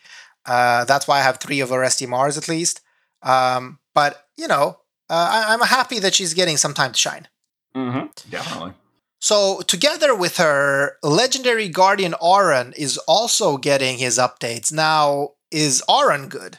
Uh, 0.46 0.84
that's 0.86 1.06
why 1.06 1.18
I 1.18 1.22
have 1.22 1.38
three 1.38 1.60
of 1.60 1.70
her 1.70 1.80
STMRs 1.80 2.36
at 2.38 2.48
least. 2.48 2.80
Um, 3.22 3.78
but 3.94 4.26
you 4.36 4.48
know, 4.48 4.78
uh, 5.10 5.28
I, 5.46 5.52
I'm 5.52 5.60
happy 5.60 5.98
that 6.00 6.14
she's 6.14 6.34
getting 6.34 6.56
some 6.56 6.74
time 6.74 6.92
to 6.92 6.98
shine. 6.98 7.28
mhm, 7.74 8.10
definitely. 8.30 8.72
So 9.20 9.60
together 9.66 10.14
with 10.14 10.36
her, 10.38 10.96
legendary 11.02 11.68
guardian 11.68 12.14
Auron 12.20 12.72
is 12.76 12.98
also 13.08 13.56
getting 13.56 13.98
his 13.98 14.16
updates. 14.18 14.72
Now, 14.72 15.32
is 15.50 15.82
Auron 15.88 16.28
good? 16.28 16.58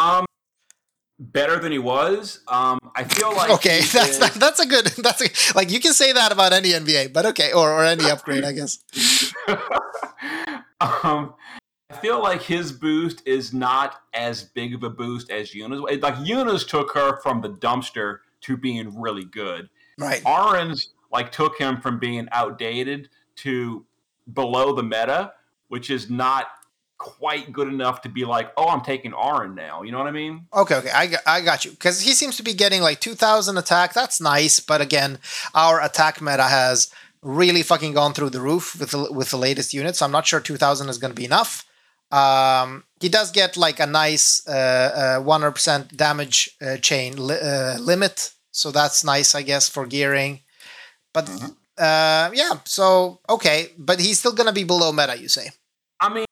Um, 0.00 0.24
better 1.18 1.58
than 1.58 1.70
he 1.70 1.78
was. 1.78 2.40
Um, 2.48 2.78
I 2.96 3.04
feel 3.04 3.34
like 3.34 3.50
okay, 3.50 3.80
that's 3.92 4.10
is- 4.10 4.18
that, 4.18 4.34
that's 4.34 4.60
a 4.60 4.66
good 4.66 4.86
that's 4.98 5.20
a, 5.22 5.54
like 5.56 5.70
you 5.70 5.80
can 5.80 5.92
say 5.92 6.12
that 6.12 6.32
about 6.32 6.52
any 6.52 6.70
NBA, 6.70 7.12
but 7.12 7.26
okay, 7.26 7.52
or 7.52 7.70
or 7.70 7.84
any 7.84 8.10
upgrade, 8.10 8.44
I 8.44 8.52
guess. 8.52 8.82
um, 10.80 11.34
I 11.90 11.96
feel 12.00 12.22
like 12.22 12.42
his 12.42 12.72
boost 12.72 13.22
is 13.26 13.52
not 13.52 14.02
as 14.14 14.44
big 14.44 14.74
of 14.74 14.82
a 14.82 14.90
boost 14.90 15.30
as 15.30 15.54
Yuna's. 15.54 15.80
Like 16.00 16.14
Yuna's 16.24 16.64
took 16.64 16.92
her 16.94 17.20
from 17.20 17.40
the 17.40 17.50
dumpster 17.50 18.18
to 18.42 18.56
being 18.56 18.98
really 18.98 19.24
good. 19.24 19.68
Right. 19.98 20.22
Auron's 20.24 20.90
like 21.12 21.32
took 21.32 21.58
him 21.58 21.80
from 21.80 21.98
being 21.98 22.28
outdated 22.32 23.08
to 23.36 23.84
below 24.32 24.74
the 24.74 24.82
meta, 24.82 25.32
which 25.68 25.90
is 25.90 26.08
not 26.08 26.46
quite 27.00 27.50
good 27.50 27.66
enough 27.66 28.02
to 28.02 28.08
be 28.08 28.24
like, 28.26 28.52
oh, 28.58 28.68
I'm 28.68 28.82
taking 28.82 29.12
Auron 29.14 29.54
now. 29.54 29.82
You 29.82 29.90
know 29.90 29.98
what 29.98 30.06
I 30.06 30.10
mean? 30.12 30.46
Okay, 30.52 30.76
okay, 30.76 30.90
I 30.90 31.06
got, 31.08 31.20
I 31.26 31.40
got 31.40 31.64
you 31.64 31.70
because 31.72 32.02
he 32.02 32.12
seems 32.12 32.36
to 32.36 32.42
be 32.42 32.52
getting 32.54 32.82
like 32.82 33.00
two 33.00 33.14
thousand 33.14 33.56
attack. 33.58 33.94
That's 33.94 34.20
nice, 34.20 34.60
but 34.60 34.80
again, 34.80 35.18
our 35.54 35.82
attack 35.82 36.20
meta 36.20 36.44
has 36.44 36.92
really 37.22 37.62
fucking 37.62 37.94
gone 37.94 38.12
through 38.12 38.30
the 38.30 38.40
roof 38.40 38.78
with 38.78 38.90
the, 38.90 39.12
with 39.12 39.30
the 39.30 39.36
latest 39.38 39.72
unit. 39.74 39.96
So 39.96 40.04
I'm 40.04 40.12
not 40.12 40.26
sure 40.26 40.40
two 40.40 40.56
thousand 40.58 40.88
is 40.90 40.98
going 40.98 41.10
to 41.14 41.20
be 41.20 41.24
enough. 41.24 41.64
Um, 42.12 42.84
he 43.00 43.08
does 43.08 43.30
get 43.30 43.56
like 43.56 43.80
a 43.80 43.86
nice 43.86 44.46
uh, 44.46 45.22
hundred 45.26 45.52
percent 45.52 45.96
damage 45.96 46.50
uh, 46.60 46.76
chain 46.76 47.16
li- 47.16 47.40
uh, 47.42 47.78
limit, 47.80 48.32
so 48.50 48.70
that's 48.70 49.02
nice, 49.04 49.34
I 49.34 49.42
guess, 49.42 49.68
for 49.68 49.86
gearing. 49.86 50.40
But 51.14 51.26
Mhm. 51.26 51.50
uh, 51.78 52.30
yeah, 52.34 52.54
so 52.64 53.20
okay, 53.28 53.72
but 53.78 54.00
he's 54.00 54.18
still 54.18 54.32
going 54.34 54.48
to 54.48 54.52
be 54.60 54.64
below 54.64 54.92
meta, 54.92 55.16
you 55.16 55.28
say? 55.28 55.50
I 56.00 56.08
mean, 56.12 56.26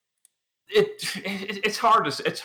it, 1.24 1.50
it 1.50 1.64
it's 1.64 1.78
hard 1.78 2.04
to 2.10 2.26
it's 2.26 2.42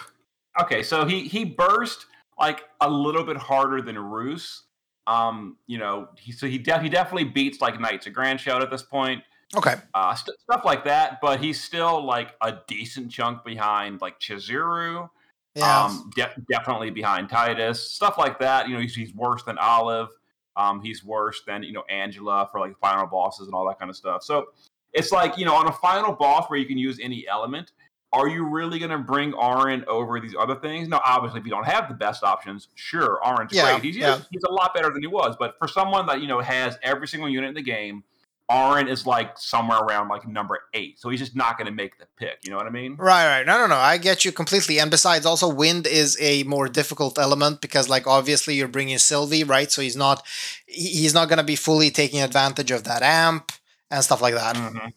okay. 0.62 0.84
So 0.84 1.06
he 1.06 1.28
he 1.28 1.46
burst 1.46 2.06
like 2.40 2.64
a 2.82 2.90
little 2.90 3.24
bit 3.24 3.38
harder 3.38 3.82
than 3.82 3.98
Roos. 3.98 4.64
Um, 5.06 5.58
you 5.68 5.78
know, 5.78 6.10
he 6.18 6.32
so 6.32 6.48
he 6.48 6.58
de- 6.58 6.80
he 6.80 6.90
definitely 6.90 7.26
beats 7.26 7.62
like 7.62 7.80
Knights 7.80 8.08
of 8.08 8.14
Grandshelt 8.14 8.62
at 8.62 8.72
this 8.72 8.84
point. 8.84 9.24
Okay. 9.56 9.76
uh, 9.94 10.16
st- 10.16 10.40
stuff 10.40 10.64
like 10.66 10.84
that. 10.86 11.20
But 11.22 11.40
he's 11.40 11.62
still 11.62 12.04
like 12.04 12.36
a 12.42 12.58
decent 12.68 13.12
chunk 13.12 13.44
behind 13.44 14.02
like 14.02 14.20
Chizuru. 14.20 15.10
Yeah. 15.56 15.84
Um, 15.84 16.10
de- 16.16 16.34
definitely 16.52 16.90
behind 16.90 17.30
Tidus. 17.30 17.76
Stuff 17.76 18.18
like 18.18 18.40
that. 18.40 18.68
You 18.68 18.76
know, 18.76 18.82
he's, 18.82 18.96
he's 18.96 19.14
worse 19.14 19.44
than 19.44 19.58
Olive. 19.60 20.10
Um, 20.56 20.82
he's 20.82 21.04
worse 21.04 21.42
than 21.46 21.64
you 21.64 21.74
know 21.74 21.84
Angela 21.90 22.48
for 22.52 22.60
like 22.60 22.78
final 22.80 23.08
bosses 23.08 23.48
and 23.48 23.56
all 23.56 23.68
that 23.68 23.80
kind 23.80 23.90
of 23.90 23.96
stuff. 23.96 24.24
So 24.24 24.48
it's 24.94 25.12
like 25.12 25.38
you 25.38 25.46
know 25.46 25.56
on 25.56 25.68
a 25.68 25.72
final 25.72 26.14
boss 26.14 26.50
where 26.50 26.60
you 26.60 26.66
can 26.66 26.78
use 26.78 27.00
any 27.02 27.28
element. 27.28 27.72
Are 28.14 28.28
you 28.28 28.46
really 28.46 28.78
going 28.78 28.92
to 28.92 29.00
bring 29.00 29.34
Auron 29.34 29.84
over 29.88 30.20
these 30.20 30.36
other 30.40 30.56
things? 30.56 30.88
No, 30.88 31.02
obviously, 31.04 31.40
if 31.40 31.46
you 31.46 31.52
don't 31.52 31.66
have 31.66 31.90
the 31.90 31.96
best 31.96 32.24
options, 32.24 32.68
sure, 32.76 33.20
Auron's 33.26 33.52
Yeah, 33.52 33.72
great. 33.72 33.84
He's, 33.84 33.98
yeah. 33.98 34.20
he's 34.30 34.44
a 34.48 34.52
lot 34.52 34.74
better 34.76 34.92
than 34.92 35.02
he 35.02 35.08
was. 35.08 35.36
But 35.38 35.58
for 35.58 35.68
someone 35.68 36.06
that 36.06 36.22
you 36.22 36.28
know 36.28 36.40
has 36.40 36.78
every 36.84 37.08
single 37.08 37.28
unit 37.28 37.50
in 37.50 37.56
the 37.56 37.64
game, 37.64 38.04
Auron 38.50 38.88
is 38.88 39.08
like 39.08 39.38
somewhere 39.38 39.80
around 39.80 40.10
like 40.10 40.28
number 40.28 40.60
eight. 40.76 41.00
So 41.00 41.10
he's 41.10 41.22
just 41.22 41.36
not 41.36 41.58
going 41.58 41.66
to 41.66 41.74
make 41.74 41.98
the 41.98 42.06
pick. 42.18 42.38
You 42.44 42.52
know 42.52 42.58
what 42.58 42.68
I 42.68 42.70
mean? 42.70 42.98
Right, 42.98 43.26
right. 43.26 43.46
No, 43.48 43.58
no, 43.58 43.66
no. 43.68 43.76
I 43.76 43.98
get 43.98 44.26
you 44.26 44.32
completely. 44.32 44.80
And 44.80 44.92
besides, 44.92 45.26
also, 45.26 45.48
wind 45.52 45.88
is 45.88 46.16
a 46.22 46.44
more 46.44 46.68
difficult 46.68 47.18
element 47.18 47.62
because, 47.62 47.90
like, 47.90 48.06
obviously, 48.06 48.54
you're 48.54 48.68
bringing 48.68 49.00
Sylvie, 49.00 49.44
right? 49.44 49.72
So 49.72 49.82
he's 49.82 49.96
not, 49.96 50.24
he's 50.68 51.16
not 51.16 51.30
going 51.30 51.38
to 51.38 51.44
be 51.44 51.56
fully 51.56 51.90
taking 51.90 52.22
advantage 52.22 52.70
of 52.70 52.84
that 52.84 53.02
amp 53.02 53.54
and 53.90 54.04
stuff 54.04 54.22
like 54.22 54.36
that. 54.36 54.56
Mhm. 54.56 54.94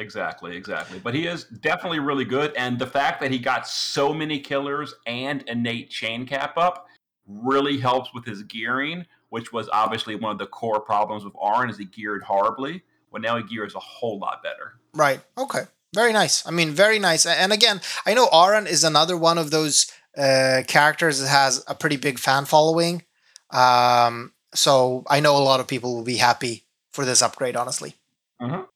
Exactly, 0.00 0.56
exactly. 0.56 0.98
But 0.98 1.14
he 1.14 1.26
is 1.26 1.44
definitely 1.44 1.98
really 2.00 2.24
good, 2.24 2.52
and 2.56 2.78
the 2.78 2.86
fact 2.86 3.20
that 3.20 3.30
he 3.30 3.38
got 3.38 3.68
so 3.68 4.14
many 4.14 4.40
killers 4.40 4.94
and 5.06 5.42
innate 5.42 5.90
chain 5.90 6.26
cap 6.26 6.56
up 6.56 6.86
really 7.26 7.78
helps 7.78 8.12
with 8.14 8.24
his 8.24 8.42
gearing, 8.44 9.04
which 9.28 9.52
was 9.52 9.68
obviously 9.72 10.14
one 10.14 10.32
of 10.32 10.38
the 10.38 10.46
core 10.46 10.80
problems 10.80 11.22
with 11.22 11.34
Auron 11.36 11.68
is 11.68 11.76
he 11.76 11.84
geared 11.84 12.22
horribly. 12.22 12.82
Well, 13.10 13.20
now 13.20 13.36
he 13.36 13.42
gears 13.42 13.74
a 13.74 13.78
whole 13.80 14.18
lot 14.18 14.42
better. 14.42 14.80
Right. 14.94 15.20
Okay. 15.36 15.64
Very 15.94 16.12
nice. 16.12 16.46
I 16.46 16.50
mean, 16.50 16.70
very 16.70 16.98
nice. 16.98 17.26
And 17.26 17.52
again, 17.52 17.80
I 18.06 18.14
know 18.14 18.28
Auron 18.32 18.66
is 18.66 18.84
another 18.84 19.16
one 19.16 19.38
of 19.38 19.50
those 19.50 19.90
uh, 20.16 20.62
characters 20.66 21.20
that 21.20 21.28
has 21.28 21.62
a 21.66 21.74
pretty 21.74 21.96
big 21.96 22.18
fan 22.18 22.46
following. 22.46 23.04
Um, 23.50 24.32
so 24.54 25.04
I 25.08 25.20
know 25.20 25.36
a 25.36 25.44
lot 25.44 25.60
of 25.60 25.66
people 25.66 25.94
will 25.94 26.04
be 26.04 26.16
happy 26.16 26.64
for 26.92 27.04
this 27.04 27.22
upgrade, 27.22 27.56
honestly. 27.56 27.96
Mhm. 28.40 28.66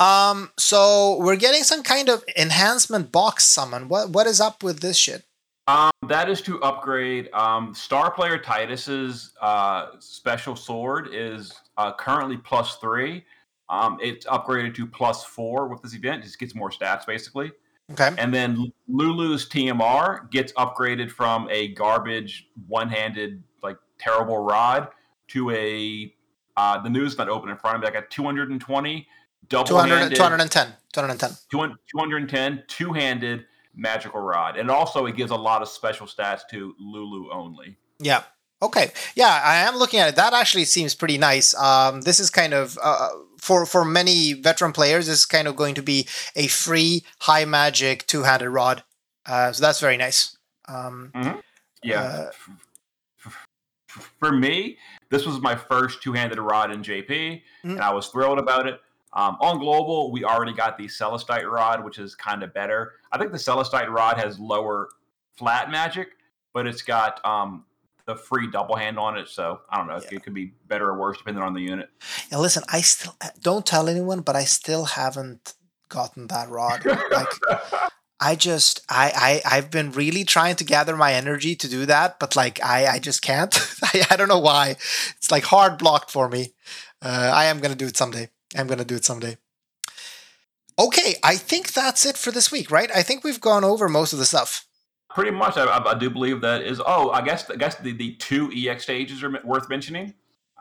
Um, 0.00 0.50
so 0.58 1.18
we're 1.20 1.36
getting 1.36 1.62
some 1.62 1.82
kind 1.82 2.08
of 2.08 2.24
enhancement 2.36 3.12
box 3.12 3.44
summon. 3.46 3.88
What 3.88 4.10
what 4.10 4.26
is 4.26 4.40
up 4.40 4.62
with 4.62 4.80
this 4.80 4.96
shit? 4.96 5.24
Um, 5.68 5.92
that 6.08 6.28
is 6.28 6.40
to 6.42 6.60
upgrade. 6.62 7.32
Um, 7.32 7.74
Star 7.74 8.10
player 8.10 8.36
Tidus's 8.36 9.32
uh, 9.40 9.90
special 10.00 10.56
sword 10.56 11.08
is 11.12 11.52
uh, 11.76 11.92
currently 11.92 12.36
plus 12.36 12.76
three. 12.76 13.24
Um, 13.68 13.98
it's 14.02 14.26
upgraded 14.26 14.74
to 14.74 14.86
plus 14.86 15.24
four 15.24 15.68
with 15.68 15.80
this 15.82 15.94
event. 15.94 16.24
Just 16.24 16.38
gets 16.38 16.54
more 16.54 16.70
stats 16.70 17.06
basically. 17.06 17.52
Okay. 17.92 18.10
And 18.18 18.32
then 18.32 18.72
Lulu's 18.88 19.48
TMR 19.48 20.30
gets 20.30 20.52
upgraded 20.54 21.10
from 21.10 21.48
a 21.50 21.68
garbage 21.68 22.48
one-handed 22.66 23.42
like 23.62 23.76
terrible 23.98 24.38
rod 24.38 24.88
to 25.28 25.50
a 25.50 26.12
uh, 26.56 26.78
the 26.82 26.90
news 26.90 27.16
not 27.16 27.28
open 27.28 27.48
in 27.48 27.56
front 27.56 27.76
of 27.76 27.82
me. 27.82 27.88
I 27.88 27.90
got 27.90 28.10
220 28.10 29.06
200, 29.48 29.66
double-handed 29.66 30.16
210. 30.16 30.72
210. 30.92 31.36
200 31.50 31.78
210 31.90 32.64
two-handed 32.68 33.44
magical 33.74 34.20
rod. 34.20 34.56
And 34.58 34.70
also 34.70 35.06
it 35.06 35.16
gives 35.16 35.30
a 35.30 35.36
lot 35.36 35.62
of 35.62 35.68
special 35.68 36.06
stats 36.06 36.42
to 36.50 36.74
Lulu 36.78 37.30
only. 37.32 37.76
Yeah. 37.98 38.22
Okay. 38.60 38.92
Yeah, 39.16 39.40
I 39.44 39.56
am 39.68 39.76
looking 39.76 39.98
at 40.00 40.08
it. 40.10 40.16
That 40.16 40.32
actually 40.34 40.64
seems 40.66 40.94
pretty 40.94 41.18
nice. 41.18 41.54
Um, 41.54 42.02
this 42.02 42.20
is 42.20 42.30
kind 42.30 42.54
of 42.54 42.78
uh, 42.82 43.08
for 43.38 43.66
for 43.66 43.84
many 43.84 44.34
veteran 44.34 44.72
players. 44.72 45.06
This 45.08 45.20
is 45.20 45.24
kind 45.26 45.48
of 45.48 45.56
going 45.56 45.74
to 45.74 45.82
be 45.82 46.06
a 46.36 46.46
free 46.46 47.02
high 47.20 47.44
magic 47.44 48.06
two 48.06 48.22
handed 48.22 48.50
rod. 48.50 48.84
Uh, 49.26 49.52
so 49.52 49.60
that's 49.62 49.80
very 49.80 49.96
nice. 49.96 50.36
Um, 50.68 51.10
Yeah. 51.82 52.02
Uh, 52.02 52.30
For 54.20 54.32
me, 54.32 54.78
this 55.10 55.26
was 55.26 55.40
my 55.40 55.54
first 55.54 56.02
two-handed 56.02 56.38
rod 56.38 56.70
in 56.72 56.82
JP, 56.82 57.42
Mhm. 57.64 57.72
and 57.72 57.80
I 57.80 57.92
was 57.92 58.08
thrilled 58.08 58.38
about 58.38 58.66
it. 58.66 58.80
Um, 59.14 59.36
on 59.40 59.58
global, 59.58 60.10
we 60.10 60.24
already 60.24 60.54
got 60.54 60.78
the 60.78 60.86
Celestite 60.86 61.50
rod, 61.50 61.84
which 61.84 61.98
is 61.98 62.14
kind 62.14 62.42
of 62.42 62.54
better. 62.54 62.92
I 63.12 63.18
think 63.18 63.32
the 63.32 63.38
Celestite 63.38 63.88
rod 63.88 64.18
has 64.18 64.38
lower 64.38 64.88
flat 65.36 65.70
magic, 65.70 66.08
but 66.54 66.66
it's 66.66 66.82
got 66.82 67.24
um, 67.24 67.64
the 68.06 68.16
free 68.16 68.50
double 68.50 68.76
hand 68.76 68.98
on 68.98 69.18
it. 69.18 69.28
So 69.28 69.60
I 69.68 69.76
don't 69.76 69.86
know. 69.86 70.00
Yeah. 70.02 70.16
It 70.16 70.22
could 70.22 70.34
be 70.34 70.52
better 70.66 70.88
or 70.88 70.98
worse 70.98 71.18
depending 71.18 71.42
on 71.42 71.52
the 71.54 71.60
unit. 71.60 71.90
and 72.30 72.40
listen, 72.40 72.62
I 72.68 72.80
still 72.80 73.14
don't 73.42 73.66
tell 73.66 73.88
anyone, 73.88 74.20
but 74.20 74.36
I 74.36 74.44
still 74.44 74.84
haven't 74.84 75.54
gotten 75.88 76.28
that 76.28 76.48
rod. 76.48 76.84
like 76.84 77.28
I 78.20 78.36
just 78.36 78.80
I, 78.88 79.42
I 79.44 79.56
I've 79.56 79.70
been 79.70 79.90
really 79.90 80.24
trying 80.24 80.54
to 80.56 80.64
gather 80.64 80.96
my 80.96 81.12
energy 81.12 81.56
to 81.56 81.68
do 81.68 81.86
that, 81.86 82.18
but 82.20 82.36
like 82.36 82.62
I 82.64 82.86
I 82.86 82.98
just 82.98 83.20
can't. 83.20 83.54
I, 83.82 84.06
I 84.10 84.16
don't 84.16 84.28
know 84.28 84.38
why. 84.38 84.76
It's 85.16 85.30
like 85.30 85.44
hard 85.44 85.76
blocked 85.76 86.10
for 86.10 86.28
me. 86.28 86.54
Uh, 87.02 87.32
I 87.34 87.46
am 87.46 87.58
gonna 87.58 87.74
do 87.74 87.86
it 87.86 87.96
someday. 87.96 88.28
I'm 88.56 88.66
gonna 88.66 88.84
do 88.84 88.96
it 88.96 89.04
someday. 89.04 89.36
Okay, 90.78 91.16
I 91.22 91.36
think 91.36 91.72
that's 91.72 92.06
it 92.06 92.16
for 92.16 92.30
this 92.30 92.50
week, 92.50 92.70
right? 92.70 92.90
I 92.94 93.02
think 93.02 93.24
we've 93.24 93.40
gone 93.40 93.62
over 93.64 93.88
most 93.88 94.12
of 94.12 94.18
the 94.18 94.24
stuff. 94.24 94.66
Pretty 95.10 95.30
much, 95.30 95.58
I, 95.58 95.64
I 95.66 95.94
do 95.98 96.08
believe 96.08 96.40
that 96.40 96.62
is. 96.62 96.80
Oh, 96.84 97.10
I 97.10 97.20
guess 97.22 97.48
I 97.50 97.56
guess 97.56 97.74
the, 97.76 97.92
the 97.92 98.14
two 98.14 98.50
EX 98.54 98.84
stages 98.84 99.22
are 99.22 99.30
worth 99.44 99.68
mentioning. 99.68 100.14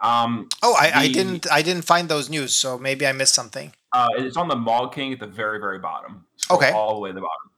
Um, 0.04 0.50
Oh, 0.62 0.76
I, 0.78 0.92
I 0.94 1.08
didn't 1.08 1.50
I 1.52 1.62
didn't 1.62 1.86
find 1.86 2.10
those 2.10 2.30
news, 2.30 2.54
so 2.54 2.78
maybe 2.78 3.08
I 3.08 3.14
missed 3.14 3.34
something. 3.36 3.74
uh, 3.94 4.08
it's 4.18 4.36
on 4.36 4.48
the 4.50 4.56
Mog 4.56 4.94
King 4.94 5.14
at 5.14 5.20
the 5.20 5.28
very 5.28 5.60
very 5.60 5.80
bottom. 5.80 6.26
Scroll 6.38 6.58
Okay. 6.60 6.72
all 6.72 6.96
the 6.96 7.00
way 7.00 7.10
to 7.10 7.14
the 7.16 7.22
bottom. 7.22 7.52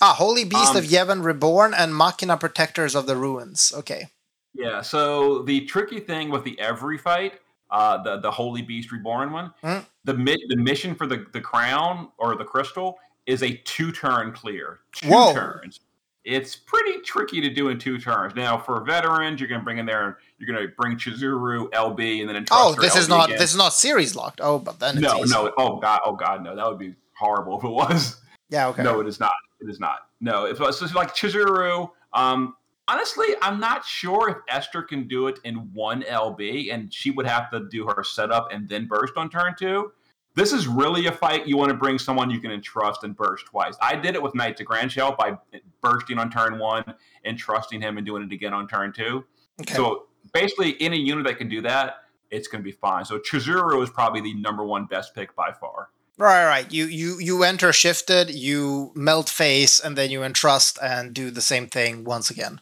Ah, 0.00 0.14
Holy 0.14 0.44
Beast 0.44 0.70
Um, 0.70 0.76
of 0.78 0.84
Yevon 0.84 1.22
Reborn 1.24 1.74
and 1.74 1.94
Machina 1.94 2.36
Protectors 2.38 2.94
of 2.96 3.06
the 3.06 3.16
Ruins. 3.16 3.70
Okay. 3.76 4.08
Yeah. 4.54 4.80
So 4.80 5.42
the 5.42 5.66
tricky 5.66 6.00
thing 6.00 6.30
with 6.30 6.42
the 6.42 6.56
Evrae 6.60 6.98
fight, 6.98 7.34
uh, 7.70 8.02
the 8.02 8.18
the 8.20 8.30
Holy 8.30 8.62
Beast 8.62 8.92
Reborn 8.92 9.32
one, 9.32 9.52
Hmm. 9.62 9.78
the 10.04 10.14
mi- 10.14 10.44
the 10.48 10.56
mission 10.56 10.94
for 10.94 11.06
the 11.06 11.26
the 11.32 11.40
crown 11.40 12.08
or 12.18 12.36
the 12.36 12.44
crystal 12.44 12.98
is 13.26 13.42
a 13.42 13.52
two 13.64 13.92
turn 13.92 14.32
clear. 14.32 14.80
Two 14.92 15.08
Whoa. 15.08 15.32
turns. 15.34 15.80
It's 16.24 16.54
pretty 16.54 17.00
tricky 17.00 17.40
to 17.40 17.48
do 17.48 17.68
in 17.70 17.78
two 17.78 17.98
turns. 17.98 18.34
Now, 18.34 18.58
for 18.58 18.82
veterans, 18.84 19.40
you're 19.40 19.48
going 19.48 19.60
to 19.60 19.64
bring 19.64 19.78
in 19.78 19.86
there. 19.86 20.18
You're 20.38 20.54
going 20.54 20.68
to 20.68 20.74
bring 20.78 20.98
Chizuru, 20.98 21.70
LB, 21.70 22.20
and 22.20 22.28
then 22.28 22.44
Oh, 22.50 22.74
this 22.78 22.94
is 22.94 23.06
LB 23.06 23.08
not 23.08 23.28
again. 23.30 23.38
this 23.38 23.50
is 23.52 23.56
not 23.56 23.72
series 23.72 24.14
locked. 24.14 24.38
Oh, 24.42 24.58
but 24.58 24.78
then 24.78 24.98
it's 24.98 25.02
No, 25.02 25.24
easy. 25.24 25.32
no. 25.32 25.50
Oh 25.56 25.76
god, 25.78 26.00
oh 26.04 26.12
god, 26.12 26.42
no. 26.44 26.54
That 26.54 26.66
would 26.68 26.78
be 26.78 26.94
horrible 27.18 27.58
if 27.58 27.64
it 27.64 27.70
was. 27.70 28.16
Yeah, 28.50 28.66
okay. 28.68 28.82
No, 28.82 29.00
it 29.00 29.06
is 29.06 29.18
not. 29.20 29.32
It 29.60 29.70
is 29.70 29.78
not. 29.80 30.00
No, 30.20 30.44
it's, 30.44 30.58
it's 30.60 30.94
like 30.94 31.14
Chizuru. 31.14 31.88
Um, 32.12 32.54
honestly, 32.90 33.26
I'm 33.40 33.60
not 33.60 33.84
sure 33.84 34.28
if 34.28 34.36
Esther 34.48 34.82
can 34.82 35.06
do 35.06 35.28
it 35.28 35.38
in 35.44 35.56
one 35.72 36.02
LB, 36.02 36.72
and 36.72 36.92
she 36.92 37.10
would 37.10 37.26
have 37.26 37.50
to 37.50 37.68
do 37.70 37.86
her 37.86 38.02
setup 38.02 38.48
and 38.52 38.68
then 38.68 38.86
burst 38.86 39.14
on 39.16 39.30
turn 39.30 39.54
two. 39.58 39.92
This 40.34 40.52
is 40.52 40.68
really 40.68 41.06
a 41.06 41.12
fight 41.12 41.46
you 41.46 41.56
want 41.56 41.70
to 41.70 41.76
bring 41.76 41.98
someone 41.98 42.30
you 42.30 42.40
can 42.40 42.52
entrust 42.52 43.02
and 43.02 43.16
burst 43.16 43.46
twice. 43.46 43.76
I 43.82 43.96
did 43.96 44.14
it 44.14 44.22
with 44.22 44.34
Knights 44.34 44.60
of 44.60 44.66
Grandshelt 44.66 45.16
by 45.16 45.36
bursting 45.80 46.18
on 46.18 46.30
turn 46.30 46.58
one 46.58 46.84
and 47.24 47.36
trusting 47.36 47.80
him 47.80 47.96
and 47.96 48.06
doing 48.06 48.22
it 48.22 48.32
again 48.32 48.52
on 48.52 48.68
turn 48.68 48.92
two. 48.92 49.24
Okay. 49.60 49.74
So 49.74 50.06
basically, 50.32 50.76
any 50.80 50.98
unit 50.98 51.26
that 51.26 51.38
can 51.38 51.48
do 51.48 51.60
that, 51.62 51.96
it's 52.30 52.46
going 52.46 52.62
to 52.62 52.64
be 52.64 52.72
fine. 52.72 53.04
So 53.04 53.18
Chizuru 53.18 53.82
is 53.82 53.90
probably 53.90 54.20
the 54.20 54.34
number 54.34 54.64
one 54.64 54.86
best 54.86 55.14
pick 55.14 55.34
by 55.34 55.52
far. 55.52 55.88
right, 56.16 56.46
right. 56.46 56.72
You 56.72 56.84
you 56.84 57.18
you 57.18 57.42
enter 57.42 57.72
shifted, 57.72 58.30
you 58.30 58.92
melt 58.94 59.28
face, 59.28 59.80
and 59.80 59.96
then 59.96 60.10
you 60.10 60.22
entrust 60.22 60.78
and 60.80 61.12
do 61.12 61.32
the 61.32 61.42
same 61.42 61.66
thing 61.66 62.04
once 62.04 62.30
again. 62.30 62.60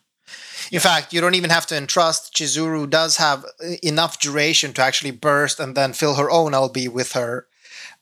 In 0.73 0.81
fact, 0.81 1.13
you 1.13 1.21
don't 1.21 1.35
even 1.35 1.51
have 1.51 1.67
to 1.67 1.77
entrust. 1.77 2.35
Chizuru 2.35 2.89
does 2.89 3.17
have 3.17 3.45
uh, 3.45 3.75
enough 3.83 4.19
duration 4.21 4.73
to 4.75 4.83
actually 4.83 5.11
burst 5.13 5.61
and 5.61 5.75
then 5.77 5.93
fill 5.93 6.15
her 6.17 6.31
own 6.31 6.53
LB 6.53 6.89
with 6.89 7.13
her. 7.13 7.47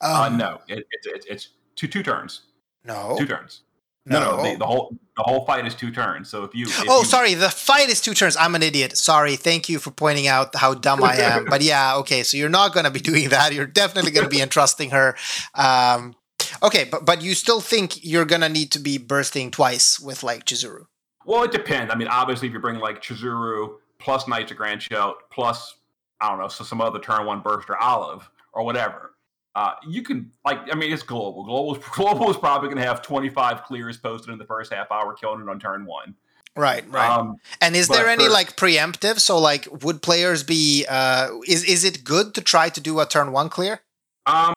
Uh, 0.01 0.25
Um, 0.27 0.37
no, 0.39 0.61
it, 0.69 0.79
it, 0.79 0.87
it, 1.05 1.25
it's 1.29 1.49
two 1.77 1.89
two 1.89 2.03
turns. 2.03 2.43
No. 2.85 3.17
Two 3.19 3.27
turns. 3.27 3.63
No, 4.09 4.21
no, 4.21 4.43
the, 4.53 4.57
the 4.59 4.67
whole 4.67 4.97
the 5.17 5.23
whole 5.25 5.45
fight 5.45 5.67
is 5.67 5.75
two 5.75 5.91
turns. 5.91 6.29
So 6.29 6.45
if 6.45 6.55
you, 6.55 6.67
if 6.67 6.85
Oh, 6.89 7.01
you- 7.01 7.05
sorry. 7.07 7.35
The 7.35 7.49
fight 7.51 7.89
is 7.89 8.01
two 8.01 8.15
turns. 8.15 8.37
I'm 8.37 8.55
an 8.55 8.63
idiot. 8.63 8.97
Sorry. 8.97 9.35
Thank 9.35 9.69
you 9.69 9.81
for 9.81 9.91
pointing 9.91 10.29
out 10.29 10.55
how 10.55 10.75
dumb 10.75 11.03
I 11.03 11.17
am. 11.17 11.45
but 11.51 11.61
yeah, 11.63 11.97
okay. 11.97 12.23
So 12.23 12.37
you're 12.37 12.49
not 12.49 12.73
going 12.73 12.85
to 12.85 12.91
be 12.93 13.01
doing 13.01 13.31
that. 13.31 13.53
You're 13.53 13.67
definitely 13.67 14.13
going 14.13 14.23
to 14.25 14.31
be 14.31 14.41
entrusting 14.41 14.91
her. 14.91 15.17
Um, 15.57 16.15
okay, 16.63 16.85
but 16.85 17.05
but 17.05 17.21
you 17.21 17.35
still 17.35 17.61
think 17.61 18.05
you're 18.05 18.25
going 18.27 18.43
to 18.43 18.49
need 18.49 18.71
to 18.73 18.79
be 18.79 18.97
bursting 18.99 19.51
twice 19.51 19.99
with 19.99 20.23
like 20.23 20.45
Chizuru. 20.45 20.87
Well, 21.27 21.43
it 21.43 21.53
depends. 21.53 21.93
I 21.93 21.97
mean, 21.97 22.09
obviously, 22.09 22.49
if 22.49 22.55
you 22.55 22.61
bring 22.61 22.79
like 22.79 23.03
Chizuru 23.03 23.75
plus 23.99 24.27
Knights 24.29 24.53
of 24.53 24.59
Grandshelt 24.59 25.15
plus 25.31 25.77
I 26.21 26.31
don't 26.31 26.39
know, 26.39 26.49
so 26.49 26.65
some 26.65 26.81
other 26.81 26.99
turn 26.99 27.27
one 27.27 27.41
burst 27.41 27.69
or 27.69 27.77
Olive 27.83 28.29
or 28.53 28.65
whatever, 28.65 29.13
uh, 29.55 29.73
you 29.87 30.03
can 30.03 30.31
like. 30.45 30.59
I 30.73 30.77
mean, 30.77 30.93
it's 30.93 31.03
global. 31.03 31.45
Global 31.45 31.77
is, 31.77 31.85
global 31.93 32.31
is 32.31 32.37
probably 32.37 32.69
going 32.69 32.81
to 32.81 32.87
have 32.87 33.03
twenty 33.03 33.29
five 33.29 33.65
clears 33.65 33.97
posted 33.97 34.33
in 34.33 34.39
the 34.39 34.47
first 34.47 34.73
half 34.73 34.91
hour, 34.91 35.13
killing 35.15 35.41
it 35.43 35.49
on 35.49 35.59
turn 35.59 35.85
one. 35.85 36.15
Right, 36.55 36.91
right. 36.91 37.11
Um, 37.11 37.37
and 37.61 37.77
is 37.77 37.89
there 37.89 38.07
any 38.07 38.25
for- 38.25 38.31
like 38.31 38.57
preemptive? 38.57 39.21
So 39.21 39.39
like, 39.39 39.69
would 39.85 40.01
players 40.01 40.43
be? 40.43 40.87
Uh, 40.89 41.29
is 41.47 41.65
is 41.65 41.85
it 41.85 42.03
good 42.03 42.35
to 42.35 42.41
try 42.41 42.71
to 42.71 42.81
do 42.81 42.99
a 43.01 43.05
turn 43.07 43.33
one 43.33 43.51
clear? 43.51 43.81
um, 44.27 44.55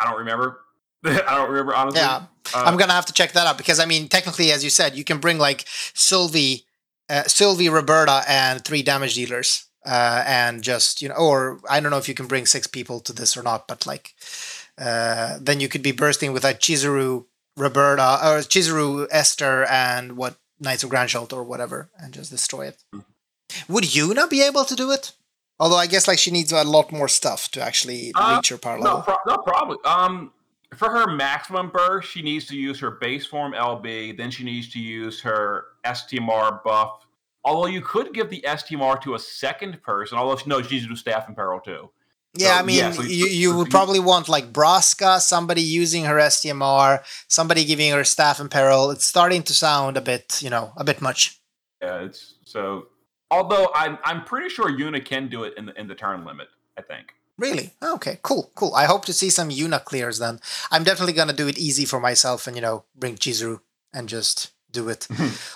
I 0.00 0.06
don't 0.10 0.18
remember. 0.18 0.60
I 1.04 1.36
don't 1.36 1.50
remember 1.50 1.74
honestly. 1.74 2.00
Yeah. 2.00 2.22
Uh, 2.54 2.62
I'm 2.66 2.76
gonna 2.76 2.92
have 2.92 3.06
to 3.06 3.12
check 3.12 3.32
that 3.32 3.46
out 3.46 3.56
because 3.58 3.80
I 3.80 3.84
mean, 3.86 4.08
technically, 4.08 4.52
as 4.52 4.62
you 4.64 4.70
said, 4.70 4.96
you 4.96 5.04
can 5.04 5.18
bring 5.18 5.38
like 5.38 5.64
Sylvie, 5.94 6.64
uh, 7.08 7.24
Sylvie, 7.24 7.68
Roberta, 7.68 8.22
and 8.28 8.64
three 8.64 8.82
damage 8.82 9.14
dealers, 9.14 9.66
uh, 9.86 10.22
and 10.26 10.62
just 10.62 11.00
you 11.02 11.08
know, 11.08 11.14
or 11.16 11.60
I 11.68 11.80
don't 11.80 11.90
know 11.90 11.98
if 11.98 12.08
you 12.08 12.14
can 12.14 12.26
bring 12.26 12.46
six 12.46 12.66
people 12.66 13.00
to 13.00 13.12
this 13.12 13.36
or 13.36 13.42
not, 13.42 13.66
but 13.68 13.86
like, 13.86 14.14
uh, 14.78 15.38
then 15.40 15.60
you 15.60 15.68
could 15.68 15.82
be 15.82 15.92
bursting 15.92 16.32
with 16.32 16.44
like 16.44 16.60
Chizuru, 16.60 17.24
Roberta, 17.56 18.18
or 18.22 18.38
Chizuru, 18.40 19.06
Esther, 19.10 19.64
and 19.64 20.16
what 20.16 20.36
Knights 20.60 20.84
of 20.84 20.90
Grandshelt 20.90 21.32
or 21.32 21.42
whatever, 21.42 21.90
and 21.98 22.12
just 22.14 22.30
destroy 22.30 22.66
it. 22.68 22.82
Would 23.68 23.84
Yuna 23.84 24.28
be 24.30 24.42
able 24.42 24.64
to 24.64 24.74
do 24.74 24.90
it? 24.90 25.12
Although 25.60 25.76
I 25.76 25.86
guess 25.86 26.08
like 26.08 26.18
she 26.18 26.30
needs 26.30 26.50
a 26.52 26.64
lot 26.64 26.90
more 26.90 27.08
stuff 27.08 27.50
to 27.50 27.60
actually 27.62 28.12
Uh, 28.14 28.36
reach 28.36 28.48
her 28.48 28.58
power 28.58 28.78
No, 28.78 28.84
level. 28.84 29.02
pro- 29.02 29.18
no, 29.26 29.36
probably. 29.42 29.76
Um, 29.84 30.32
for 30.76 30.90
her 30.90 31.06
maximum 31.06 31.70
burst, 31.70 32.10
she 32.10 32.22
needs 32.22 32.46
to 32.46 32.56
use 32.56 32.78
her 32.80 32.90
base 32.90 33.26
form 33.26 33.52
LB. 33.52 34.16
Then 34.16 34.30
she 34.30 34.44
needs 34.44 34.70
to 34.72 34.78
use 34.78 35.20
her 35.20 35.66
STMR 35.84 36.62
buff. 36.62 37.06
Although 37.44 37.66
you 37.68 37.80
could 37.80 38.14
give 38.14 38.30
the 38.30 38.40
STMR 38.46 39.00
to 39.02 39.14
a 39.14 39.18
second 39.18 39.82
person. 39.82 40.16
Although 40.16 40.36
she 40.36 40.48
knows 40.48 40.66
she 40.66 40.76
needs 40.76 40.86
to 40.86 40.90
do 40.90 40.96
staff 40.96 41.26
and 41.26 41.36
peril 41.36 41.60
too. 41.60 41.90
Yeah, 42.34 42.54
So, 42.54 42.54
I 42.54 42.62
mean, 42.62 42.76
yeah, 42.76 42.90
so 42.92 43.02
you, 43.02 43.26
you 43.26 43.56
would 43.56 43.68
probably 43.68 44.00
want 44.00 44.28
like 44.28 44.52
Braska, 44.52 45.20
somebody 45.20 45.60
using 45.60 46.04
her 46.04 46.16
STMR, 46.16 47.00
somebody 47.28 47.64
giving 47.64 47.92
her 47.92 48.04
staff 48.04 48.40
and 48.40 48.50
peril. 48.50 48.90
It's 48.90 49.04
starting 49.04 49.42
to 49.42 49.52
sound 49.52 49.98
a 49.98 50.00
bit, 50.00 50.40
you 50.40 50.48
know, 50.48 50.72
a 50.76 50.84
bit 50.84 51.02
much. 51.02 51.40
Yeah, 51.82 52.00
it's 52.02 52.34
so. 52.44 52.86
Although 53.30 53.70
I'm 53.74 53.98
I'm 54.04 54.24
pretty 54.24 54.48
sure 54.48 54.70
Yuna 54.70 55.04
can 55.04 55.28
do 55.28 55.44
it 55.44 55.54
in 55.58 55.66
the 55.66 55.78
in 55.78 55.88
the 55.88 55.94
turn 55.94 56.24
limit. 56.24 56.48
I 56.78 56.82
think. 56.82 57.14
Really? 57.38 57.72
Okay, 57.82 58.18
cool, 58.22 58.50
cool. 58.54 58.74
I 58.74 58.84
hope 58.84 59.04
to 59.06 59.12
see 59.12 59.30
some 59.30 59.48
Yuna 59.50 59.82
clears 59.84 60.18
then. 60.18 60.38
I'm 60.70 60.84
definitely 60.84 61.14
gonna 61.14 61.32
do 61.32 61.48
it 61.48 61.58
easy 61.58 61.84
for 61.84 61.98
myself 62.00 62.46
and 62.46 62.54
you 62.56 62.62
know 62.62 62.84
bring 62.94 63.16
Chizuru 63.16 63.60
and 63.92 64.08
just 64.08 64.50
do 64.70 64.88
it. 64.88 65.06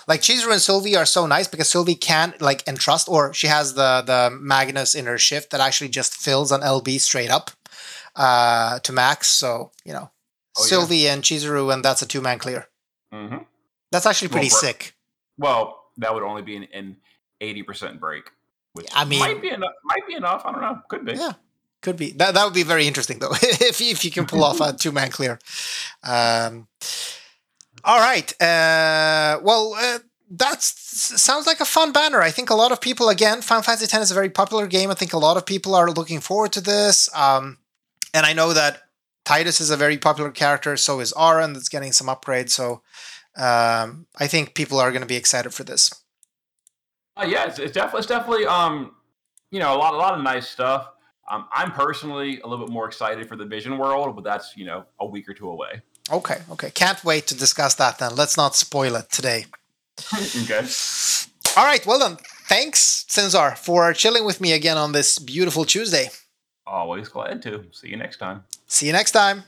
like 0.07 0.21
Chizuru 0.21 0.51
and 0.51 0.61
Sylvie 0.61 0.95
are 0.95 1.05
so 1.05 1.25
nice 1.25 1.47
because 1.47 1.69
Sylvie 1.69 1.95
can 1.95 2.33
like 2.39 2.67
entrust, 2.67 3.07
or 3.07 3.33
she 3.33 3.47
has 3.47 3.73
the 3.75 4.01
the 4.05 4.29
Magnus 4.39 4.95
in 4.95 5.05
her 5.05 5.17
shift 5.17 5.51
that 5.51 5.61
actually 5.61 5.89
just 5.89 6.13
fills 6.15 6.51
an 6.51 6.61
LB 6.61 6.99
straight 6.99 7.29
up 7.29 7.51
uh, 8.15 8.79
to 8.79 8.91
max. 8.91 9.27
So 9.29 9.71
you 9.85 9.93
know, 9.93 10.11
Oh, 10.59 10.63
yeah. 10.63 10.69
Sylvie 10.69 11.07
and 11.07 11.21
Chizuru, 11.23 11.71
and 11.71 11.85
that's 11.85 12.01
a 12.01 12.07
two 12.07 12.21
man 12.21 12.39
clear. 12.39 12.67
hmm 13.13 13.37
That's 13.91 14.05
actually 14.07 14.29
pretty 14.29 14.49
Well, 14.51 14.59
sick. 14.61 14.95
Well, 15.37 15.83
that 15.97 16.13
would 16.13 16.23
only 16.23 16.41
be 16.41 16.55
an- 16.57 16.67
an 16.73 16.97
eighty 17.41 17.61
percent 17.63 17.99
break, 17.99 18.31
which 18.73 18.87
I 18.93 19.05
mean- 19.05 19.19
might 19.19 19.41
be 19.41 19.49
enough. 19.49 19.73
Might 19.83 20.07
be 20.07 20.15
enough. 20.15 20.41
I 20.45 20.51
don't 20.51 20.61
know. 20.61 20.81
Could 20.89 21.05
be. 21.05 21.13
Yeah. 21.13 21.33
Could 21.81 21.97
be 21.97 22.11
that. 22.13 22.33
That 22.33 22.43
would 22.45 22.53
be 22.53 22.63
very 22.63 22.87
interesting, 22.87 23.19
though, 23.19 23.31
if 23.41 23.81
if 23.81 24.03
you 24.03 24.11
can 24.11 24.25
pull 24.25 24.43
off 24.43 24.59
a 24.59 24.73
two 24.77 24.91
man 24.91 25.11
clear. 25.11 25.39
Um, 26.03 26.67
all 27.83 27.99
right. 27.99 28.29
Uh, 28.41 29.39
well, 29.43 29.73
uh, 29.77 29.99
that 30.31 30.61
sounds 30.61 31.45
like 31.45 31.59
a 31.59 31.65
fun 31.65 31.91
banner. 31.91 32.21
I 32.21 32.31
think 32.31 32.49
a 32.49 32.55
lot 32.55 32.71
of 32.71 32.81
people, 32.81 33.09
again, 33.09 33.41
Final 33.41 33.63
Fantasy 33.63 33.85
X 33.85 34.03
is 34.03 34.11
a 34.11 34.15
very 34.15 34.29
popular 34.29 34.67
game. 34.67 34.91
I 34.91 34.95
think 34.95 35.13
a 35.13 35.17
lot 35.17 35.37
of 35.37 35.45
people 35.45 35.75
are 35.75 35.89
looking 35.89 36.19
forward 36.19 36.51
to 36.53 36.61
this. 36.61 37.09
Um, 37.15 37.59
and 38.13 38.25
I 38.25 38.33
know 38.33 38.53
that 38.53 38.81
Tidus 39.23 39.61
is 39.61 39.69
a 39.69 39.77
very 39.77 39.97
popular 39.97 40.31
character. 40.31 40.75
So 40.75 40.99
is 40.99 41.13
Auron. 41.13 41.53
That's 41.53 41.69
getting 41.69 41.91
some 41.91 42.07
upgrades. 42.07 42.49
So 42.49 42.81
um, 43.37 44.07
I 44.17 44.27
think 44.27 44.53
people 44.55 44.79
are 44.79 44.91
going 44.91 45.01
to 45.01 45.07
be 45.07 45.15
excited 45.15 45.53
for 45.53 45.63
this. 45.63 45.91
Uh, 47.15 47.25
yeah, 47.27 47.45
it's, 47.47 47.59
it's 47.59 47.73
definitely 47.73 47.99
it's 47.99 48.07
definitely 48.07 48.45
um 48.45 48.95
you 49.49 49.59
know 49.59 49.75
a 49.75 49.77
lot 49.77 49.93
a 49.93 49.97
lot 49.97 50.13
of 50.13 50.23
nice 50.23 50.47
stuff. 50.47 50.89
Um, 51.29 51.47
I'm 51.53 51.71
personally 51.71 52.39
a 52.41 52.47
little 52.47 52.65
bit 52.65 52.73
more 52.73 52.87
excited 52.87 53.27
for 53.27 53.35
the 53.35 53.45
Vision 53.45 53.77
World, 53.77 54.15
but 54.15 54.23
that's 54.23 54.55
you 54.55 54.65
know 54.65 54.85
a 54.99 55.05
week 55.05 55.27
or 55.27 55.33
two 55.33 55.49
away. 55.49 55.81
Okay, 56.11 56.41
okay. 56.51 56.71
Can't 56.71 57.03
wait 57.03 57.27
to 57.27 57.35
discuss 57.35 57.75
that 57.75 57.99
then. 57.99 58.15
Let's 58.15 58.37
not 58.37 58.55
spoil 58.55 58.95
it 58.95 59.09
today. 59.11 59.45
okay. 60.13 60.65
All 61.57 61.65
right, 61.65 61.85
well 61.85 61.99
then. 61.99 62.17
Thanks, 62.47 63.05
Sinzar, 63.09 63.57
for 63.57 63.91
chilling 63.91 64.23
with 64.23 64.39
me 64.39 64.53
again 64.53 64.77
on 64.77 64.93
this 64.93 65.19
beautiful 65.19 65.65
Tuesday. 65.65 66.09
Always 66.65 67.09
glad 67.09 67.41
to. 67.41 67.65
See 67.71 67.89
you 67.89 67.97
next 67.97 68.17
time. 68.17 68.45
See 68.67 68.87
you 68.87 68.93
next 68.93 69.11
time. 69.11 69.43